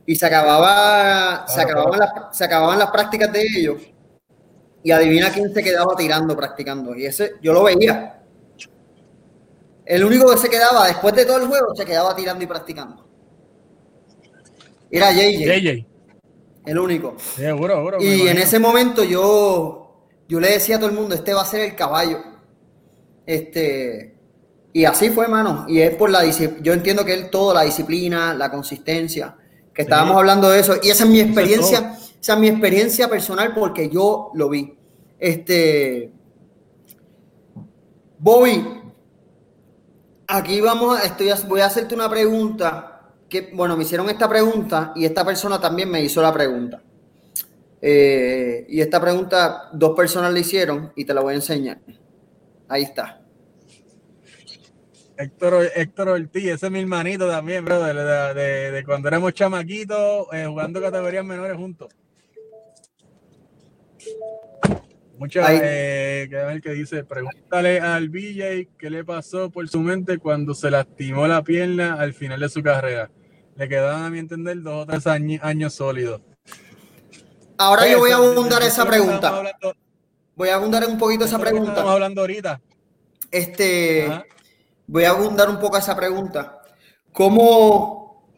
Y 0.06 0.16
se 0.16 0.28
acababa, 0.28 1.48
se 1.48 1.60
acababan, 1.60 2.00
las, 2.00 2.38
se 2.38 2.46
acababan 2.46 2.78
las 2.78 2.92
prácticas 2.92 3.34
de 3.34 3.42
ellos 3.42 3.97
y 4.88 4.92
adivina 4.94 5.30
quién 5.34 5.54
se 5.54 5.62
quedaba 5.62 5.98
tirando 5.98 6.34
practicando. 6.34 6.96
Y 6.96 7.08
ese 7.08 7.34
yo 7.42 7.52
lo 7.52 7.64
veía. 7.64 8.22
El 9.86 10.06
único 10.06 10.32
que 10.32 10.38
se 10.38 10.50
quedaba 10.50 10.88
después 10.88 11.14
de 11.14 11.26
todo 11.26 11.40
el 11.40 11.48
juego 11.48 11.76
se 11.76 11.84
quedaba 11.84 12.16
tirando 12.16 12.42
y 12.42 12.48
practicando. 12.48 13.06
Era 14.90 15.12
JJ. 15.12 15.44
JJ. 15.44 15.86
El 16.68 16.80
único. 16.80 17.18
y 18.00 18.30
en 18.30 18.38
ese 18.38 18.60
momento 18.60 19.04
yo, 19.04 20.06
yo 20.26 20.40
le 20.40 20.52
decía 20.52 20.78
a 20.78 20.80
todo 20.80 20.90
el 20.90 20.96
mundo, 20.96 21.16
este 21.16 21.34
va 21.34 21.42
a 21.42 21.46
ser 21.46 21.70
el 21.70 21.76
caballo. 21.76 22.20
Este, 23.26 24.16
y 24.72 24.86
así 24.86 25.10
fue, 25.10 25.28
mano. 25.28 25.66
Y 25.68 25.82
es 25.82 25.96
por 25.96 26.10
la 26.10 26.24
yo 26.24 26.72
entiendo 26.72 27.04
que 27.04 27.14
es 27.14 27.30
todo, 27.30 27.54
la 27.54 27.64
disciplina, 27.64 28.34
la 28.34 28.50
consistencia, 28.50 29.36
que 29.74 29.82
estábamos 29.82 30.16
hablando 30.16 30.50
de 30.50 30.62
eso. 30.62 30.76
Y 30.82 30.92
esa 30.92 31.04
es 31.04 31.10
mi 31.10 31.20
experiencia 31.20 31.98
esa 32.28 32.34
es 32.34 32.40
mi 32.40 32.48
experiencia 32.50 33.10
personal 33.10 33.54
porque 33.54 33.90
yo 33.90 34.32
lo 34.34 34.50
vi. 34.50 34.77
Este, 35.20 36.12
Bobby, 38.20 38.64
aquí 40.28 40.62
vamos, 40.62 41.04
estoy, 41.04 41.32
voy 41.48 41.62
a 41.62 41.66
hacerte 41.66 41.96
una 41.96 42.10
pregunta 42.10 43.14
que, 43.30 43.52
bueno, 43.54 43.76
me 43.76 43.84
hicieron 43.84 44.10
esta 44.10 44.30
pregunta 44.30 44.94
y 44.96 45.06
esta 45.06 45.26
persona 45.26 45.60
también 45.60 45.90
me 45.90 46.02
hizo 46.02 46.22
la 46.22 46.34
pregunta. 46.34 46.82
Eh, 47.82 48.66
y 48.70 48.82
esta 48.82 49.00
pregunta 49.00 49.70
dos 49.74 49.96
personas 49.96 50.34
le 50.34 50.40
hicieron 50.40 50.92
y 50.96 51.06
te 51.06 51.14
la 51.14 51.22
voy 51.22 51.34
a 51.34 51.38
enseñar. 51.38 51.80
Ahí 52.68 52.84
está. 52.84 53.22
Héctor, 55.18 55.72
Héctor 55.76 56.10
Ortiz, 56.10 56.46
ese 56.46 56.68
es 56.68 56.72
mi 56.72 56.80
hermanito 56.80 57.28
también, 57.28 57.66
bro, 57.66 57.84
de, 57.84 58.84
cuando 58.86 59.08
éramos 59.08 59.34
chamaquitos 59.34 60.28
eh, 60.32 60.46
jugando 60.48 60.80
categorías 60.80 61.26
menores 61.26 61.58
juntos. 61.58 61.90
Muchas, 65.18 65.50
eh, 65.50 66.30
que 66.62 66.72
dice, 66.74 67.04
pregúntale 67.04 67.80
al 67.80 68.10
BJ 68.10 68.70
qué 68.78 68.90
le 68.90 69.04
pasó 69.04 69.50
por 69.50 69.68
su 69.68 69.80
mente 69.80 70.20
cuando 70.20 70.54
se 70.54 70.70
lastimó 70.70 71.28
la 71.28 71.44
pierna 71.44 71.96
al 71.96 72.14
final 72.14 72.40
de 72.40 72.50
su 72.50 72.62
carrera. 72.62 73.10
Le 73.56 73.68
quedaban, 73.68 74.04
a 74.04 74.10
mi 74.12 74.20
entender, 74.20 74.62
dos 74.62 74.84
o 74.84 74.86
tres 74.86 75.08
años, 75.08 75.74
sólidos. 75.74 76.22
Ahora 77.58 77.88
yo 77.88 77.98
voy 77.98 78.12
a 78.12 78.18
abundar 78.18 78.62
esa 78.62 78.86
pregunta. 78.86 79.42
voy 80.36 80.50
a 80.50 80.56
abundar 80.56 80.88
un 80.88 81.00
poquito 81.00 81.26
esa 81.26 81.40
pregunta. 81.40 81.72
Estamos 81.72 81.94
hablando 81.94 82.22
ahorita. 82.22 82.62
Este, 83.32 84.08
voy 84.86 85.06
a 85.06 85.10
abundar 85.10 85.50
un 85.50 85.60
poco 85.60 85.78
esa 85.78 85.96
pregunta. 85.96 86.62
¿Cómo 87.12 88.30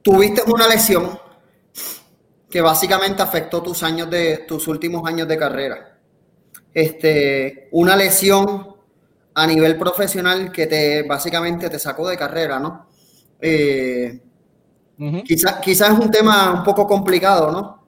tuviste 0.00 0.42
una 0.50 0.66
lesión 0.66 1.27
que 2.50 2.60
básicamente 2.60 3.22
afectó 3.22 3.62
tus 3.62 3.82
años 3.82 4.08
de 4.10 4.38
tus 4.38 4.66
últimos 4.68 5.06
años 5.08 5.28
de 5.28 5.36
carrera. 5.36 5.98
Este, 6.72 7.68
una 7.72 7.96
lesión 7.96 8.74
a 9.34 9.46
nivel 9.46 9.78
profesional 9.78 10.50
que 10.50 10.66
te 10.66 11.02
básicamente 11.02 11.70
te 11.70 11.78
sacó 11.78 12.08
de 12.08 12.16
carrera, 12.16 12.58
¿no? 12.58 12.88
Eh, 13.40 14.20
Quizás 15.24 15.64
es 15.64 15.98
un 15.98 16.10
tema 16.10 16.52
un 16.52 16.64
poco 16.64 16.84
complicado, 16.86 17.52
¿no? 17.52 17.86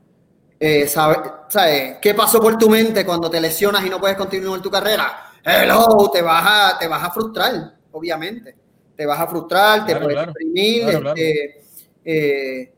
Eh, 0.61 0.87
¿sabes, 0.87 1.97
¿Qué 2.01 2.15
pasó 2.15 2.41
por 2.41 2.57
tu 2.57 2.69
mente 2.69 3.05
cuando 3.05 3.29
te 3.29 3.41
lesionas 3.41 3.85
y 3.85 3.91
no 3.91 3.99
puedes 3.99 4.17
continuar 4.17 4.61
tu 4.61 4.71
carrera? 4.71 5.33
Hello, 5.43 6.09
te 6.13 6.23
vas 6.23 6.45
a, 6.47 6.79
te 6.79 6.87
vas 6.87 7.03
a 7.03 7.11
frustrar, 7.11 7.75
obviamente. 7.91 8.55
Te 8.95 9.07
vas 9.07 9.19
a 9.19 9.27
frustrar, 9.27 9.85
te 9.87 9.97
puedes 9.97 10.27
deprimir. 10.27 10.89
Este, 10.89 11.63
eh, 12.05 12.75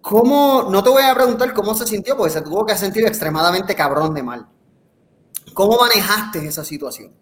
¿Cómo, 0.00 0.68
no 0.70 0.82
te 0.82 0.90
voy 0.90 1.02
a 1.02 1.14
preguntar 1.14 1.52
cómo 1.52 1.74
se 1.74 1.86
sintió, 1.86 2.16
porque 2.16 2.32
se 2.32 2.42
tuvo 2.42 2.64
que 2.64 2.76
sentir 2.76 3.06
extremadamente 3.06 3.74
cabrón 3.74 4.14
de 4.14 4.22
mal. 4.22 4.46
¿Cómo 5.52 5.78
manejaste 5.78 6.46
esa 6.46 6.64
situación? 6.64 7.12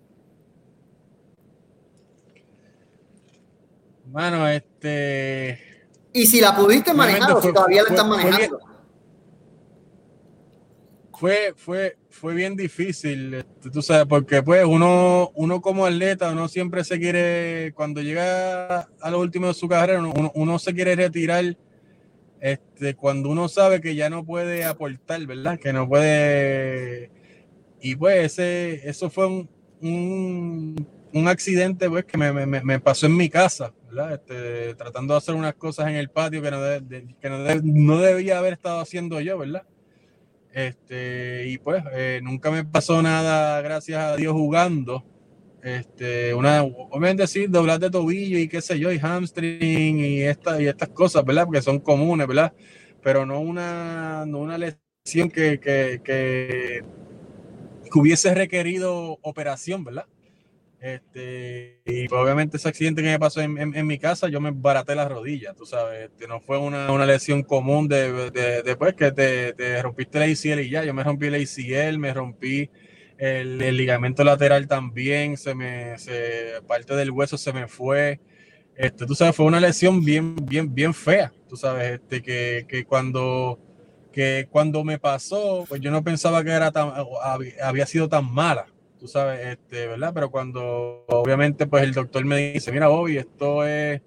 Bueno, 4.06 4.46
este. 4.48 5.88
Y 6.12 6.26
si 6.26 6.40
la 6.40 6.54
pudiste 6.54 6.94
manejar 6.94 7.32
o 7.32 7.42
si 7.42 7.52
todavía 7.52 7.82
la 7.82 7.88
estás 7.88 8.06
manejando. 8.06 8.60
fue, 11.12 11.52
fue, 11.56 11.98
fue 12.08 12.32
bien 12.32 12.54
difícil, 12.56 13.34
este, 13.34 13.70
tú 13.70 13.82
sabes, 13.82 14.06
porque 14.06 14.42
pues 14.42 14.64
uno, 14.64 15.30
uno 15.34 15.60
como 15.60 15.84
atleta, 15.84 16.30
uno 16.30 16.48
siempre 16.48 16.84
se 16.84 16.98
quiere, 16.98 17.72
cuando 17.74 18.00
llega 18.00 18.88
a 19.00 19.10
lo 19.10 19.18
último 19.18 19.48
de 19.48 19.54
su 19.54 19.68
carrera, 19.68 20.00
uno, 20.00 20.30
uno 20.34 20.58
se 20.58 20.72
quiere 20.72 20.94
retirar 20.94 21.56
este, 22.40 22.94
cuando 22.94 23.28
uno 23.30 23.48
sabe 23.48 23.80
que 23.80 23.94
ya 23.94 24.10
no 24.10 24.24
puede 24.24 24.64
aportar, 24.64 25.24
¿verdad? 25.26 25.58
Que 25.58 25.72
no 25.72 25.88
puede... 25.88 27.10
Y 27.80 27.96
pues 27.96 28.32
ese, 28.32 28.88
eso 28.88 29.08
fue 29.08 29.26
un, 29.26 29.50
un, 29.80 30.86
un 31.12 31.28
accidente 31.28 31.88
pues, 31.88 32.04
que 32.04 32.18
me, 32.18 32.32
me, 32.32 32.60
me, 32.60 32.80
pasó 32.80 33.06
en 33.06 33.16
mi 33.16 33.28
casa, 33.28 33.72
¿verdad? 33.86 34.14
Este, 34.14 34.74
tratando 34.74 35.14
de 35.14 35.18
hacer 35.18 35.34
unas 35.34 35.54
cosas 35.54 35.88
en 35.88 35.94
el 35.94 36.10
patio 36.10 36.42
que 36.42 36.50
no, 36.50 36.58
que 37.20 37.30
no, 37.30 37.38
no, 37.62 37.98
debía 38.00 38.38
haber 38.38 38.54
estado 38.54 38.80
haciendo 38.80 39.20
yo, 39.20 39.38
¿verdad? 39.38 39.62
Este, 40.52 41.46
y 41.46 41.58
pues 41.58 41.84
eh, 41.92 42.20
nunca 42.22 42.50
me 42.50 42.64
pasó 42.64 43.00
nada, 43.00 43.60
gracias 43.62 44.00
a 44.00 44.16
Dios, 44.16 44.32
jugando. 44.32 45.04
Este, 45.62 46.34
una, 46.34 46.62
obviamente 46.62 47.26
sí, 47.26 47.46
doblar 47.46 47.80
de 47.80 47.90
tobillo 47.90 48.38
y 48.38 48.48
qué 48.48 48.60
sé 48.60 48.78
yo, 48.78 48.92
y 48.92 48.98
hamstring 48.98 49.98
y, 49.98 50.22
esta, 50.22 50.60
y 50.62 50.66
estas 50.66 50.88
cosas, 50.90 51.24
¿verdad? 51.24 51.44
Porque 51.44 51.62
son 51.62 51.80
comunes, 51.80 52.26
¿verdad? 52.26 52.52
Pero 53.02 53.26
no 53.26 53.40
una, 53.40 54.24
no 54.26 54.38
una 54.38 54.56
lesión 54.56 55.30
que, 55.30 55.58
que, 55.58 56.00
que, 56.04 56.84
que 57.90 57.98
hubiese 57.98 58.34
requerido 58.34 59.18
operación, 59.22 59.84
¿verdad? 59.84 60.06
Este, 60.80 61.80
y 61.84 62.06
pues, 62.06 62.22
obviamente 62.22 62.56
ese 62.56 62.68
accidente 62.68 63.02
que 63.02 63.08
me 63.08 63.18
pasó 63.18 63.40
en, 63.40 63.58
en, 63.58 63.86
mi 63.86 63.98
casa, 63.98 64.28
yo 64.28 64.40
me 64.40 64.52
baraté 64.52 64.94
las 64.94 65.10
rodillas, 65.10 65.56
tú 65.56 65.66
sabes, 65.66 66.08
este, 66.08 66.28
no 66.28 66.40
fue 66.40 66.56
una, 66.56 66.92
una 66.92 67.04
lesión 67.04 67.42
común 67.42 67.88
de, 67.88 68.30
de, 68.30 68.62
de 68.62 68.76
pues, 68.76 68.94
que 68.94 69.10
te, 69.10 69.54
te, 69.54 69.82
rompiste 69.82 70.18
el 70.18 70.32
ACL 70.32 70.60
y 70.60 70.70
ya, 70.70 70.84
yo 70.84 70.94
me 70.94 71.02
rompí 71.02 71.26
el 71.26 71.34
ACL, 71.34 71.98
me 71.98 72.14
rompí 72.14 72.70
el, 73.18 73.58
ligamento 73.76 74.24
lateral 74.24 74.68
también, 74.68 75.36
se 75.36 75.54
me, 75.54 75.98
se, 75.98 76.62
parte 76.66 76.94
del 76.94 77.10
hueso 77.10 77.36
se 77.36 77.52
me 77.52 77.66
fue, 77.66 78.20
este, 78.76 79.06
tú 79.06 79.14
sabes, 79.14 79.34
fue 79.34 79.46
una 79.46 79.60
lesión 79.60 80.04
bien, 80.04 80.36
bien, 80.42 80.72
bien 80.72 80.94
fea, 80.94 81.32
tú 81.48 81.56
sabes, 81.56 81.94
este, 81.94 82.22
que, 82.22 82.64
que 82.68 82.84
cuando, 82.84 83.58
que 84.12 84.48
cuando 84.50 84.84
me 84.84 84.98
pasó, 84.98 85.64
pues 85.68 85.80
yo 85.80 85.90
no 85.90 86.04
pensaba 86.04 86.44
que 86.44 86.50
era 86.50 86.70
tan, 86.70 86.92
había 87.62 87.86
sido 87.86 88.08
tan 88.08 88.32
mala. 88.32 88.66
Tú 88.98 89.06
sabes, 89.06 89.46
este, 89.46 89.86
¿verdad? 89.86 90.12
Pero 90.12 90.30
cuando 90.30 91.04
obviamente 91.06 91.66
pues 91.68 91.84
el 91.84 91.94
doctor 91.94 92.24
me 92.24 92.52
dice, 92.52 92.72
mira 92.72 92.88
Bobby, 92.88 93.16
esto 93.16 93.64
es, 93.64 94.02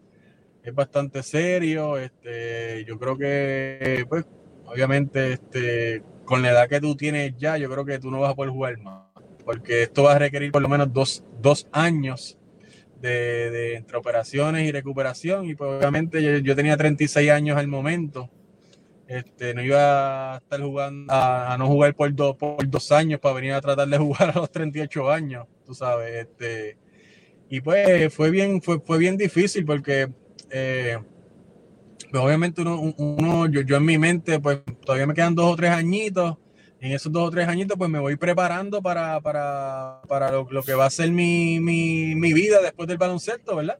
es 0.63 0.75
bastante 0.75 1.23
serio, 1.23 1.97
este, 1.97 2.83
yo 2.85 2.99
creo 2.99 3.17
que 3.17 4.05
pues 4.09 4.25
obviamente 4.65 5.33
este, 5.33 6.03
con 6.31 6.41
la 6.41 6.51
edad 6.51 6.69
que 6.69 6.79
tú 6.79 6.95
tienes 6.95 7.33
ya, 7.37 7.57
yo 7.57 7.69
creo 7.69 7.83
que 7.83 7.99
tú 7.99 8.09
no 8.09 8.21
vas 8.21 8.31
a 8.31 8.35
poder 8.35 8.53
jugar 8.53 8.79
más, 8.79 9.03
porque 9.43 9.83
esto 9.83 10.03
va 10.03 10.13
a 10.13 10.19
requerir 10.19 10.53
por 10.53 10.61
lo 10.61 10.69
menos 10.69 10.93
dos, 10.93 11.25
dos 11.41 11.67
años 11.73 12.37
de, 13.01 13.51
de, 13.51 13.75
entre 13.75 13.97
operaciones 13.97 14.65
y 14.65 14.71
recuperación 14.71 15.43
y 15.43 15.55
pues 15.55 15.69
obviamente 15.71 16.23
yo, 16.23 16.37
yo 16.37 16.55
tenía 16.55 16.77
36 16.77 17.29
años 17.29 17.57
al 17.57 17.67
momento 17.67 18.29
este, 19.09 19.53
no 19.53 19.61
iba 19.61 20.35
a 20.35 20.37
estar 20.37 20.61
jugando, 20.61 21.11
a, 21.13 21.57
no 21.59 21.67
jugar 21.67 21.93
por, 21.95 22.15
por 22.37 22.69
dos 22.69 22.93
años 22.93 23.19
para 23.19 23.35
venir 23.35 23.51
a 23.51 23.59
tratar 23.59 23.89
de 23.89 23.97
jugar 23.97 24.29
a 24.29 24.39
los 24.39 24.49
38 24.49 25.11
años, 25.11 25.47
tú 25.65 25.73
sabes. 25.73 26.27
Este, 26.27 26.77
y 27.49 27.59
pues 27.59 28.13
fue 28.13 28.31
bien, 28.31 28.61
fue, 28.61 28.79
fue 28.79 28.97
bien 28.97 29.17
difícil 29.17 29.65
porque 29.65 30.07
eh, 30.49 30.97
obviamente 32.13 32.61
uno, 32.61 33.47
yo, 33.47 33.61
yo, 33.61 33.77
en 33.77 33.85
mi 33.85 33.97
mente, 33.97 34.39
pues 34.39 34.59
todavía 34.85 35.07
me 35.07 35.13
quedan 35.13 35.35
dos 35.35 35.53
o 35.53 35.55
tres 35.55 35.71
añitos. 35.71 36.37
En 36.79 36.91
esos 36.91 37.11
dos 37.11 37.27
o 37.27 37.31
tres 37.31 37.47
añitos, 37.47 37.77
pues 37.77 37.89
me 37.89 37.99
voy 37.99 38.15
preparando 38.15 38.81
para, 38.81 39.21
para, 39.21 40.01
para 40.07 40.31
lo, 40.31 40.47
lo, 40.49 40.63
que 40.63 40.73
va 40.73 40.85
a 40.85 40.89
ser 40.89 41.11
mi, 41.11 41.59
mi, 41.59 42.15
mi, 42.15 42.33
vida 42.33 42.59
después 42.61 42.87
del 42.87 42.97
baloncesto, 42.97 43.55
¿verdad? 43.55 43.77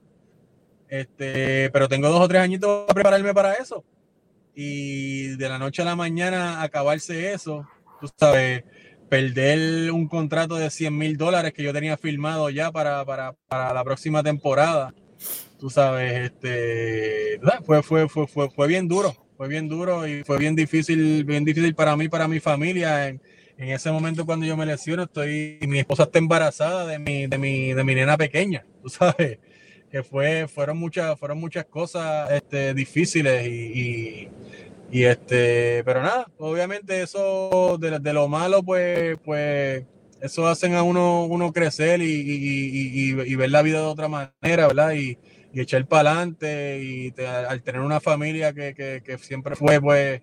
Este, 0.88 1.72
pero 1.72 1.90
tengo 1.90 2.10
dos 2.10 2.22
o 2.22 2.28
tres 2.28 2.42
añitos 2.42 2.86
para 2.86 2.94
prepararme 2.94 3.34
para 3.34 3.54
eso 3.54 3.84
y 4.56 5.36
de 5.38 5.50
la 5.50 5.60
noche 5.60 5.82
a 5.82 5.86
la 5.86 5.96
mañana 5.96 6.62
acabarse 6.62 7.34
eso, 7.34 7.68
tú 8.00 8.10
sabes, 8.18 8.64
perder 9.10 9.92
un 9.92 10.08
contrato 10.08 10.56
de 10.56 10.70
100 10.70 10.98
mil 10.98 11.18
dólares 11.18 11.54
que 11.54 11.64
yo 11.64 11.74
tenía 11.74 11.98
firmado 11.98 12.50
ya 12.50 12.72
para, 12.72 13.06
para, 13.06 13.34
para, 13.48 13.74
la 13.74 13.84
próxima 13.84 14.24
temporada, 14.24 14.94
tú 15.62 15.70
sabes, 15.70 16.32
este, 16.32 17.40
fue, 17.64 17.84
fue, 17.84 18.10
fue, 18.10 18.26
fue, 18.26 18.50
fue 18.50 18.68
bien 18.68 18.88
duro, 18.88 19.16
fue 19.38 19.48
bien 19.48 19.70
duro 19.70 20.08
y 20.08 20.24
fue 20.24 20.40
bien 20.40 20.56
difícil, 20.56 21.24
bien 21.24 21.46
difícil 21.46 21.76
para 21.76 21.96
mí, 21.96 22.10
para 22.10 22.28
mi 22.28 22.40
familia. 22.40 23.08
En, 23.08 23.22
en 23.58 23.70
ese 23.70 23.92
momento 23.92 24.26
cuando 24.26 24.48
yo 24.48 24.58
me 24.58 24.66
lesiono, 24.66 25.04
estoy, 25.04 25.60
mi 25.62 25.78
esposa 25.78 26.04
está 26.04 26.18
embarazada 26.18 26.88
de 26.88 26.98
mi, 26.98 27.28
de 27.28 27.38
mi, 27.38 27.74
de 27.74 27.84
mi 27.84 27.94
nena 27.94 28.18
pequeña, 28.18 28.66
tú 28.82 28.90
sabes 28.90 29.38
que 29.92 30.02
fue, 30.02 30.48
fueron 30.48 30.80
muchas, 30.80 31.20
fueron 31.20 31.40
muchas 31.40 31.66
cosas 31.66 32.32
este, 32.32 32.74
difíciles 32.74 33.46
y, 33.46 34.30
y, 34.90 35.04
este, 35.04 35.84
pero 35.84 36.02
nada, 36.02 36.26
obviamente 36.40 37.04
eso 37.04 37.78
de, 37.80 38.00
de, 38.00 38.14
lo 38.14 38.28
malo, 38.28 38.64
pues, 38.64 39.16
pues, 39.24 39.86
eso 40.22 40.48
hacen 40.48 40.74
a 40.74 40.82
uno, 40.82 41.26
uno 41.26 41.54
crecer 41.54 42.02
y, 42.02 42.08
y, 42.08 43.36
ver 43.36 43.52
la 43.52 43.62
vida 43.62 43.80
de 43.80 43.86
otra 43.86 44.08
manera, 44.08 44.68
¿verdad? 44.68 44.94
Y, 44.94 45.20
echar 45.60 45.86
para 45.86 46.12
adelante 46.12 46.82
y 46.82 47.14
al 47.22 47.62
tener 47.62 47.82
una 47.82 48.00
familia 48.00 48.54
que, 48.54 48.74
que, 48.74 49.18
siempre 49.18 49.56
fue, 49.56 49.82
pues, 49.82 50.22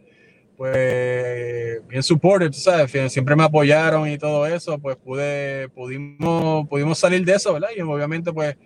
pues, 0.57 1.87
bien 1.87 2.03
supported, 2.03 2.53
¿sabes? 2.53 3.13
Siempre 3.13 3.37
me 3.37 3.45
apoyaron 3.45 4.09
y 4.09 4.17
todo 4.19 4.47
eso, 4.47 4.79
pues 4.79 4.97
pude, 4.97 5.69
pudimos, 5.69 6.67
pudimos 6.69 6.99
salir 6.99 7.25
de 7.25 7.35
eso, 7.35 7.53
¿verdad? 7.53 7.69
Y 7.77 7.81
obviamente, 7.83 8.33
pues, 8.33 8.57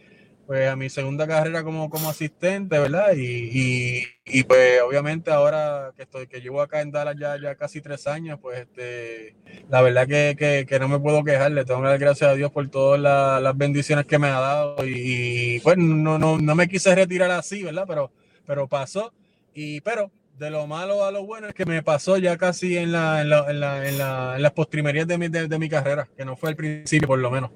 pues 0.52 0.68
a 0.68 0.76
mi 0.76 0.90
segunda 0.90 1.26
carrera 1.26 1.64
como, 1.64 1.88
como 1.88 2.10
asistente, 2.10 2.78
¿verdad? 2.78 3.14
Y, 3.16 4.04
y, 4.26 4.42
pues 4.42 4.82
obviamente 4.82 5.30
ahora 5.30 5.94
que 5.96 6.02
estoy, 6.02 6.26
que 6.26 6.42
llevo 6.42 6.60
acá 6.60 6.82
en 6.82 6.90
Dallas 6.90 7.16
ya, 7.18 7.40
ya 7.40 7.54
casi 7.54 7.80
tres 7.80 8.06
años, 8.06 8.38
pues 8.38 8.58
este, 8.58 9.34
la 9.70 9.80
verdad 9.80 10.06
que, 10.06 10.66
que, 10.68 10.78
no 10.78 10.88
me 10.88 11.00
puedo 11.00 11.24
quejar, 11.24 11.52
le 11.52 11.64
tengo 11.64 11.80
que 11.80 11.88
dar 11.88 11.98
gracias 11.98 12.30
a 12.30 12.34
Dios 12.34 12.50
por 12.50 12.68
todas 12.68 13.00
las 13.00 13.56
bendiciones 13.56 14.04
que 14.04 14.18
me 14.18 14.26
ha 14.26 14.40
dado 14.40 14.86
y, 14.86 15.58
pues 15.60 15.78
no, 15.78 16.18
no, 16.18 16.36
no 16.36 16.54
me 16.54 16.68
quise 16.68 16.94
retirar 16.94 17.30
así, 17.30 17.62
¿verdad? 17.62 17.86
Pero, 17.88 18.12
pero 18.44 18.68
pasó 18.68 19.10
y 19.54 19.80
pero 19.80 20.10
de 20.38 20.50
lo 20.50 20.66
malo 20.66 21.02
a 21.06 21.10
lo 21.12 21.24
bueno 21.24 21.48
es 21.48 21.54
que 21.54 21.64
me 21.64 21.82
pasó 21.82 22.18
ya 22.18 22.36
casi 22.36 22.76
en, 22.76 22.92
la, 22.92 23.22
en, 23.22 23.30
la, 23.30 23.50
en, 23.50 23.58
la, 23.58 23.88
en, 23.88 23.96
la, 23.96 24.36
en 24.36 24.42
las 24.42 24.52
postrimerías 24.52 25.06
de 25.06 25.16
mi, 25.16 25.28
de, 25.28 25.48
de 25.48 25.58
mi 25.58 25.70
carrera, 25.70 26.06
que 26.14 26.26
no 26.26 26.36
fue 26.36 26.50
al 26.50 26.56
principio 26.56 27.08
por 27.08 27.20
lo 27.20 27.30
menos. 27.30 27.50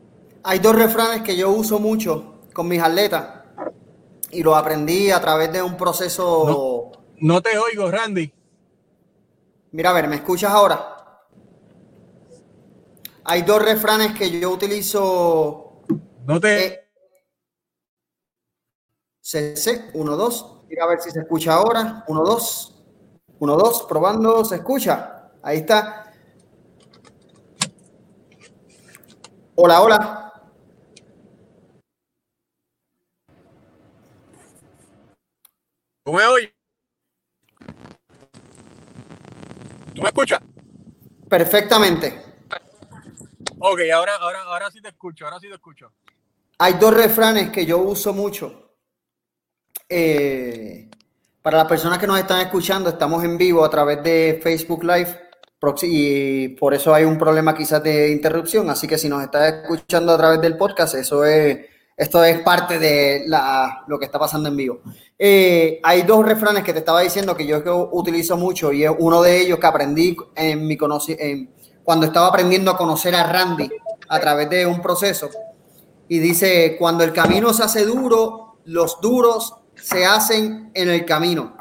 Hay 0.44 0.60
dos 0.60 0.74
refranes 0.74 1.20
que 1.20 1.36
yo 1.36 1.50
uso 1.50 1.78
mucho 1.78 2.35
con 2.56 2.68
mis 2.68 2.80
atletas 2.80 3.44
y 4.30 4.42
lo 4.42 4.56
aprendí 4.56 5.10
a 5.10 5.20
través 5.20 5.52
de 5.52 5.60
un 5.60 5.76
proceso. 5.76 6.90
No, 7.18 7.42
te 7.42 7.58
oigo, 7.58 7.90
Randy. 7.90 8.32
Mira, 9.72 9.90
a 9.90 9.92
ver, 9.92 10.08
¿me 10.08 10.16
escuchas 10.16 10.50
ahora? 10.50 11.20
Hay 13.24 13.42
dos 13.42 13.62
refranes 13.62 14.16
que 14.16 14.40
yo 14.40 14.50
utilizo. 14.52 15.82
No 16.24 16.40
te. 16.40 16.66
Eh, 16.66 16.80
CC, 19.20 19.90
1, 19.92 20.16
2. 20.16 20.60
Mira 20.70 20.84
a 20.84 20.88
ver 20.88 21.00
si 21.02 21.10
se 21.10 21.20
escucha 21.20 21.52
ahora. 21.52 22.04
1, 22.08 22.24
2. 22.24 22.84
1, 23.38 23.54
2, 23.54 23.82
probando, 23.86 24.42
se 24.46 24.54
escucha. 24.56 25.30
Ahí 25.42 25.58
está. 25.58 26.10
Hola, 29.56 29.82
hola. 29.82 30.25
¿Tú 36.06 36.12
me 36.12 36.24
oyes? 36.24 36.52
¿Tú 39.92 40.02
me 40.02 40.08
escuchas? 40.08 40.40
Perfectamente. 41.28 42.22
Ok, 43.58 43.80
ahora, 43.92 44.14
ahora, 44.20 44.42
ahora 44.42 44.70
sí 44.70 44.80
te 44.80 44.90
escucho, 44.90 45.24
ahora 45.24 45.40
sí 45.40 45.48
te 45.48 45.54
escucho. 45.54 45.90
Hay 46.58 46.74
dos 46.74 46.94
refranes 46.94 47.50
que 47.50 47.66
yo 47.66 47.78
uso 47.78 48.12
mucho. 48.14 48.76
Eh, 49.88 50.88
para 51.42 51.58
las 51.58 51.66
personas 51.66 51.98
que 51.98 52.06
nos 52.06 52.20
están 52.20 52.40
escuchando, 52.40 52.90
estamos 52.90 53.24
en 53.24 53.36
vivo 53.36 53.64
a 53.64 53.70
través 53.70 54.00
de 54.04 54.38
Facebook 54.40 54.84
Live 54.84 55.22
y 55.82 56.50
por 56.50 56.72
eso 56.72 56.94
hay 56.94 57.02
un 57.02 57.18
problema 57.18 57.52
quizás 57.52 57.82
de 57.82 58.12
interrupción. 58.12 58.70
Así 58.70 58.86
que 58.86 58.96
si 58.96 59.08
nos 59.08 59.24
estás 59.24 59.54
escuchando 59.54 60.12
a 60.12 60.16
través 60.18 60.40
del 60.40 60.56
podcast, 60.56 60.94
eso 60.94 61.24
es 61.24 61.66
esto 61.96 62.22
es 62.22 62.40
parte 62.40 62.78
de 62.78 63.24
la, 63.26 63.84
lo 63.86 63.98
que 63.98 64.04
está 64.04 64.18
pasando 64.18 64.48
en 64.50 64.56
vivo. 64.56 64.80
Eh, 65.18 65.80
hay 65.82 66.02
dos 66.02 66.24
refranes 66.26 66.62
que 66.62 66.74
te 66.74 66.80
estaba 66.80 67.00
diciendo 67.00 67.34
que 67.34 67.46
yo, 67.46 67.62
utilizo 67.92 68.36
mucho 68.36 68.70
y 68.72 68.84
es 68.84 68.90
uno 68.98 69.22
de 69.22 69.40
ellos 69.40 69.58
que 69.58 69.66
aprendí 69.66 70.16
en 70.34 70.66
mi 70.66 70.76
cuando 70.76 72.06
estaba 72.06 72.26
aprendiendo 72.26 72.70
a 72.70 72.76
conocer 72.76 73.14
a 73.14 73.22
Randy 73.24 73.70
a 74.08 74.20
través 74.20 74.50
de 74.50 74.66
un 74.66 74.82
proceso. 74.82 75.30
Y 76.08 76.18
dice, 76.18 76.76
cuando 76.78 77.02
el 77.02 77.12
camino 77.12 77.52
se 77.54 77.62
hace 77.62 77.84
duro, 77.84 78.58
los 78.64 79.00
duros 79.00 79.54
se 79.74 80.04
hacen 80.04 80.70
en 80.74 80.90
el 80.90 81.04
camino. 81.06 81.56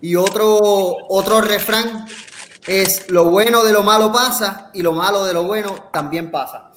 Y 0.00 0.16
otro, 0.16 0.96
otro 1.08 1.40
refrán 1.42 2.06
es 2.66 3.08
lo 3.10 3.26
bueno 3.30 3.62
de 3.64 3.72
lo 3.72 3.82
malo 3.82 4.12
pasa 4.12 4.70
y 4.74 4.82
lo 4.82 4.92
malo 4.92 5.24
de 5.24 5.34
lo 5.34 5.44
bueno 5.44 5.88
también 5.92 6.30
pasa. 6.30 6.69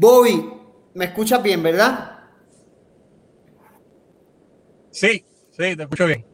Bobby, 0.00 0.48
¿me 0.94 1.06
escuchas 1.06 1.42
bien, 1.42 1.60
verdad? 1.60 2.20
Sí, 4.92 5.24
sí, 5.50 5.76
te 5.76 5.82
escucho 5.82 6.06
bien. 6.06 6.24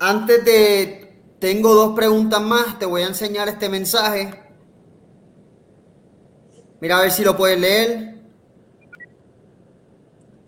Antes 0.00 0.44
de, 0.44 1.22
tengo 1.38 1.72
dos 1.72 1.94
preguntas 1.94 2.42
más, 2.42 2.80
te 2.80 2.84
voy 2.84 3.02
a 3.02 3.06
enseñar 3.06 3.48
este 3.48 3.68
mensaje. 3.68 4.34
Mira 6.80 6.98
a 6.98 7.02
ver 7.02 7.12
si 7.12 7.22
lo 7.22 7.36
puedes 7.36 7.60
leer. 7.60 8.16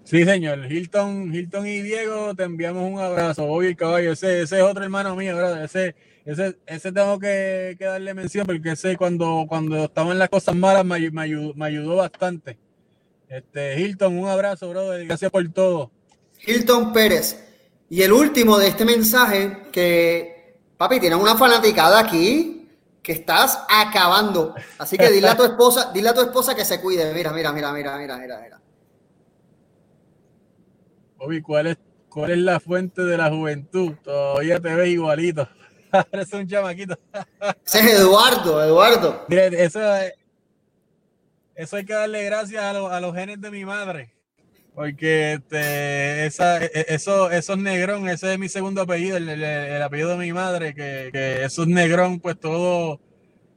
Sí, 0.02 0.24
señor. 0.24 0.70
Hilton, 0.70 1.32
Hilton 1.32 1.64
y 1.64 1.80
Diego, 1.82 2.34
te 2.34 2.42
enviamos 2.42 2.90
un 2.90 2.98
abrazo. 2.98 3.46
Bobby 3.46 3.76
caballo, 3.76 4.12
ese, 4.12 4.42
ese 4.42 4.56
es 4.56 4.62
otro 4.64 4.82
hermano 4.82 5.14
mío, 5.14 5.36
¿verdad? 5.36 5.62
Ese, 5.62 5.94
ese, 6.24 6.56
ese 6.66 6.92
tengo 6.92 7.18
que, 7.18 7.76
darle 7.80 8.14
mención 8.14 8.46
porque 8.46 8.72
ese 8.72 8.96
cuando, 8.96 9.44
cuando 9.48 9.84
estaba 9.84 10.12
en 10.12 10.18
las 10.18 10.28
cosas 10.28 10.54
malas 10.54 10.84
me, 10.84 11.10
me, 11.10 11.22
ayudó, 11.22 11.54
me 11.54 11.66
ayudó 11.66 11.96
bastante. 11.96 12.58
Este, 13.28 13.80
Hilton, 13.80 14.18
un 14.18 14.28
abrazo, 14.28 14.68
brother. 14.68 15.06
Gracias 15.06 15.30
por 15.30 15.46
todo. 15.48 15.90
Hilton 16.46 16.92
Pérez. 16.92 17.48
Y 17.88 18.02
el 18.02 18.12
último 18.12 18.58
de 18.58 18.68
este 18.68 18.84
mensaje, 18.84 19.64
que 19.72 20.58
papi, 20.76 21.00
tienes 21.00 21.18
una 21.18 21.36
fanaticada 21.36 21.98
aquí 21.98 22.68
que 23.02 23.12
estás 23.12 23.64
acabando. 23.68 24.54
Así 24.78 24.96
que 24.96 25.10
dile 25.10 25.28
a 25.28 25.36
tu 25.36 25.44
esposa, 25.44 25.90
dile 25.94 26.08
a 26.10 26.14
tu 26.14 26.20
esposa 26.20 26.54
que 26.54 26.64
se 26.64 26.80
cuide. 26.80 27.12
Mira, 27.12 27.32
mira, 27.32 27.52
mira, 27.52 27.72
mira, 27.72 27.98
mira, 27.98 28.16
mira, 28.16 28.40
mira. 28.40 28.60
Bobby, 31.16 31.42
¿cuál 31.42 31.66
es, 31.68 31.78
¿cuál 32.08 32.30
es 32.30 32.38
la 32.38 32.60
fuente 32.60 33.02
de 33.02 33.16
la 33.16 33.28
juventud? 33.28 33.92
Todavía 34.02 34.60
te 34.60 34.74
ves 34.74 34.88
igualito. 34.88 35.48
Eres 36.12 36.32
un 36.32 36.46
chamaquito. 36.46 36.98
Ese 37.64 37.80
es 37.80 38.00
Eduardo, 38.00 38.62
Eduardo. 38.62 39.24
Mire, 39.28 39.64
eso, 39.64 39.80
eso 41.54 41.76
hay 41.76 41.84
que 41.84 41.92
darle 41.92 42.24
gracias 42.24 42.62
a, 42.62 42.70
a 42.70 43.00
los 43.00 43.14
genes 43.14 43.40
de 43.40 43.50
mi 43.50 43.64
madre. 43.64 44.12
Porque 44.74 45.34
este, 45.34 46.26
esa, 46.26 46.64
e, 46.64 46.70
e, 46.74 46.86
eso, 46.88 47.30
esos 47.30 47.58
negrón, 47.58 48.08
ese 48.08 48.32
es 48.32 48.38
mi 48.38 48.48
segundo 48.48 48.82
apellido, 48.82 49.18
el, 49.18 49.28
el, 49.28 49.82
apellido 49.82 50.10
de 50.10 50.16
mi 50.16 50.32
madre, 50.32 50.74
que, 50.74 51.10
que 51.12 51.44
esos 51.44 51.66
negrón, 51.66 52.20
pues 52.20 52.40
todo, 52.40 52.98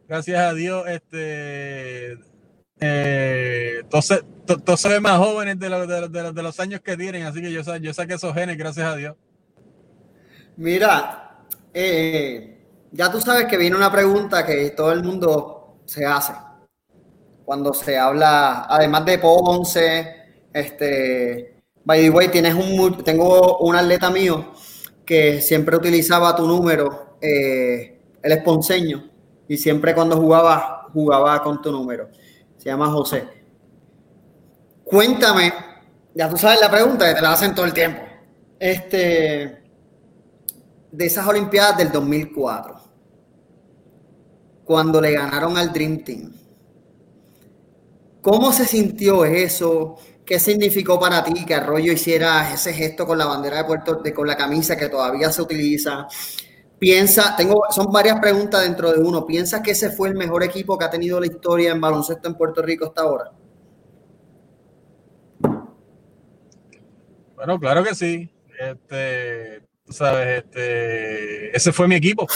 gracias 0.10 0.40
a 0.40 0.54
Dios, 0.54 0.86
este, 0.90 2.18
eh, 2.82 3.84
todos, 3.90 4.82
se 4.82 4.90
ven 4.90 5.02
más 5.02 5.18
jóvenes 5.18 5.58
de, 5.58 5.70
de, 5.70 6.44
los 6.44 6.60
años 6.60 6.82
que 6.82 6.98
tienen, 6.98 7.24
así 7.24 7.42
que 7.42 7.52
yo, 7.52 7.62
yo 7.78 7.94
saqué 7.94 8.16
esos 8.16 8.34
genes, 8.34 8.58
gracias 8.58 8.86
a 8.86 8.96
Dios. 8.98 9.16
Mira, 10.58 11.24
eh, 11.76 12.57
ya 12.91 13.11
tú 13.11 13.21
sabes 13.21 13.45
que 13.45 13.57
viene 13.57 13.76
una 13.76 13.91
pregunta 13.91 14.45
que 14.45 14.71
todo 14.71 14.91
el 14.91 15.03
mundo 15.03 15.82
se 15.86 16.05
hace 16.05 16.34
cuando 17.43 17.73
se 17.76 17.95
habla, 17.95 18.65
además 18.67 19.05
de 19.05 19.19
Ponce, 19.19 20.15
este, 20.51 21.61
by 21.84 22.01
the 22.01 22.09
way, 22.09 22.30
tienes 22.30 22.55
un, 22.55 23.03
tengo 23.03 23.59
un 23.59 23.76
atleta 23.76 24.09
mío 24.09 24.53
que 25.05 25.41
siempre 25.41 25.76
utilizaba 25.76 26.36
tu 26.36 26.47
número, 26.47 27.17
eh, 27.21 27.99
el 28.23 28.32
esponseño, 28.32 29.11
y 29.47 29.57
siempre 29.57 29.93
cuando 29.93 30.17
jugaba, 30.17 30.88
jugaba 30.91 31.43
con 31.43 31.61
tu 31.61 31.71
número 31.71 32.09
se 32.65 32.71
llama 32.71 32.89
José. 32.89 33.23
Cuéntame, 34.84 35.53
ya 36.15 36.28
tú 36.28 36.36
sabes 36.36 36.59
la 36.59 36.71
pregunta 36.71 37.07
que 37.07 37.13
te 37.13 37.21
la 37.21 37.34
hacen 37.34 37.53
todo 37.53 37.63
el 37.67 37.73
tiempo. 37.73 38.01
Este, 38.57 39.64
de 40.96 41.06
esas 41.06 41.28
Olimpiadas 41.28 41.78
del 41.78 41.91
2004, 41.91 42.80
cuando 44.64 45.02
le 45.02 45.12
ganaron 45.12 45.58
al 45.58 45.74
Dream 45.74 46.04
Team. 46.04 46.34
¿Cómo 48.22 48.52
se 48.52 48.66
sintió 48.66 49.26
eso? 49.26 49.98
¿Qué 50.26 50.39
significó 50.39 51.00
para 51.00 51.24
ti 51.24 51.46
que 51.46 51.54
Arroyo 51.54 51.91
hiciera 51.91 52.52
ese 52.52 52.74
gesto 52.74 53.06
con 53.06 53.18
la 53.18 53.26
bandera 53.26 53.58
de 53.58 53.66
Puerto 53.66 54.02
Rico, 54.02 54.18
con 54.18 54.28
la 54.28 54.38
camisa 54.38 54.76
que 54.76 54.89
todavía 54.89 55.32
se 55.32 55.41
utiliza? 55.41 56.08
Piensa, 56.80 57.36
tengo, 57.36 57.62
son 57.70 57.91
varias 57.91 58.20
preguntas 58.20 58.64
dentro 58.64 58.91
de 58.91 59.00
uno. 59.00 59.26
¿Piensas 59.26 59.62
que 59.62 59.72
ese 59.72 59.91
fue 59.91 60.10
el 60.10 60.16
mejor 60.16 60.43
equipo 60.43 60.78
que 60.78 60.86
ha 60.86 60.89
tenido 60.89 61.20
la 61.20 61.28
historia 61.28 61.72
en 61.72 61.82
baloncesto 61.82 62.28
en 62.28 62.36
Puerto 62.36 62.62
Rico 62.62 62.86
hasta 62.86 63.02
ahora? 63.02 63.32
Bueno, 67.36 67.60
claro 67.60 67.84
que 67.84 67.93
sí. 67.93 68.30
Este, 68.60 69.64
tú 69.86 69.94
sabes, 69.94 70.44
este, 70.44 71.56
ese 71.56 71.72
fue 71.72 71.88
mi 71.88 71.96
equipo. 71.96 72.28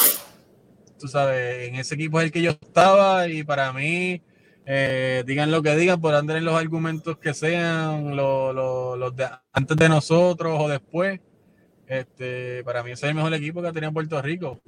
Tú 1.00 1.08
sabes, 1.08 1.68
en 1.68 1.76
ese 1.76 1.96
equipo 1.96 2.20
es 2.20 2.26
el 2.26 2.32
que 2.32 2.42
yo 2.42 2.52
estaba 2.52 3.28
y 3.28 3.44
para 3.44 3.72
mí, 3.74 4.22
eh, 4.66 5.24
digan 5.26 5.52
lo 5.52 5.64
que 5.64 5.76
digan, 5.76 6.02
podrán 6.02 6.28
tener 6.28 6.44
los 6.44 6.56
argumentos 6.56 7.18
que 7.18 7.34
sean, 7.34 8.16
los 8.16 9.16
de 9.16 9.30
antes 9.54 9.78
de 9.78 9.90
nosotros 9.90 10.58
o 10.60 10.68
después 10.68 11.22
este, 11.90 12.64
para 12.64 12.84
mí 12.84 12.92
ese 12.92 13.08
es 13.08 13.10
el 13.10 13.16
mejor 13.16 13.34
equipo 13.34 13.64
que 13.64 13.72
tenía 13.72 13.92
Puerto 13.92 14.22
Rico. 14.22 14.62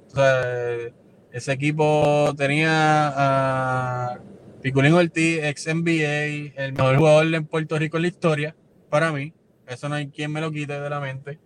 ese 1.30 1.52
equipo 1.52 2.34
tenía 2.36 3.12
a 3.14 4.18
Piculín 4.60 4.92
Ortiz, 4.92 5.38
ex 5.44 5.68
NBA, 5.68 6.60
el 6.60 6.72
mejor 6.72 6.96
jugador 6.96 7.32
en 7.32 7.46
Puerto 7.46 7.78
Rico 7.78 7.96
en 7.96 8.02
la 8.02 8.08
historia, 8.08 8.56
para 8.90 9.12
mí. 9.12 9.32
Eso 9.68 9.88
no 9.88 9.94
hay 9.94 10.08
quien 10.08 10.32
me 10.32 10.40
lo 10.40 10.50
quite 10.50 10.80
de 10.80 10.90
la 10.90 10.98
mente. 10.98 11.38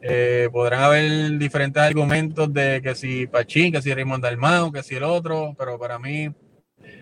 Eh, 0.00 0.48
podrán 0.52 0.82
haber 0.82 1.38
diferentes 1.38 1.82
argumentos 1.82 2.52
de 2.52 2.80
que 2.82 2.94
si 2.94 3.26
Pachín, 3.26 3.72
que 3.72 3.82
si 3.82 3.92
Raymond 3.92 4.22
Dalmao, 4.22 4.70
que 4.70 4.82
si 4.82 4.94
el 4.94 5.02
otro, 5.02 5.54
pero 5.58 5.78
para 5.78 5.98
mí 5.98 6.32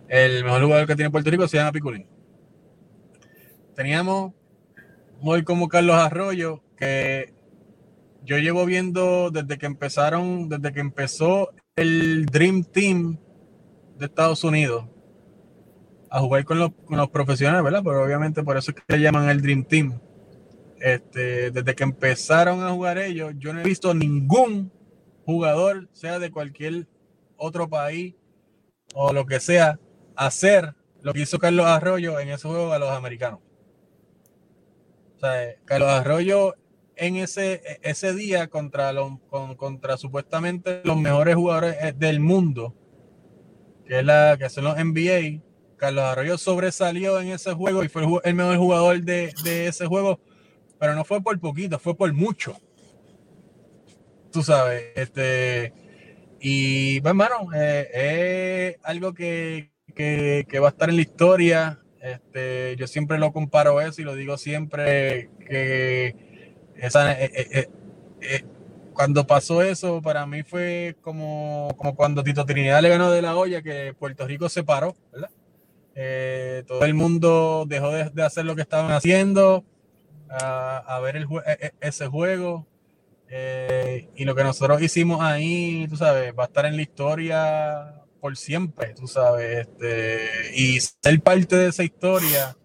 el 0.08 0.44
mejor 0.44 0.62
jugador 0.62 0.86
que 0.86 0.96
tiene 0.96 1.10
Puerto 1.10 1.30
Rico 1.30 1.46
se 1.48 1.58
llama 1.58 1.72
Piculín. 1.72 2.06
Teníamos 3.74 4.32
muy 5.20 5.44
como 5.44 5.68
Carlos 5.68 5.96
Arroyo, 5.96 6.62
que 6.76 7.34
yo 8.22 8.38
llevo 8.38 8.64
viendo 8.66 9.30
desde 9.30 9.58
que 9.58 9.66
empezaron, 9.66 10.48
desde 10.48 10.72
que 10.72 10.80
empezó 10.80 11.50
el 11.76 12.26
Dream 12.26 12.64
Team 12.64 13.18
de 13.98 14.06
Estados 14.06 14.44
Unidos 14.44 14.86
a 16.10 16.20
jugar 16.20 16.44
con 16.44 16.58
los, 16.58 17.10
profesionales, 17.10 17.62
¿verdad? 17.62 17.82
Pero 17.84 18.02
obviamente 18.02 18.42
por 18.42 18.56
eso 18.56 18.70
es 18.70 18.76
que 18.76 18.96
le 18.96 19.02
llaman 19.02 19.28
el 19.28 19.42
Dream 19.42 19.64
Team. 19.64 19.98
Este, 20.80 21.50
desde 21.50 21.74
que 21.74 21.84
empezaron 21.84 22.62
a 22.62 22.70
jugar 22.70 22.98
ellos, 22.98 23.32
yo 23.38 23.52
no 23.52 23.60
he 23.60 23.64
visto 23.64 23.94
ningún 23.94 24.70
jugador, 25.24 25.88
sea 25.92 26.18
de 26.18 26.30
cualquier 26.30 26.86
otro 27.36 27.68
país 27.68 28.14
o 28.94 29.12
lo 29.12 29.26
que 29.26 29.40
sea, 29.40 29.78
hacer 30.14 30.74
lo 31.02 31.12
que 31.12 31.20
hizo 31.20 31.38
Carlos 31.38 31.66
Arroyo 31.66 32.18
en 32.20 32.30
ese 32.30 32.48
juego 32.48 32.72
a 32.72 32.78
los 32.78 32.90
americanos. 32.90 33.40
O 35.16 35.20
sea, 35.20 35.54
Carlos 35.64 35.88
Arroyo 35.88 36.54
en 36.96 37.16
ese, 37.16 37.62
ese 37.82 38.14
día 38.14 38.48
contra, 38.48 38.92
los, 38.92 39.12
contra 39.56 39.96
supuestamente 39.96 40.80
los 40.84 40.96
mejores 40.96 41.36
jugadores 41.36 41.76
eh, 41.80 41.94
del 41.96 42.20
mundo, 42.20 42.74
que, 43.86 43.98
es 43.98 44.04
la, 44.04 44.36
que 44.38 44.48
son 44.48 44.64
los 44.64 44.76
NBA. 44.76 45.42
Carlos 45.76 46.04
Arroyo 46.04 46.38
sobresalió 46.38 47.20
en 47.20 47.28
ese 47.28 47.52
juego 47.52 47.84
y 47.84 47.88
fue 47.88 48.02
el, 48.24 48.34
mejor 48.34 48.56
jugador 48.56 49.02
de, 49.02 49.32
ese 49.44 49.86
juego, 49.86 50.20
pero 50.78 50.94
no 50.94 51.04
fue 51.04 51.22
por 51.22 51.38
poquito, 51.38 51.78
fue 51.78 51.96
por 51.96 52.12
mucho. 52.12 52.56
Tú 54.30 54.42
sabes, 54.42 54.84
este. 54.94 55.72
Y 56.40 57.00
pues, 57.00 57.10
hermano, 57.10 57.48
eh, 57.54 58.76
es 58.76 58.84
algo 58.84 59.14
que, 59.14 59.70
que, 59.94 60.58
va 60.60 60.68
a 60.68 60.70
estar 60.70 60.88
en 60.90 60.96
la 60.96 61.02
historia. 61.02 61.80
Este, 62.00 62.76
yo 62.76 62.86
siempre 62.86 63.18
lo 63.18 63.32
comparo 63.32 63.80
eso 63.80 64.00
y 64.00 64.04
lo 64.04 64.14
digo 64.14 64.36
siempre 64.36 65.30
que 65.48 66.26
esa, 66.78 67.12
eh, 67.12 67.30
eh, 67.34 67.68
eh, 68.20 68.42
cuando 68.92 69.26
pasó 69.26 69.62
eso, 69.62 70.00
para 70.02 70.26
mí 70.26 70.42
fue 70.42 70.96
como, 71.00 71.68
como 71.76 71.94
cuando 71.94 72.22
Tito 72.22 72.44
Trinidad 72.44 72.82
le 72.82 72.88
ganó 72.88 73.10
de 73.10 73.22
la 73.22 73.36
olla, 73.36 73.62
que 73.62 73.94
Puerto 73.98 74.26
Rico 74.26 74.48
se 74.48 74.62
paró, 74.62 74.94
¿verdad? 75.12 75.30
todo 76.66 76.84
el 76.84 76.92
mundo 76.92 77.64
dejó 77.66 77.90
de, 77.90 78.22
hacer 78.22 78.44
lo 78.44 78.54
que 78.54 78.60
estaban 78.60 78.92
haciendo, 78.92 79.64
a, 80.30 81.00
ver 81.02 81.16
e, 81.16 81.26
e, 81.46 81.72
ese 81.80 82.06
juego. 82.06 82.66
y 84.16 84.24
lo 84.24 84.34
que 84.34 84.44
nosotros 84.44 84.80
hicimos 84.82 85.20
ahí, 85.20 85.86
tú 85.88 85.96
sabes, 85.96 86.32
va 86.38 86.44
a 86.44 86.46
estar 86.46 86.66
en 86.66 86.76
la 86.76 86.82
historia 86.82 88.02
por 88.20 88.36
siempre, 88.36 88.94
tú 88.94 89.06
sabes. 89.06 89.66
Este, 89.66 90.50
y 90.54 90.80
ser 90.80 91.20
parte 91.20 91.56
de 91.56 91.68
esa 91.68 91.84
historia 91.84 92.56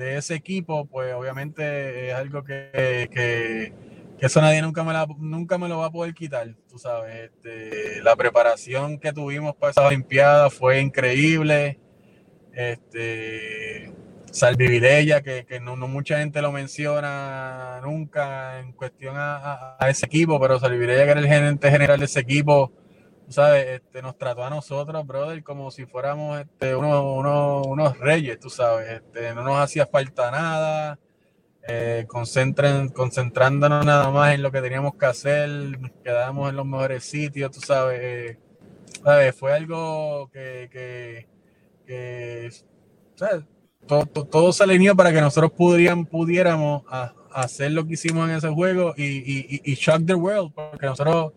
de 0.00 0.16
ese 0.16 0.34
equipo, 0.34 0.86
pues 0.86 1.12
obviamente 1.12 2.08
es 2.08 2.14
algo 2.14 2.42
que, 2.42 3.08
que, 3.12 3.74
eso 4.18 4.40
nadie 4.40 4.62
nunca 4.62 4.82
me, 4.82 4.94
la, 4.94 5.06
nunca 5.18 5.58
me 5.58 5.68
lo 5.68 5.78
va 5.78 5.86
a 5.86 5.90
poder 5.90 6.14
quitar, 6.14 6.54
tú 6.68 6.78
sabes. 6.78 7.30
Este, 7.30 8.02
la 8.02 8.16
preparación 8.16 8.98
que 8.98 9.12
tuvimos 9.12 9.54
para 9.56 9.72
esa 9.72 9.86
Olimpiada 9.86 10.48
fue 10.48 10.80
increíble. 10.80 11.78
Este, 12.52 13.92
Salvi 14.32 14.68
Vidella, 14.68 15.22
que, 15.22 15.44
que 15.44 15.60
no, 15.60 15.76
mucha 15.76 16.18
gente 16.18 16.40
lo 16.42 16.52
menciona 16.52 17.80
nunca 17.82 18.60
en 18.60 18.72
cuestión 18.72 19.16
a, 19.18 19.76
ese 19.88 20.06
equipo, 20.06 20.40
pero 20.40 20.58
Salvi 20.58 20.78
Vidella, 20.78 21.04
que 21.04 21.10
era 21.10 21.20
el 21.20 21.26
gerente 21.26 21.70
general 21.70 21.98
de 21.98 22.04
ese 22.04 22.20
equipo, 22.20 22.72
¿sabes? 23.28 23.66
Este, 23.66 24.02
nos 24.02 24.16
trató 24.16 24.44
a 24.44 24.50
nosotros, 24.50 25.06
brother, 25.06 25.42
como 25.42 25.70
si 25.70 25.86
fuéramos 25.86 26.40
este, 26.40 26.76
unos, 26.76 27.98
reyes, 27.98 28.38
tú 28.38 28.50
sabes. 28.50 28.88
Este, 28.90 29.34
no 29.34 29.42
nos 29.42 29.58
hacía 29.58 29.86
falta 29.86 30.30
nada. 30.30 30.98
Eh, 31.68 32.06
concentren, 32.08 32.88
concentrándonos 32.88 33.84
nada 33.84 34.10
más 34.10 34.34
en 34.34 34.42
lo 34.42 34.50
que 34.50 34.62
teníamos 34.62 34.94
que 34.94 35.06
hacer, 35.06 35.48
nos 35.78 35.90
quedábamos 36.02 36.50
en 36.50 36.56
los 36.56 36.66
mejores 36.66 37.04
sitios, 37.04 37.50
tú 37.50 37.60
sabes. 37.60 38.38
¿sabes? 39.04 39.34
Fue 39.36 39.52
algo 39.52 40.30
que, 40.32 40.68
que, 40.72 41.26
que 41.86 42.50
¿sabes? 43.14 43.44
Todo, 43.90 44.06
todo, 44.06 44.52
se 44.52 44.62
alineó 44.62 44.94
para 44.94 45.12
que 45.12 45.20
nosotros 45.20 45.50
pudieran, 45.50 46.06
pudiéramos 46.06 46.84
hacer 47.32 47.72
lo 47.72 47.84
que 47.84 47.94
hicimos 47.94 48.28
en 48.28 48.36
ese 48.36 48.48
juego 48.48 48.94
y, 48.96 49.02
y, 49.02 49.60
y, 49.64 49.74
shock 49.74 50.06
the 50.06 50.14
world, 50.14 50.52
porque 50.54 50.86
nosotros 50.86 51.32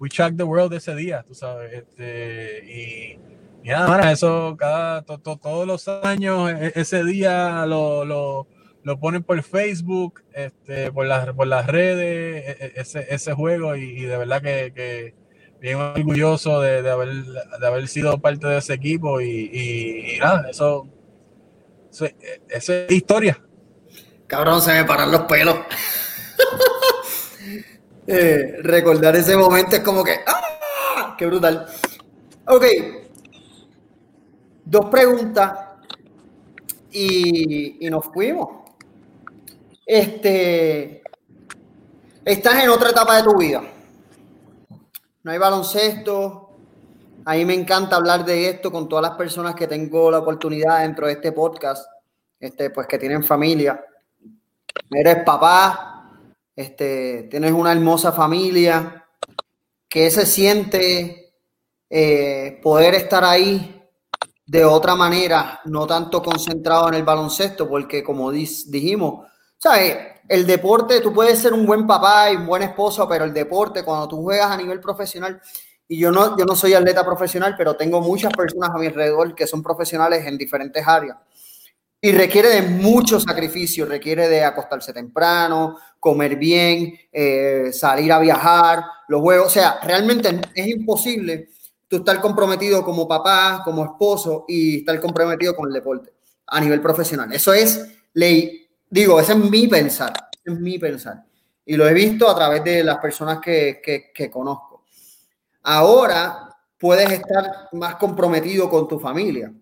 we 0.00 0.08
shock 0.08 0.36
the 0.36 0.42
world 0.42 0.72
ese 0.74 0.96
día, 0.96 1.24
tú 1.26 1.32
sabes. 1.32 1.72
Este, 1.72 2.64
y, 2.66 3.20
y 3.62 3.68
nada, 3.68 4.10
eso 4.10 4.56
cada 4.58 5.02
todos 5.02 5.64
los 5.64 5.86
años, 5.86 6.50
e, 6.50 6.72
ese 6.74 7.04
día 7.04 7.64
lo, 7.66 8.04
lo, 8.04 8.48
lo, 8.82 8.98
ponen 8.98 9.22
por 9.22 9.40
Facebook, 9.44 10.22
este, 10.32 10.90
por, 10.90 11.06
las, 11.06 11.32
por 11.34 11.46
las 11.46 11.68
redes, 11.68 12.48
e, 12.48 12.64
e, 12.64 12.72
ese, 12.80 13.06
ese 13.10 13.32
juego, 13.32 13.76
y, 13.76 14.02
de 14.02 14.16
verdad 14.16 14.42
que, 14.42 14.72
que 14.74 15.14
bien 15.60 15.76
orgulloso 15.76 16.60
de, 16.60 16.82
de, 16.82 16.90
haber, 16.90 17.22
de 17.22 17.66
haber 17.68 17.86
sido 17.86 18.18
parte 18.18 18.48
de 18.48 18.58
ese 18.58 18.74
equipo 18.74 19.20
y, 19.20 20.18
nada, 20.18 20.50
eso, 20.50 20.88
eso, 21.92 22.72
es 22.72 22.90
historia. 22.90 23.40
Cabrón, 24.26 24.62
se 24.62 24.72
me 24.72 24.84
paran 24.84 25.12
los 25.12 25.22
pelos. 25.22 25.56
Eh, 28.04 28.56
recordar 28.62 29.14
ese 29.14 29.36
momento 29.36 29.76
es 29.76 29.82
como 29.82 30.02
que 30.02 30.16
¡ah! 30.26 31.14
¡Qué 31.16 31.24
brutal! 31.24 31.68
Ok. 32.48 32.64
Dos 34.64 34.86
preguntas 34.86 35.52
y, 36.90 37.86
y 37.86 37.88
nos 37.88 38.06
fuimos. 38.06 38.48
Este. 39.86 41.02
Estás 42.24 42.64
en 42.64 42.70
otra 42.70 42.90
etapa 42.90 43.16
de 43.16 43.22
tu 43.22 43.36
vida. 43.36 43.62
No 45.22 45.30
hay 45.30 45.38
baloncesto. 45.38 46.41
A 47.24 47.34
mí 47.34 47.44
me 47.44 47.54
encanta 47.54 47.96
hablar 47.96 48.24
de 48.24 48.48
esto 48.48 48.72
con 48.72 48.88
todas 48.88 49.02
las 49.02 49.16
personas 49.16 49.54
que 49.54 49.68
tengo 49.68 50.10
la 50.10 50.18
oportunidad 50.18 50.80
dentro 50.80 51.06
de 51.06 51.12
este 51.12 51.30
podcast, 51.30 51.86
este, 52.40 52.70
pues 52.70 52.88
que 52.88 52.98
tienen 52.98 53.22
familia. 53.22 53.80
Eres 54.90 55.22
papá, 55.24 56.10
este, 56.56 57.28
tienes 57.30 57.52
una 57.52 57.70
hermosa 57.70 58.10
familia, 58.10 59.06
que 59.88 60.10
se 60.10 60.26
siente 60.26 61.34
eh, 61.88 62.58
poder 62.60 62.94
estar 62.94 63.22
ahí 63.24 63.80
de 64.44 64.64
otra 64.64 64.96
manera, 64.96 65.60
no 65.66 65.86
tanto 65.86 66.22
concentrado 66.22 66.88
en 66.88 66.94
el 66.94 67.04
baloncesto, 67.04 67.68
porque 67.68 68.02
como 68.02 68.32
dijimos, 68.32 69.28
¿sabes? 69.58 69.96
El 70.28 70.44
deporte, 70.44 71.00
tú 71.00 71.12
puedes 71.12 71.38
ser 71.38 71.52
un 71.52 71.66
buen 71.66 71.86
papá 71.86 72.32
y 72.32 72.36
un 72.36 72.46
buen 72.46 72.62
esposo, 72.62 73.08
pero 73.08 73.24
el 73.24 73.32
deporte, 73.32 73.84
cuando 73.84 74.08
tú 74.08 74.22
juegas 74.22 74.50
a 74.50 74.56
nivel 74.56 74.80
profesional, 74.80 75.40
y 75.92 75.98
yo 75.98 76.10
no, 76.10 76.38
yo 76.38 76.46
no 76.46 76.56
soy 76.56 76.72
atleta 76.72 77.04
profesional, 77.04 77.54
pero 77.54 77.76
tengo 77.76 78.00
muchas 78.00 78.32
personas 78.32 78.70
a 78.70 78.78
mi 78.78 78.86
alrededor 78.86 79.34
que 79.34 79.46
son 79.46 79.62
profesionales 79.62 80.26
en 80.26 80.38
diferentes 80.38 80.88
áreas. 80.88 81.18
Y 82.00 82.12
requiere 82.12 82.48
de 82.48 82.62
mucho 82.62 83.20
sacrificio, 83.20 83.84
requiere 83.84 84.26
de 84.26 84.42
acostarse 84.42 84.94
temprano, 84.94 85.76
comer 86.00 86.36
bien, 86.36 86.94
eh, 87.12 87.68
salir 87.74 88.10
a 88.10 88.20
viajar, 88.20 88.82
los 89.06 89.20
juegos. 89.20 89.48
O 89.48 89.50
sea, 89.50 89.80
realmente 89.82 90.40
es 90.54 90.66
imposible 90.66 91.50
tú 91.86 91.96
estar 91.96 92.22
comprometido 92.22 92.82
como 92.82 93.06
papá, 93.06 93.60
como 93.62 93.84
esposo 93.84 94.46
y 94.48 94.78
estar 94.78 94.98
comprometido 94.98 95.54
con 95.54 95.68
el 95.68 95.74
deporte 95.74 96.10
a 96.46 96.58
nivel 96.58 96.80
profesional. 96.80 97.30
Eso 97.34 97.52
es 97.52 97.98
ley. 98.14 98.66
Digo, 98.88 99.20
ese 99.20 99.32
es 99.32 99.38
mi 99.38 99.68
pensar, 99.68 100.14
es 100.42 100.58
mi 100.58 100.78
pensar. 100.78 101.22
Y 101.66 101.76
lo 101.76 101.86
he 101.86 101.92
visto 101.92 102.30
a 102.30 102.34
través 102.34 102.64
de 102.64 102.82
las 102.82 102.96
personas 102.96 103.40
que, 103.40 103.82
que, 103.84 104.10
que 104.10 104.30
conozco. 104.30 104.71
Ahora 105.62 106.48
puedes 106.78 107.10
estar 107.10 107.68
más 107.72 107.96
comprometido 107.96 108.68
con 108.68 108.88
tu 108.88 108.98
familia 108.98 109.52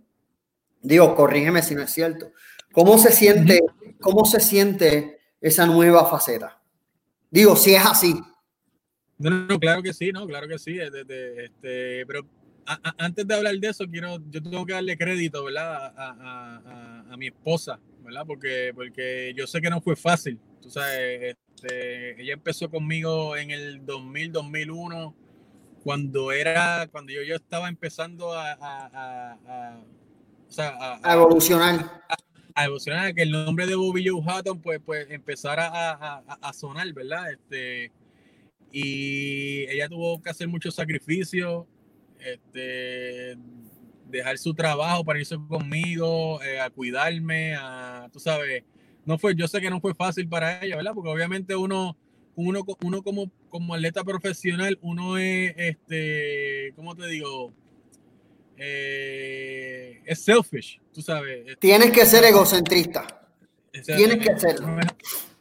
Digo, 0.82 1.14
corrígeme 1.14 1.62
si 1.62 1.74
no 1.74 1.82
es 1.82 1.92
cierto. 1.92 2.32
¿Cómo 2.72 2.98
se 2.98 3.12
siente, 3.12 3.60
cómo 4.00 4.24
se 4.24 4.40
siente 4.40 5.18
esa 5.40 5.66
nueva 5.66 6.06
faceta? 6.06 6.60
Digo, 7.30 7.54
si 7.56 7.74
es 7.74 7.84
así. 7.84 8.14
No, 9.18 9.30
no, 9.30 9.58
claro 9.60 9.82
que 9.82 9.92
sí, 9.92 10.10
no, 10.12 10.26
claro 10.26 10.48
que 10.48 10.58
sí. 10.58 10.78
este, 10.78 12.06
pero 12.06 12.26
antes 12.96 13.26
de 13.26 13.34
hablar 13.34 13.56
de 13.56 13.68
eso, 13.68 13.84
quiero, 13.86 14.18
yo 14.30 14.42
tengo 14.42 14.64
que 14.64 14.72
darle 14.72 14.96
crédito, 14.96 15.44
¿verdad? 15.44 15.92
A, 15.96 17.06
a, 17.10 17.16
mi 17.16 17.26
esposa, 17.26 17.78
¿verdad? 18.02 18.24
Porque, 18.26 18.72
porque 18.74 19.34
yo 19.36 19.46
sé 19.46 19.60
que 19.60 19.68
no 19.68 19.80
fue 19.80 19.96
fácil. 19.96 20.38
Tú 20.62 20.70
sabes, 20.70 21.36
este, 21.54 22.22
ella 22.22 22.32
empezó 22.32 22.70
conmigo 22.70 23.36
en 23.36 23.50
el 23.50 23.84
2000, 23.84 24.32
2001, 24.32 25.14
cuando 25.82 26.32
era, 26.32 26.88
cuando 26.90 27.12
yo, 27.12 27.22
yo 27.22 27.36
estaba 27.36 27.68
empezando 27.68 28.32
a 28.32 29.76
a, 30.58 31.12
evolucionar. 31.12 32.02
A, 32.54 32.64
evolucionar, 32.64 33.06
a 33.06 33.12
que 33.12 33.22
el 33.22 33.30
nombre 33.30 33.66
de 33.66 33.74
Bobby 33.74 34.06
Joe 34.06 34.22
Hatton 34.26 34.60
pues, 34.60 34.80
pues 34.84 35.10
empezara 35.10 35.70
a, 36.40 36.52
sonar, 36.52 36.92
¿verdad? 36.92 37.32
Este, 37.32 37.92
y 38.72 39.68
ella 39.70 39.88
tuvo 39.88 40.20
que 40.22 40.30
hacer 40.30 40.48
muchos 40.48 40.74
sacrificios, 40.74 41.66
este, 42.18 43.36
dejar 44.06 44.38
su 44.38 44.54
trabajo 44.54 45.04
para 45.04 45.20
irse 45.20 45.36
conmigo, 45.48 46.42
eh, 46.42 46.60
a 46.60 46.70
cuidarme, 46.70 47.54
a, 47.54 48.08
tú 48.12 48.18
sabes, 48.18 48.64
no 49.04 49.18
fue, 49.18 49.34
yo 49.34 49.48
sé 49.48 49.60
que 49.60 49.70
no 49.70 49.80
fue 49.80 49.94
fácil 49.94 50.28
para 50.28 50.62
ella, 50.62 50.76
¿verdad? 50.76 50.92
Porque 50.94 51.10
obviamente 51.10 51.56
uno, 51.56 51.96
uno, 52.40 52.64
uno 52.82 53.02
como, 53.02 53.30
como 53.48 53.74
atleta 53.74 54.02
profesional, 54.04 54.78
uno 54.82 55.18
es, 55.18 55.54
este, 55.56 56.72
¿cómo 56.74 56.94
te 56.94 57.06
digo? 57.06 57.52
Eh, 58.56 60.02
es 60.04 60.22
selfish, 60.22 60.80
tú 60.92 61.02
sabes. 61.02 61.58
Tienes 61.58 61.90
que 61.90 62.04
ser 62.06 62.24
egocentrista. 62.24 63.06
Tienes 63.72 64.18
que 64.18 64.38
serlo. 64.38 64.66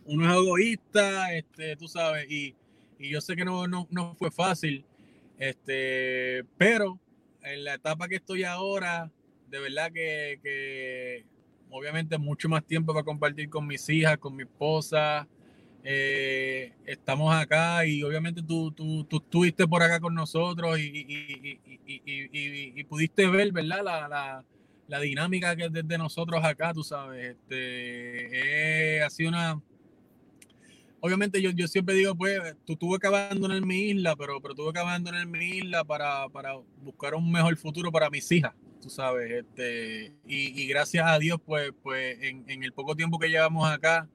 Uno 0.06 0.32
es, 0.32 0.38
egoísta, 0.38 1.34
este, 1.34 1.76
tú 1.76 1.88
sabes, 1.88 2.30
y, 2.30 2.56
y 2.98 3.10
yo 3.10 3.22
sé 3.22 3.36
que 3.36 3.46
no, 3.46 3.68
no, 3.68 3.88
no, 3.92 4.16
fue 4.16 4.32
fácil, 4.32 4.84
este, 5.38 6.44
pero 6.58 7.00
en 7.44 7.64
la 7.64 7.76
etapa 7.76 8.08
que 8.08 8.16
estoy 8.16 8.44
ahora, 8.44 9.12
de 9.50 9.60
verdad 9.60 9.92
que, 9.92 10.40
que 10.44 11.26
obviamente 11.70 12.18
mucho 12.18 12.50
más 12.50 12.66
tiempo 12.66 12.94
para 12.94 13.06
compartir 13.06 13.50
con 13.50 13.68
mis 13.68 13.88
hijas, 13.90 14.18
con 14.18 14.36
mi 14.36 14.44
esposa, 14.44 15.28
eh, 15.84 16.74
estamos 16.86 17.34
acá 17.34 17.86
y 17.86 18.04
obviamente 18.04 18.42
tú, 18.44 18.72
tú, 18.72 19.06
tú, 19.06 19.18
estuviste 19.18 19.66
por 19.68 19.82
acá 19.82 20.00
con 20.00 20.14
nosotros 20.14 20.78
y, 20.78 20.84
y, 20.84 21.60
y, 21.86 22.80
y 22.80 22.84
pudiste 22.84 23.28
ver, 23.28 23.52
¿verdad? 23.52 23.84
La, 23.84 24.08
la, 24.08 24.46
la, 24.88 25.00
dinámica 25.00 25.56
que 25.56 25.66
es 25.66 25.72
desde 25.74 25.98
nosotros 25.98 26.44
acá, 26.44 26.74
tú 26.74 26.84
sabes. 26.84 27.36
Este, 27.36 28.98
eh, 28.98 29.04
ha 29.04 29.10
sido 29.10 29.30
una... 29.30 29.62
Obviamente 31.02 31.42
yo, 31.42 31.52
yo 31.52 31.66
siempre 31.70 31.96
digo, 31.96 32.14
pues, 32.14 32.42
tú 32.66 32.76
tuve 32.76 33.00
que 33.00 33.08
abandonar 33.08 33.62
mi 33.66 33.84
isla, 33.92 34.18
pero, 34.18 34.42
pero 34.42 34.54
tuve 34.54 34.74
que 34.74 34.80
abandonar 34.80 35.26
mi 35.28 35.60
isla 35.60 35.86
para, 35.86 36.28
para 36.28 36.56
buscar 36.84 37.16
un 37.16 37.32
mejor 37.32 37.56
futuro 37.56 37.90
para 37.90 38.10
mis 38.10 38.30
hijas, 38.34 38.54
tú 38.82 38.90
sabes. 38.90 39.32
Este, 39.32 40.14
y, 40.28 40.68
gracias 40.68 41.08
a 41.08 41.18
Dios, 41.18 41.40
pues, 41.46 41.72
pues 41.82 42.22
en, 42.22 42.44
en 42.50 42.66
el 42.66 42.74
poco 42.74 42.98
tiempo 42.98 43.18
que 43.18 43.30
llevamos 43.30 43.70
acá, 43.72 44.10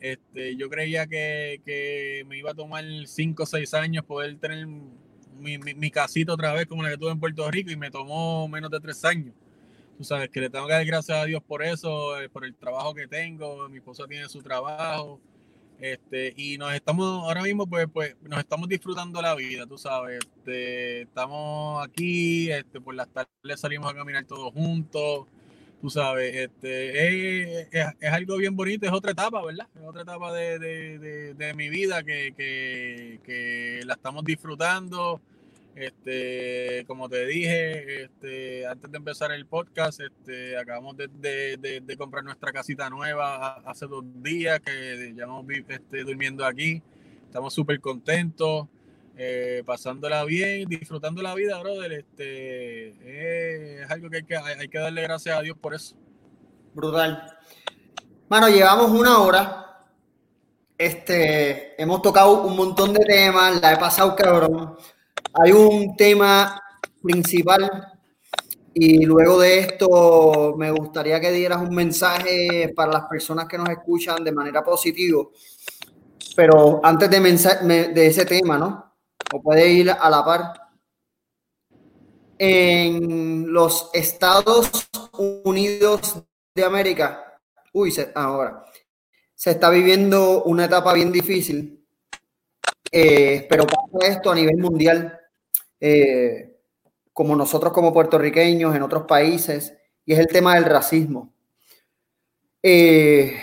este, 0.00 0.56
yo 0.56 0.70
creía 0.70 1.06
que, 1.06 2.24
me 2.26 2.38
iba 2.38 2.52
a 2.52 2.54
tomar 2.54 2.84
5 3.04 3.42
o 3.42 3.46
6 3.46 3.74
años 3.74 4.04
poder 4.04 4.36
tener 4.38 4.66
mi, 4.66 5.58
mi, 5.58 5.90
casita 5.90 6.32
otra 6.32 6.52
vez 6.54 6.66
como 6.66 6.82
la 6.82 6.90
que 6.90 6.98
tuve 6.98 7.12
en 7.12 7.20
Puerto 7.20 7.50
Rico 7.50 7.70
y 7.70 7.76
me 7.76 7.90
tomó 7.90 8.48
menos 8.48 8.70
de 8.70 8.80
3 8.80 9.04
años. 9.04 9.34
Tú 9.98 10.04
sabes 10.04 10.30
que 10.30 10.40
le 10.40 10.48
tengo 10.48 10.66
que 10.66 10.72
dar 10.72 10.84
gracias 10.86 11.18
a 11.18 11.24
Dios 11.26 11.42
por 11.42 11.62
eso, 11.62 12.18
eh, 12.20 12.30
por 12.30 12.46
el 12.46 12.54
trabajo 12.54 12.94
que 12.94 13.06
tengo. 13.06 13.68
Mi 13.68 13.78
esposa 13.78 14.06
tiene 14.06 14.28
su 14.30 14.42
trabajo. 14.42 15.20
Este, 15.78 16.32
y 16.36 16.56
nos 16.56 16.72
estamos, 16.74 17.22
ahora 17.24 17.42
mismo, 17.42 17.66
pues, 17.66 17.86
pues, 17.92 18.16
nos 18.22 18.38
estamos 18.38 18.68
disfrutando 18.68 19.20
la 19.20 19.34
vida, 19.34 19.66
tú 19.66 19.76
sabes. 19.76 20.20
Este, 20.24 21.02
estamos 21.02 21.86
aquí, 21.86 22.50
este, 22.50 22.80
por 22.80 22.94
las 22.94 23.08
tardes 23.08 23.60
salimos 23.60 23.90
a 23.90 23.94
caminar 23.94 24.24
todos 24.24 24.52
juntos 24.52 25.26
tú 25.80 25.88
sabes, 25.88 26.34
este, 26.36 27.62
es, 27.62 28.12
algo 28.12 28.36
bien 28.36 28.54
bonito, 28.54 28.86
es 28.86 28.92
otra 28.92 29.12
etapa, 29.12 29.42
¿verdad? 29.44 29.66
Es 29.74 29.82
otra 29.82 30.02
etapa 30.02 30.32
de, 30.32 31.54
mi 31.56 31.68
vida 31.68 32.02
que, 32.02 33.80
la 33.84 33.94
estamos 33.94 34.24
disfrutando. 34.24 35.20
Este, 35.74 36.84
como 36.86 37.08
te 37.08 37.24
dije, 37.26 38.02
este, 38.04 38.66
antes 38.66 38.90
de 38.90 38.98
empezar 38.98 39.32
el 39.32 39.46
podcast, 39.46 40.00
este, 40.00 40.58
acabamos 40.58 40.96
de, 40.96 41.08
de, 41.58 41.96
comprar 41.96 42.24
nuestra 42.24 42.52
casita 42.52 42.90
nueva 42.90 43.54
hace 43.64 43.86
dos 43.86 44.04
días 44.22 44.60
que 44.60 45.12
llevamos 45.14 45.46
este, 45.68 46.04
durmiendo 46.04 46.44
aquí. 46.44 46.82
Estamos 47.24 47.54
súper 47.54 47.80
contentos, 47.80 48.66
eh, 49.22 49.62
pasándola 49.66 50.24
bien, 50.24 50.66
disfrutando 50.66 51.20
la 51.20 51.34
vida, 51.34 51.58
brother. 51.58 51.92
Este, 51.92 53.82
es 53.82 53.90
algo 53.90 54.08
que 54.08 54.16
hay, 54.16 54.24
que 54.24 54.34
hay 54.34 54.68
que 54.68 54.78
darle 54.78 55.02
gracias 55.02 55.38
a 55.38 55.42
Dios 55.42 55.58
por 55.60 55.74
eso. 55.74 55.94
Brutal. 56.72 57.36
Mano, 58.30 58.48
llevamos 58.48 58.90
una 58.90 59.18
hora. 59.18 59.84
Este, 60.78 61.80
hemos 61.80 62.00
tocado 62.00 62.44
un 62.44 62.56
montón 62.56 62.94
de 62.94 63.04
temas, 63.04 63.60
la 63.60 63.74
he 63.74 63.76
pasado 63.76 64.16
cabrón. 64.16 64.78
Hay 65.34 65.52
un 65.52 65.94
tema 65.96 66.58
principal 67.02 67.88
y 68.72 69.04
luego 69.04 69.38
de 69.40 69.58
esto 69.58 70.54
me 70.56 70.70
gustaría 70.70 71.20
que 71.20 71.30
dieras 71.30 71.60
un 71.60 71.74
mensaje 71.74 72.72
para 72.74 72.92
las 72.92 73.02
personas 73.02 73.46
que 73.46 73.58
nos 73.58 73.68
escuchan 73.68 74.24
de 74.24 74.32
manera 74.32 74.64
positiva. 74.64 75.24
Pero 76.34 76.80
antes 76.82 77.10
de, 77.10 77.88
de 77.92 78.06
ese 78.06 78.24
tema, 78.24 78.56
¿no? 78.56 78.89
O 79.32 79.42
puede 79.42 79.68
ir 79.68 79.90
a 79.90 80.10
la 80.10 80.24
par. 80.24 80.52
En 82.38 83.52
los 83.52 83.90
Estados 83.92 84.88
Unidos 85.18 86.22
de 86.54 86.64
América, 86.64 87.38
uy, 87.72 87.94
ahora, 88.14 88.64
se 89.34 89.50
está 89.50 89.68
viviendo 89.70 90.44
una 90.44 90.64
etapa 90.64 90.94
bien 90.94 91.12
difícil, 91.12 91.86
eh, 92.90 93.46
pero 93.48 93.66
pasa 93.66 94.06
esto 94.08 94.30
a 94.30 94.34
nivel 94.34 94.56
mundial. 94.56 95.18
Eh, 95.78 96.50
como 97.12 97.36
nosotros 97.36 97.72
como 97.72 97.92
puertorriqueños 97.92 98.74
en 98.74 98.82
otros 98.82 99.04
países, 99.04 99.74
y 100.06 100.14
es 100.14 100.18
el 100.18 100.26
tema 100.26 100.54
del 100.54 100.64
racismo. 100.64 101.34
Eh, 102.62 103.36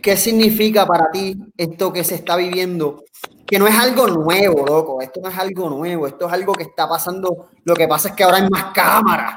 ¿Qué 0.00 0.16
significa 0.16 0.86
para 0.86 1.10
ti 1.10 1.36
esto 1.56 1.92
que 1.92 2.04
se 2.04 2.14
está 2.14 2.36
viviendo? 2.36 3.04
Que 3.48 3.58
no 3.58 3.66
es 3.66 3.74
algo 3.74 4.06
nuevo, 4.06 4.66
loco, 4.66 5.00
esto 5.00 5.20
no 5.22 5.30
es 5.30 5.38
algo 5.38 5.70
nuevo, 5.70 6.06
esto 6.06 6.26
es 6.26 6.32
algo 6.34 6.52
que 6.52 6.64
está 6.64 6.86
pasando, 6.86 7.48
lo 7.64 7.74
que 7.74 7.88
pasa 7.88 8.08
es 8.08 8.14
que 8.14 8.22
ahora 8.22 8.36
hay 8.36 8.50
más 8.50 8.74
cámaras, 8.74 9.36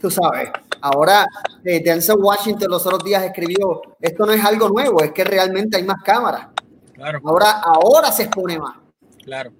tú 0.00 0.10
sabes. 0.10 0.48
Ahora, 0.80 1.26
eh, 1.62 1.82
Denzel 1.84 2.16
Washington 2.18 2.70
los 2.70 2.86
otros 2.86 3.04
días 3.04 3.22
escribió, 3.22 3.82
esto 4.00 4.24
no 4.24 4.32
es 4.32 4.42
algo 4.42 4.70
nuevo, 4.70 5.02
es 5.02 5.12
que 5.12 5.22
realmente 5.22 5.76
hay 5.76 5.82
más 5.82 6.02
cámaras. 6.02 6.48
Claro. 6.94 7.20
Ahora, 7.24 7.60
ahora 7.60 8.10
se 8.10 8.22
expone 8.22 8.58
más. 8.58 8.76
Claro. 9.22 9.52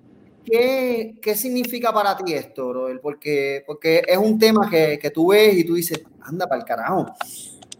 ¿Qué, 0.43 1.19
¿Qué, 1.21 1.37
significa 1.37 1.93
para 1.93 2.17
ti 2.17 2.33
esto, 2.33 2.71
brother? 2.71 2.99
Porque, 2.99 3.63
porque 3.67 4.03
es 4.09 4.17
un 4.17 4.39
tema 4.39 4.71
que, 4.71 4.99
que 4.99 5.11
tú 5.11 5.29
ves 5.29 5.55
y 5.55 5.65
tú 5.65 5.75
dices, 5.75 6.03
anda 6.23 6.49
para 6.49 6.63
el 6.63 6.67
carajo, 6.67 7.13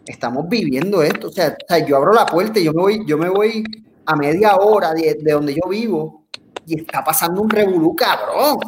estamos 0.05 0.47
viviendo 0.47 1.01
esto. 1.01 1.29
O 1.29 1.31
sea, 1.31 1.57
yo 1.87 1.97
abro 1.97 2.13
la 2.13 2.27
puerta 2.27 2.59
y 2.59 2.65
yo 2.65 2.71
me 2.71 2.81
voy, 2.81 3.05
yo 3.05 3.17
me 3.17 3.29
voy 3.29 3.63
a 4.05 4.15
media 4.15 4.55
hora 4.55 4.93
de, 4.93 5.15
de 5.21 5.31
donde 5.31 5.55
yo 5.55 5.69
vivo 5.69 6.25
y 6.65 6.79
está 6.79 7.03
pasando 7.03 7.41
un 7.41 7.49
revolú 7.49 7.95
cabrón. 7.95 8.59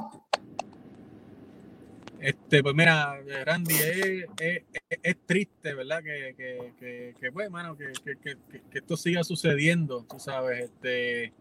Este, 2.20 2.64
pues 2.64 2.74
mira, 2.74 3.20
Randy, 3.46 3.76
es, 4.40 5.18
triste, 5.28 5.76
¿verdad? 5.76 6.02
Que, 6.02 6.34
que, 6.36 6.74
que, 6.80 7.16
que 7.20 7.32
pues, 7.32 7.50
que, 8.04 8.38
que, 8.72 8.80
esto 8.80 8.98
siga 8.98 9.24
sucediendo, 9.24 10.04
tú 10.10 10.20
sabes, 10.20 10.64
este 10.64 11.34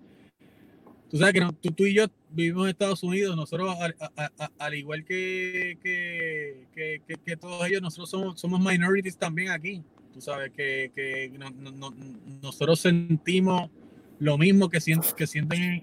Tú 1.14 1.18
sabes 1.18 1.34
que 1.34 1.46
tú, 1.60 1.70
tú, 1.70 1.86
y 1.86 1.94
yo 1.94 2.06
vivimos 2.30 2.64
en 2.64 2.70
Estados 2.70 3.04
Unidos, 3.04 3.36
nosotros, 3.36 3.76
al, 4.58 4.74
igual 4.74 5.04
que, 5.04 5.78
que, 6.74 7.36
todos 7.36 7.64
ellos, 7.68 7.80
nosotros 7.80 8.10
somos, 8.10 8.40
somos 8.40 8.58
minorities 8.58 9.16
también 9.16 9.50
aquí. 9.50 9.80
Tú 10.12 10.20
sabes 10.20 10.50
que, 10.50 11.30
nosotros 12.42 12.80
sentimos 12.80 13.70
lo 14.24 14.38
mismo 14.38 14.70
que, 14.70 14.80
sienten, 14.80 15.14
que 15.14 15.26
sienten 15.26 15.82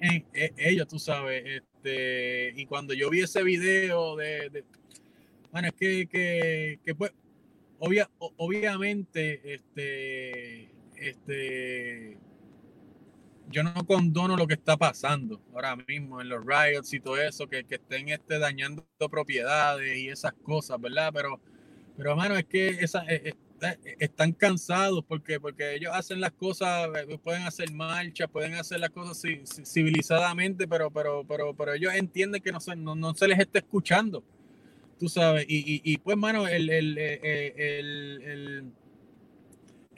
ellos, 0.57 0.87
tú 0.87 0.97
sabes. 0.97 1.43
Este, 1.45 2.51
y 2.55 2.65
cuando 2.65 2.95
yo 2.95 3.11
vi 3.11 3.21
ese 3.21 3.43
video 3.43 4.15
de, 4.15 4.63
bueno, 5.51 5.67
es 5.67 5.73
que, 5.75 6.79
que, 6.83 6.95
pues, 6.95 7.11
obvia, 7.77 8.09
obviamente, 8.17 9.53
este, 9.53 10.71
este, 10.95 12.17
yo 13.51 13.61
no 13.61 13.85
condono 13.85 14.35
lo 14.35 14.47
que 14.47 14.55
está 14.55 14.75
pasando 14.75 15.39
ahora 15.53 15.75
mismo 15.75 16.19
en 16.19 16.29
los 16.29 16.43
riots 16.43 16.93
y 16.93 16.99
todo 16.99 17.21
eso, 17.21 17.47
que, 17.47 17.63
que 17.65 17.75
estén 17.75 18.09
este, 18.09 18.39
dañando 18.39 18.87
propiedades 19.11 19.97
y 19.97 20.09
esas 20.09 20.33
cosas, 20.33 20.81
¿verdad? 20.81 21.11
Pero, 21.13 21.39
pero 21.95 22.09
hermano, 22.09 22.35
es 22.37 22.45
que 22.45 22.69
esa, 22.69 23.05
eh, 23.07 23.35
están 23.99 24.34
cansados 24.34 25.03
porque, 25.07 25.39
porque 25.39 25.76
ellos 25.76 25.91
hacen 25.93 26.20
las 26.20 26.32
cosas, 26.32 26.89
pueden 27.24 27.43
hacer 27.43 27.72
marchas, 27.72 28.30
pueden 28.30 28.55
hacer 28.55 28.80
las 28.80 28.89
cosas 28.89 29.22
civilizadamente, 29.66 30.68
pero, 30.68 30.89
pero, 30.91 31.24
pero, 31.28 31.53
pero 31.55 31.74
ellos 31.74 31.93
entienden 31.93 32.41
que 32.41 32.51
no 32.51 32.59
se, 32.59 32.76
no, 32.76 32.95
no 32.95 33.14
se 33.14 33.28
les 33.28 33.39
está 33.39 33.59
escuchando, 33.59 34.24
tú 34.99 35.07
sabes. 35.09 35.45
Y, 35.47 35.82
y, 35.84 35.97
pues, 35.97 36.14
hermano, 36.14 36.47
el, 36.47 36.70
el, 36.70 36.97
el 36.97 38.72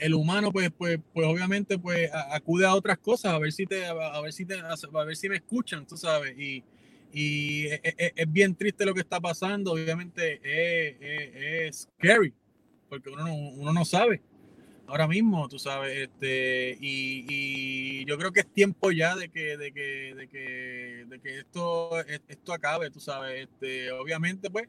el 0.03 0.13
humano 0.13 0.51
pues, 0.51 0.69
pues, 0.77 0.99
pues 1.13 1.27
obviamente 1.27 1.77
pues 1.77 2.09
acude 2.31 2.65
a 2.65 2.75
otras 2.75 2.97
cosas 2.97 3.33
a 3.33 3.39
ver 3.39 3.53
si 3.53 3.65
te, 3.65 3.85
a 3.85 4.21
ver 4.21 4.33
si 4.33 4.45
te, 4.45 4.59
a 4.59 5.03
ver 5.05 5.15
si 5.15 5.29
me 5.29 5.37
escuchan, 5.37 5.85
tú 5.85 5.95
sabes, 5.95 6.37
y, 6.37 6.63
y 7.13 7.67
es, 7.67 7.79
e, 7.83 7.95
e, 7.97 8.13
es, 8.15 8.31
bien 8.31 8.55
triste 8.55 8.85
lo 8.85 8.93
que 8.93 9.01
está 9.01 9.21
pasando, 9.21 9.71
obviamente 9.71 10.41
es, 10.43 10.95
es, 11.69 11.87
scary, 11.97 12.33
porque 12.93 13.09
uno 13.09 13.27
no, 13.27 13.33
uno 13.33 13.73
no 13.73 13.85
sabe 13.85 14.21
ahora 14.87 15.07
mismo, 15.07 15.47
tú 15.47 15.57
sabes, 15.57 15.97
este, 15.97 16.77
y, 16.79 17.25
y, 17.29 18.05
yo 18.05 18.17
creo 18.17 18.31
que 18.31 18.41
es 18.41 18.47
tiempo 18.47 18.91
ya 18.91 19.15
de 19.15 19.29
que, 19.29 19.57
de 19.57 19.71
que, 19.71 20.13
de 20.15 20.27
que, 20.27 21.05
de 21.07 21.19
que 21.19 21.39
esto, 21.39 21.99
esto 22.27 22.53
acabe, 22.53 22.91
tú 22.91 22.99
sabes, 22.99 23.47
este, 23.47 23.91
obviamente 23.91 24.49
pues 24.49 24.67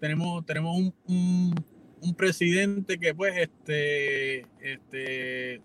tenemos, 0.00 0.44
tenemos 0.46 0.76
un 1.06 1.54
un 2.02 2.14
presidente 2.14 2.98
que 2.98 3.14
pues 3.14 3.36
este, 3.36 4.46
este 4.60 5.60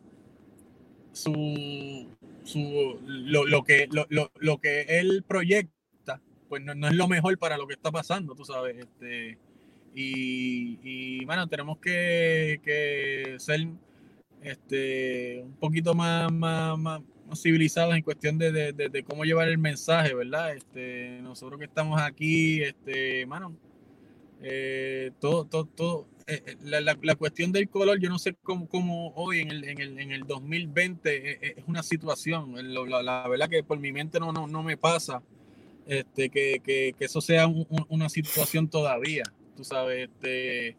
su, 1.14 2.08
su 2.44 3.00
lo, 3.06 3.46
lo 3.46 3.64
que 3.64 3.88
lo, 3.92 4.06
lo, 4.10 4.58
que 4.60 4.82
él 5.00 5.24
proyecta 5.28 6.22
pues 6.50 6.62
no, 6.62 6.76
no, 6.76 6.88
es 6.88 6.94
lo 6.94 7.08
mejor 7.08 7.38
para 7.38 7.58
lo 7.58 7.68
que 7.68 7.74
está 7.74 7.92
pasando, 7.92 8.36
tú 8.36 8.46
sabes, 8.46 8.78
este 8.78 9.38
y, 9.96 11.24
bueno, 11.26 11.48
tenemos 11.48 11.78
que, 11.80 13.36
ser 13.40 13.68
este 14.42 15.42
un 15.42 15.54
poquito 15.54 15.96
más, 15.96 16.32
más, 16.32 16.78
más, 16.78 17.02
civilizados 17.36 17.96
en 17.96 18.04
cuestión 18.04 18.38
de, 18.38 18.52
de, 18.74 19.04
cómo 19.04 19.24
llevar 19.24 19.48
el 19.48 19.58
mensaje, 19.58 20.14
¿verdad? 20.14 20.56
Este, 20.56 21.20
nosotros 21.22 21.60
que 21.60 21.66
estamos 21.66 22.00
aquí, 22.02 22.62
este, 22.62 23.26
mano, 23.26 23.56
eh, 24.42 25.12
todo, 25.20 25.46
todo, 25.46 25.66
todo, 25.66 26.08
eh, 26.28 26.44
eh, 26.46 26.58
la, 26.64 26.82
la, 26.82 27.16
cuestión 27.16 27.52
del 27.52 27.70
color, 27.70 28.00
yo 28.00 28.10
no 28.10 28.20
sé 28.20 28.36
cómo, 28.44 28.68
cómo 28.68 29.14
hoy 29.16 29.40
en 29.40 29.50
el, 29.50 29.64
en, 29.64 29.82
el, 29.82 30.00
en 30.00 30.12
el 30.12 30.28
2020 30.28 31.58
es 31.60 31.64
una 31.68 31.82
situación, 31.82 32.54
la, 32.74 33.02
la, 33.02 33.28
verdad 33.28 33.50
que 33.50 33.64
por 33.64 33.80
mi 33.80 33.92
mente 33.92 34.20
no, 34.20 34.32
no, 34.34 34.46
no 34.46 34.62
me 34.62 34.78
pasa 34.78 35.24
este, 35.88 36.30
que, 36.30 36.62
que, 36.64 36.94
que 36.98 37.06
eso 37.06 37.22
sea 37.22 37.48
una 37.48 38.10
situación 38.10 38.68
todavía, 38.68 39.24
tú 39.56 39.64
sabes, 39.64 40.10
este, 40.10 40.76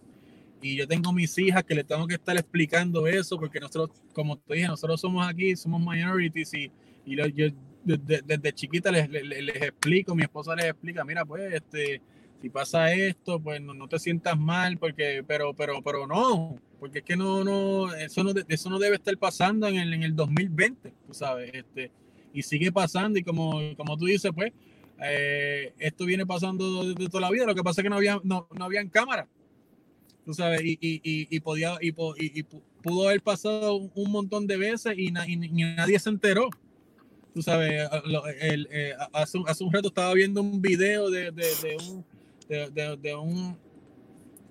y 0.60 0.76
yo 0.76 0.86
tengo 0.86 1.12
mis 1.12 1.36
hijas 1.38 1.64
que 1.64 1.74
le 1.74 1.84
tengo 1.84 2.06
que 2.06 2.14
estar 2.14 2.36
explicando 2.36 3.06
eso, 3.06 3.38
porque 3.38 3.60
nosotros, 3.60 3.90
como 4.12 4.38
te 4.38 4.54
dije, 4.54 4.68
nosotros 4.68 5.00
somos 5.00 5.26
aquí, 5.26 5.54
somos 5.56 5.80
minorities 5.80 6.54
y, 6.54 6.70
y 7.04 7.16
yo, 7.32 7.46
desde, 7.84 8.22
desde 8.22 8.52
chiquita 8.52 8.90
les, 8.90 9.08
les, 9.08 9.24
les, 9.24 9.56
explico, 9.56 10.14
mi 10.14 10.22
esposa 10.22 10.56
les 10.56 10.66
explica, 10.66 11.04
mira, 11.04 11.24
pues, 11.24 11.54
este, 11.54 12.00
si 12.40 12.50
pasa 12.50 12.92
esto, 12.92 13.40
pues 13.40 13.60
no, 13.60 13.88
te 13.88 13.98
sientas 13.98 14.38
mal, 14.38 14.76
porque, 14.78 15.24
pero, 15.26 15.54
pero, 15.54 15.82
pero 15.82 16.06
no, 16.06 16.60
porque 16.80 16.98
es 16.98 17.04
que 17.04 17.16
no, 17.16 17.44
no, 17.44 17.94
eso 17.94 18.24
no, 18.24 18.32
eso 18.48 18.70
no 18.70 18.78
debe 18.78 18.96
estar 18.96 19.16
pasando 19.18 19.68
en 19.68 19.76
el, 19.76 19.94
en 19.94 20.02
el 20.02 20.16
2020, 20.16 20.92
tú 21.06 21.14
sabes, 21.14 21.50
este, 21.54 21.90
y 22.32 22.42
sigue 22.42 22.72
pasando, 22.72 23.18
y 23.18 23.22
como, 23.22 23.60
como 23.76 23.96
tú 23.96 24.06
dices, 24.06 24.32
pues, 24.34 24.52
eh, 25.02 25.74
esto 25.78 26.04
viene 26.04 26.26
pasando 26.26 26.94
de, 26.94 27.08
toda 27.08 27.20
la 27.20 27.30
vida, 27.30 27.46
lo 27.46 27.54
que 27.54 27.62
pasa 27.62 27.80
es 27.80 27.82
que 27.84 27.90
no 27.90 27.96
había, 27.96 28.20
no, 28.24 28.48
no 28.56 28.64
habían 28.64 28.88
cámaras, 28.88 29.28
tú 30.24 30.34
sabes, 30.34 30.62
y, 30.64 30.78
y, 30.80 31.00
y, 31.02 31.40
podía, 31.40 31.76
y, 31.80 31.92
pudo 31.92 33.08
haber 33.08 33.22
pasado 33.22 33.76
un 33.76 34.10
montón 34.10 34.46
de 34.46 34.56
veces 34.56 34.94
y, 34.96 35.10
nadie 35.10 35.98
se 35.98 36.08
enteró 36.08 36.48
tú 37.36 37.42
sabes, 37.42 37.86
eh, 38.40 38.94
hace, 39.12 39.38
hace, 39.46 39.62
un 39.62 39.70
rato 39.70 39.88
estaba 39.88 40.14
viendo 40.14 40.40
un 40.40 40.62
video 40.62 41.10
de, 41.10 41.30
de, 41.30 41.76
un, 41.86 42.04
de, 42.48 43.14
un, 43.14 43.58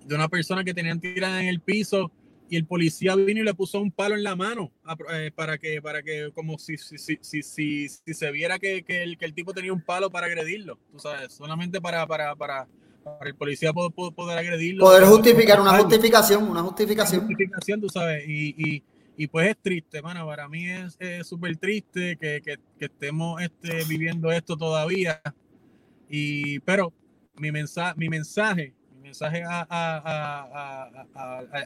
de 0.05 0.13
una 0.13 0.29
persona 0.29 0.63
que 0.63 0.71
tenían 0.71 0.99
tirada 0.99 1.41
en 1.41 1.47
el 1.47 1.59
piso 1.59 2.11
y 2.49 2.55
el 2.55 2.65
policía 2.65 3.15
vino 3.15 3.41
y 3.41 3.43
le 3.43 3.53
puso 3.53 3.79
un 3.79 3.91
palo 3.91 4.15
en 4.15 4.23
la 4.23 4.35
mano 4.35 4.71
eh, 5.13 5.31
para 5.33 5.57
que, 5.57 5.81
para 5.81 6.03
que 6.03 6.31
como 6.33 6.57
si, 6.57 6.77
si, 6.77 6.97
si, 6.97 7.17
si, 7.21 7.89
si 7.89 8.13
se 8.13 8.31
viera 8.31 8.59
que, 8.59 8.83
que, 8.83 9.03
el, 9.03 9.17
que 9.17 9.25
el 9.25 9.33
tipo 9.33 9.53
tenía 9.53 9.73
un 9.73 9.81
palo 9.81 10.09
para 10.09 10.27
agredirlo, 10.27 10.77
tú 10.91 10.99
sabes, 10.99 11.33
solamente 11.33 11.81
para, 11.81 12.05
para, 12.05 12.35
para, 12.35 12.67
para 13.03 13.29
el 13.29 13.35
policía 13.35 13.73
poder, 13.73 13.91
poder 14.13 14.37
agredirlo. 14.37 14.85
Poder 14.85 15.03
justificar, 15.05 15.59
una 15.59 15.77
justificación, 15.77 16.43
una 16.47 16.61
justificación. 16.61 17.21
Una 17.21 17.27
justificación, 17.27 17.81
tú 17.81 17.89
sabes, 17.89 18.23
y, 18.27 18.55
y, 18.57 18.83
y 19.17 19.27
pues 19.27 19.49
es 19.49 19.57
triste, 19.57 20.01
mano, 20.01 20.25
para 20.27 20.47
mí 20.47 20.67
es 20.69 20.97
súper 21.27 21.57
triste 21.57 22.17
que, 22.17 22.41
que, 22.43 22.59
que, 22.77 22.85
estemos 22.85 23.41
este, 23.41 23.83
viviendo 23.85 24.31
esto 24.31 24.55
todavía, 24.55 25.21
y, 26.09 26.59
pero 26.59 26.93
mi 27.37 27.51
mensaje, 27.51 27.93
mi 27.97 28.07
mensaje 28.07 28.73
mensaje 29.05 29.43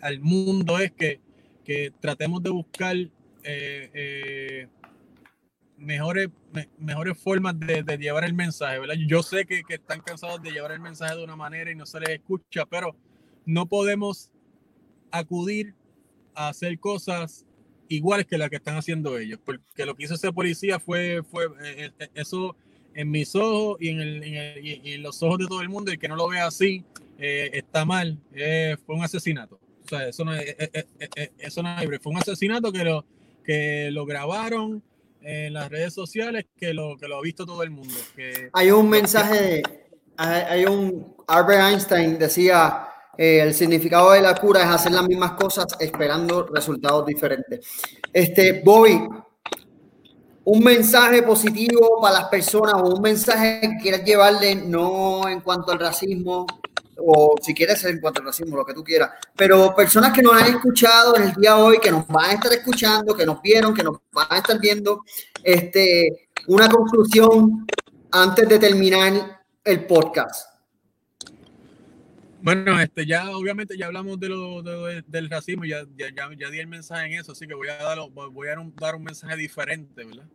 al 0.02 0.20
mundo 0.20 0.80
es 0.80 0.92
que, 0.92 1.20
tratemos 2.00 2.42
de 2.42 2.50
buscar 2.50 2.96
eh, 2.96 3.12
eh, 3.44 4.68
mejores, 5.78 6.30
mejores 6.80 7.18
formas 7.18 7.60
de, 7.60 7.84
llevar 7.98 8.24
el 8.24 8.34
mensaje, 8.34 8.80
¿verdad? 8.80 8.96
Yo 9.08 9.22
sé 9.22 9.46
que, 9.46 9.62
están 9.70 10.02
cansados 10.02 10.42
de 10.42 10.52
llevar 10.52 10.72
el 10.72 10.80
mensaje 10.80 11.16
de 11.16 11.24
una 11.24 11.36
manera 11.36 11.72
y 11.72 11.76
no 11.76 11.86
se 11.86 12.00
les 12.00 12.10
escucha, 12.10 12.66
pero 12.66 12.96
no 13.46 13.68
podemos 13.68 14.32
acudir 15.12 15.76
a 16.34 16.50
hacer 16.50 16.80
cosas 16.80 17.46
iguales 17.88 18.26
que 18.26 18.38
las 18.38 18.50
que 18.50 18.58
están 18.58 18.76
haciendo 18.76 19.18
ellos, 19.18 19.40
porque 19.46 19.86
lo 19.86 19.96
que 19.96 20.06
hizo 20.06 20.16
ese 20.16 20.34
policía 20.34 20.80
fue, 20.80 21.22
fue 21.24 21.48
eh, 21.64 21.92
eso 22.16 22.56
en 22.94 23.12
mis 23.12 23.36
ojos 23.36 23.78
y 23.80 23.90
en, 23.90 24.00
el, 24.00 24.24
y 24.26 24.94
en, 24.94 25.04
los 25.04 25.22
ojos 25.24 25.40
de 25.40 25.48
todo 25.48 25.62
el 25.62 25.70
mundo, 25.70 25.92
y 25.92 25.98
que 25.98 26.08
no 26.08 26.16
lo 26.16 26.28
vea 26.28 26.48
así, 26.48 26.84
eh, 27.18 27.50
está 27.54 27.86
mal, 27.86 28.18
eh, 28.34 28.78
fue 28.86 28.96
un 28.96 29.04
asesinato. 29.04 29.60
O 29.86 29.90
sea, 29.90 30.08
eso 30.08 30.24
no 30.24 30.34
es, 30.34 30.56
eh, 30.58 31.32
eso 31.40 31.64
no 31.64 31.80
es 31.80 32.02
Fue 32.02 32.12
un 32.12 32.18
asesinato 32.18 32.72
que 32.72 32.84
lo, 32.84 33.06
que 33.44 33.90
lo 33.92 34.06
grabaron 34.06 34.84
en 35.22 35.54
las 35.54 35.70
redes 35.70 35.94
sociales, 35.94 36.46
que 36.56 36.74
lo, 36.74 36.98
que 36.98 37.08
lo 37.08 37.18
ha 37.18 37.22
visto 37.22 37.46
todo 37.46 37.64
el 37.64 37.72
mundo. 37.72 37.94
Que, 38.16 38.50
hay 38.54 38.72
un 38.72 38.90
mensaje, 38.90 39.64
hay, 40.16 40.66
un, 40.66 41.16
Albert 41.28 41.72
Einstein 41.72 42.18
decía, 42.18 42.88
el 43.18 43.54
significado 43.54 44.12
de 44.12 44.22
la 44.22 44.36
cura 44.36 44.62
es 44.62 44.68
hacer 44.68 44.94
las 44.94 45.08
mismas 45.08 45.32
cosas 45.32 45.68
esperando 45.80 46.48
resultados 46.48 47.06
diferentes. 47.06 47.68
Este, 48.14 48.62
Bobby, 48.64 49.02
un 50.52 50.64
mensaje 50.64 51.22
positivo 51.22 52.02
para 52.02 52.22
las 52.22 52.26
personas 52.26 52.74
o 52.74 52.96
un 52.96 53.02
mensaje 53.04 53.62
que 53.62 53.78
quieras 53.84 54.04
llevarle 54.04 54.56
no 54.56 55.30
en 55.30 55.42
cuanto 55.42 55.72
al 55.72 55.80
racismo, 55.80 56.48
o 56.98 57.36
si 57.40 57.54
quieres 57.54 57.86
en 57.86 58.00
cuanto 58.00 58.22
al 58.22 58.26
racismo, 58.26 58.58
lo 58.58 58.66
que 58.66 58.74
tú 58.74 58.84
quieras, 58.84 59.12
pero 59.36 59.76
personas 59.76 60.12
que 60.12 60.24
nos 60.24 60.34
han 60.34 60.48
escuchado 60.56 61.16
en 61.18 61.24
el 61.24 61.34
día 61.34 61.54
de 61.54 61.62
hoy, 61.62 61.80
que 61.80 61.92
nos 61.92 62.08
van 62.08 62.32
a 62.32 62.34
estar 62.34 62.52
escuchando, 62.52 63.16
que 63.16 63.28
nos 63.28 63.40
vieron, 63.44 63.76
que 63.76 63.84
nos 63.84 63.98
van 64.12 64.26
a 64.32 64.38
estar 64.38 64.60
viendo, 64.60 65.04
este, 65.44 66.30
una 66.48 66.68
conclusión 66.68 67.68
antes 68.12 68.50
de 68.50 68.58
terminar 68.58 69.44
el 69.64 69.86
podcast. 69.86 70.50
Bueno, 72.42 72.80
este, 72.80 73.06
ya 73.06 73.30
obviamente 73.30 73.78
ya 73.78 73.86
hablamos 73.86 74.20
de 74.20 74.30
lo, 74.30 74.64
del 74.64 75.30
racismo, 75.30 75.66
ya, 75.66 75.84
ya, 75.96 76.08
ya, 76.36 76.50
di 76.50 76.58
el 76.58 76.68
mensaje 76.68 77.06
en 77.06 77.20
eso, 77.20 77.34
así 77.34 77.46
que 77.46 77.54
voy 77.54 77.68
a, 77.68 77.76
dar, 77.76 78.00
voy 78.10 78.48
a 78.48 78.56
dar 78.80 78.96
un 78.96 79.04
mensaje 79.04 79.36
diferente, 79.36 80.04
¿verdad? 80.04 80.26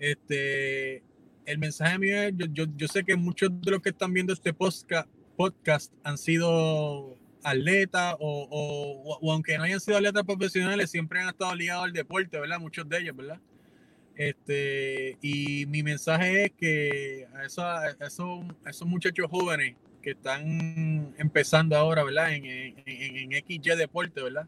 Este, 0.00 1.02
el 1.44 1.58
mensaje 1.58 1.98
mío 1.98 2.22
es, 2.22 2.32
yo, 2.34 2.46
yo, 2.46 2.64
yo 2.74 2.88
sé 2.88 3.04
que 3.04 3.14
muchos 3.16 3.50
de 3.60 3.70
los 3.70 3.82
que 3.82 3.90
están 3.90 4.12
viendo 4.12 4.32
este 4.32 4.54
podcast, 4.54 5.92
han 6.02 6.18
sido 6.18 7.16
atletas 7.42 8.16
o, 8.18 9.18
aunque 9.30 9.56
no 9.58 9.64
hayan 9.64 9.80
sido 9.80 9.98
atletas 9.98 10.24
profesionales, 10.24 10.90
siempre 10.90 11.20
han 11.20 11.28
estado 11.28 11.54
ligados 11.54 11.84
al 11.84 11.92
deporte, 11.92 12.40
¿verdad? 12.40 12.58
Muchos 12.58 12.88
de 12.88 12.98
ellos, 12.98 13.16
¿verdad? 13.16 13.38
Este, 14.16 15.18
y 15.22 15.66
mi 15.66 15.82
mensaje 15.82 16.46
es 16.46 16.52
que 16.52 17.26
a, 17.34 17.44
esos, 17.44 17.64
esos 18.66 18.88
muchachos 18.88 19.26
jóvenes 19.30 19.76
que 20.02 20.10
están 20.12 21.14
empezando 21.18 21.76
ahora, 21.76 22.04
¿verdad? 22.04 22.32
En, 22.32 22.44
en, 22.46 23.32
en 23.32 23.44
XY 23.46 23.76
Deporte, 23.76 24.22
¿verdad? 24.22 24.46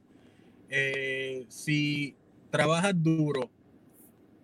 Eh, 0.70 1.44
si 1.48 2.16
trabajas 2.50 2.94
duro 2.96 3.50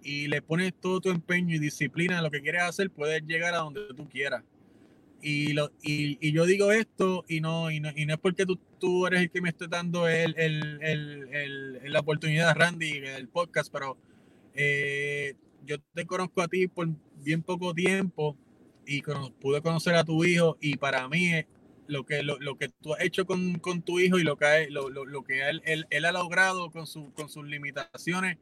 y 0.03 0.29
le 0.29 0.43
pones 0.43 0.73
todo 0.81 1.01
tu 1.01 1.11
empeño 1.11 1.55
y 1.55 1.59
disciplina 1.59 2.19
a 2.19 2.23
lo 2.23 2.31
que 2.31 2.41
quieres 2.41 2.63
hacer, 2.63 2.91
puedes 2.91 3.23
llegar 3.27 3.55
a 3.55 3.59
donde 3.59 3.83
tú 3.95 4.09
quieras. 4.09 4.43
Y, 5.21 5.53
lo, 5.53 5.73
y, 5.83 6.17
y, 6.21 6.33
yo 6.33 6.47
digo 6.47 6.71
esto 6.71 7.25
y 7.27 7.41
no, 7.41 7.73
y 7.73 7.81
no, 7.81 7.91
y 7.95 8.07
no 8.07 8.15
es 8.15 8.21
porque 8.21 8.47
tú, 8.47 8.57
tú, 8.79 9.07
eres 9.07 9.23
el 9.23 9.31
que 9.31 9.41
me 9.41 9.49
esté 9.49 9.67
dando 9.67 10.09
el, 10.09 10.35
el, 10.39 10.79
el, 10.81 11.93
la 11.93 12.01
oportunidad, 12.01 12.55
Randy, 12.55 13.01
del 13.01 13.27
podcast, 13.27 13.73
pero 13.73 13.97
eh, 14.55 15.35
yo 15.67 15.79
te 15.95 16.07
conozco 16.07 16.41
a 16.41 16.49
ti 16.49 16.69
por 16.69 16.89
bien 17.17 17.43
poco 17.43 17.75
tiempo 17.75 18.37
y 18.87 19.03
pude 19.41 19.61
conocer 19.61 19.97
a 19.97 20.05
tu 20.05 20.25
hijo 20.25 20.57
y 20.61 20.77
para 20.77 21.09
mí 21.09 21.33
lo 21.89 22.05
que, 22.05 22.23
lo, 22.23 22.39
lo 22.39 22.57
que 22.57 22.69
tú 22.69 22.95
has 22.95 23.03
hecho 23.03 23.27
con, 23.27 23.59
con, 23.59 23.83
tu 23.83 23.99
hijo 23.99 24.19
y 24.19 24.25
lo 24.25 24.37
que, 24.37 24.69
lo, 24.71 24.89
lo, 24.89 25.25
que 25.25 25.49
él, 25.49 25.63
él, 25.65 25.87
él, 25.91 26.05
ha 26.05 26.13
logrado 26.13 26.71
con, 26.71 26.87
su, 26.87 27.13
con 27.13 27.29
sus 27.29 27.45
limitaciones, 27.47 28.39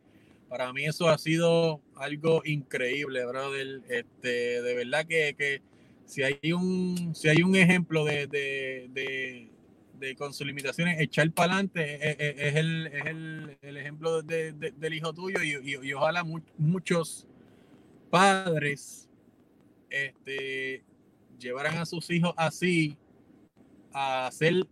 para 0.48 0.72
mí 0.72 0.84
eso 0.84 1.08
ha 1.08 1.18
sido 1.18 1.80
algo 1.96 2.42
increíble, 2.44 3.24
brother. 3.26 3.82
Este, 3.88 4.62
de 4.62 4.74
verdad 4.74 5.06
que, 5.06 5.34
que 5.36 5.62
si 6.04 6.22
hay 6.22 6.52
un, 6.52 7.14
si 7.14 7.28
hay 7.28 7.42
un 7.42 7.56
ejemplo 7.56 8.04
de, 8.04 8.26
de, 8.26 9.50
de, 9.98 10.16
con 10.16 10.32
sus 10.32 10.46
limitaciones, 10.46 11.00
echar 11.00 11.30
para 11.32 11.54
adelante 11.54 12.10
es, 12.10 12.56
el, 12.56 12.86
es 12.86 13.06
el, 13.06 13.58
el, 13.60 13.76
ejemplo 13.76 14.22
del 14.22 14.94
hijo 14.94 15.12
tuyo 15.12 15.42
y, 15.42 15.76
y, 15.82 15.92
ojalá 15.92 16.24
muchos 16.56 17.26
padres 18.10 19.08
este, 19.90 20.84
llevaran 21.38 21.78
a 21.78 21.86
sus 21.86 22.08
hijos 22.10 22.34
así 22.36 22.96
a 23.92 24.28
hacer 24.28 24.66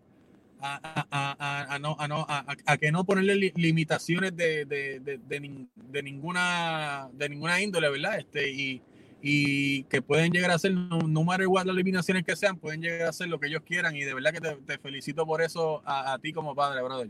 a, 0.60 1.06
a, 1.10 1.74
a, 1.74 1.78
no, 1.78 1.96
a, 1.98 2.08
no, 2.08 2.26
a, 2.28 2.76
que 2.78 2.90
no 2.90 3.04
ponerle 3.04 3.52
limitaciones 3.54 4.36
de, 4.36 4.64
de, 4.64 5.00
de, 5.00 5.18
de, 5.18 6.02
ninguna 6.02 7.08
de 7.12 7.28
ninguna 7.28 7.60
índole, 7.60 7.90
¿verdad? 7.90 8.18
Este, 8.18 8.50
y, 8.50 8.82
y 9.26 9.84
que 9.84 10.02
pueden 10.02 10.32
llegar 10.32 10.50
a 10.50 10.58
ser, 10.58 10.72
no, 10.74 10.98
no 10.98 11.24
matter 11.24 11.46
what 11.46 11.64
las 11.64 11.74
eliminaciones 11.74 12.24
que 12.24 12.36
sean, 12.36 12.58
pueden 12.58 12.82
llegar 12.82 13.08
a 13.08 13.12
ser 13.12 13.28
lo 13.28 13.40
que 13.40 13.46
ellos 13.46 13.62
quieran 13.66 13.96
y 13.96 14.04
de 14.04 14.12
verdad 14.12 14.32
que 14.32 14.40
te, 14.40 14.78
felicito 14.78 15.24
por 15.24 15.40
eso 15.40 15.82
a, 15.86 16.18
ti 16.18 16.30
como 16.32 16.54
padre, 16.54 16.82
brother. 16.82 17.08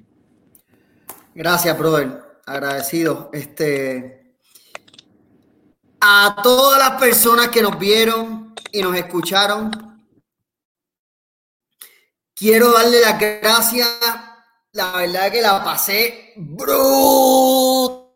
Gracias, 1.35 1.77
brother. 1.77 2.23
Agradecido. 2.47 3.31
Este, 3.33 4.37
a 6.01 6.37
todas 6.41 6.79
las 6.79 7.01
personas 7.01 7.49
que 7.49 7.63
nos 7.63 7.77
vieron 7.81 8.55
y 8.71 8.81
nos 8.81 8.95
escucharon, 8.95 9.94
quiero 12.35 12.73
darle 12.73 13.01
las 13.01 13.19
gracias. 13.19 13.89
La 14.73 14.93
verdad 14.97 15.31
que 15.31 15.41
la 15.41 15.63
pasé 15.63 16.33
brutal. 16.37 18.09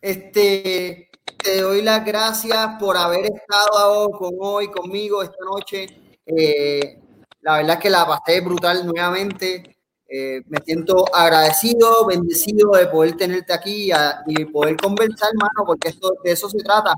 Este, 0.00 1.10
te 1.36 1.60
doy 1.60 1.82
las 1.82 2.04
gracias 2.04 2.68
por 2.80 2.96
haber 2.96 3.26
estado 3.26 4.10
con 4.10 4.34
hoy 4.40 4.68
conmigo 4.68 5.22
esta 5.22 5.44
noche. 5.44 5.86
Eh, 6.26 6.98
la 7.42 7.58
verdad 7.58 7.76
es 7.76 7.82
que 7.82 7.90
la 7.90 8.06
pasé 8.06 8.40
brutal 8.40 8.84
nuevamente. 8.86 9.76
Eh, 10.08 10.42
me 10.46 10.58
siento 10.64 11.04
agradecido, 11.14 12.04
bendecido 12.06 12.72
de 12.72 12.86
poder 12.88 13.16
tenerte 13.16 13.52
aquí 13.52 13.90
y, 14.26 14.44
poder 14.46 14.76
conversar, 14.76 15.30
hermano, 15.32 15.64
porque 15.64 15.88
esto, 15.88 16.14
de 16.22 16.32
eso 16.32 16.50
se 16.50 16.58
trata. 16.58 16.92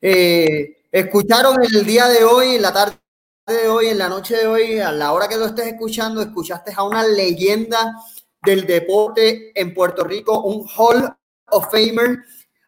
Eh, 0.00 0.84
escucharon 0.92 1.56
el 1.62 1.86
día 1.86 2.08
de 2.08 2.24
hoy, 2.24 2.56
en 2.56 2.62
la 2.62 2.72
tarde 2.72 2.96
de 3.46 3.68
hoy, 3.68 3.88
en 3.88 3.98
la 3.98 4.08
noche 4.08 4.36
de 4.36 4.46
hoy, 4.46 4.78
a 4.78 4.92
la 4.92 5.12
hora 5.12 5.28
que 5.28 5.36
lo 5.36 5.46
estés 5.46 5.68
escuchando, 5.68 6.20
escuchaste 6.20 6.72
a 6.76 6.82
una 6.82 7.02
leyenda 7.02 7.96
del 8.42 8.66
deporte 8.66 9.52
en 9.58 9.74
Puerto 9.74 10.04
Rico, 10.04 10.40
un 10.42 10.66
Hall 10.76 11.14
of 11.50 11.70
Famer 11.70 12.18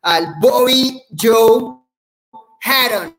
al 0.02 0.34
Bobby 0.40 1.02
Joe 1.20 1.78
Hatton. 2.62 3.16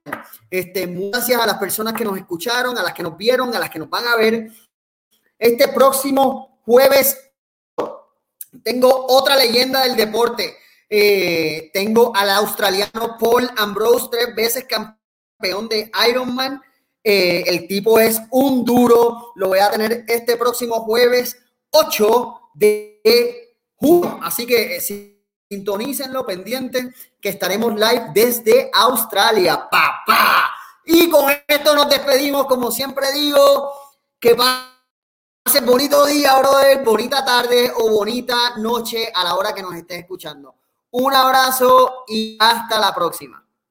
Este, 0.49 0.85
gracias 0.85 1.41
a 1.41 1.47
las 1.47 1.57
personas 1.57 1.93
que 1.93 2.03
nos 2.03 2.17
escucharon, 2.17 2.77
a 2.77 2.83
las 2.83 2.93
que 2.93 3.03
nos 3.03 3.17
vieron, 3.17 3.55
a 3.55 3.59
las 3.59 3.69
que 3.69 3.79
nos 3.79 3.89
van 3.89 4.07
a 4.07 4.15
ver. 4.15 4.51
Este 5.37 5.67
próximo 5.69 6.59
jueves 6.65 7.17
tengo 8.63 9.05
otra 9.07 9.35
leyenda 9.35 9.83
del 9.83 9.95
deporte. 9.95 10.55
Eh, 10.89 11.71
tengo 11.73 12.15
al 12.15 12.29
australiano 12.29 13.17
Paul 13.19 13.49
Ambrose, 13.57 14.09
tres 14.11 14.35
veces 14.35 14.65
campeón 14.65 15.67
de 15.67 15.91
Ironman. 16.07 16.61
Eh, 17.03 17.43
el 17.47 17.67
tipo 17.67 17.99
es 17.99 18.21
un 18.31 18.63
duro. 18.63 19.33
Lo 19.35 19.49
voy 19.49 19.59
a 19.59 19.71
tener 19.71 20.05
este 20.07 20.37
próximo 20.37 20.81
jueves 20.81 21.37
8 21.71 22.39
de 22.53 23.57
junio. 23.75 24.19
Así 24.21 24.45
que 24.45 24.79
si 24.79 25.13
Sintonícenlo 25.53 26.25
pendiente 26.25 26.95
que 27.21 27.29
estaremos 27.29 27.75
live 27.75 28.07
desde 28.11 28.71
Australia, 28.73 29.69
papá. 29.69 30.49
Y 30.83 31.07
con 31.11 31.31
esto 31.47 31.75
nos 31.75 31.87
despedimos, 31.87 32.47
como 32.47 32.71
siempre 32.71 33.11
digo, 33.11 33.71
que 34.19 34.33
va 34.33 34.73
pase 35.43 35.61
bonito 35.61 36.07
día, 36.07 36.39
brother, 36.39 36.83
bonita 36.83 37.23
tarde 37.23 37.71
o 37.77 37.91
bonita 37.91 38.57
noche 38.57 39.11
a 39.13 39.23
la 39.23 39.35
hora 39.35 39.53
que 39.53 39.61
nos 39.61 39.75
estés 39.75 39.99
escuchando. 39.99 40.55
Un 40.89 41.13
abrazo 41.13 42.03
y 42.07 42.35
hasta 42.39 42.79
la 42.79 42.91
próxima. 42.95 43.45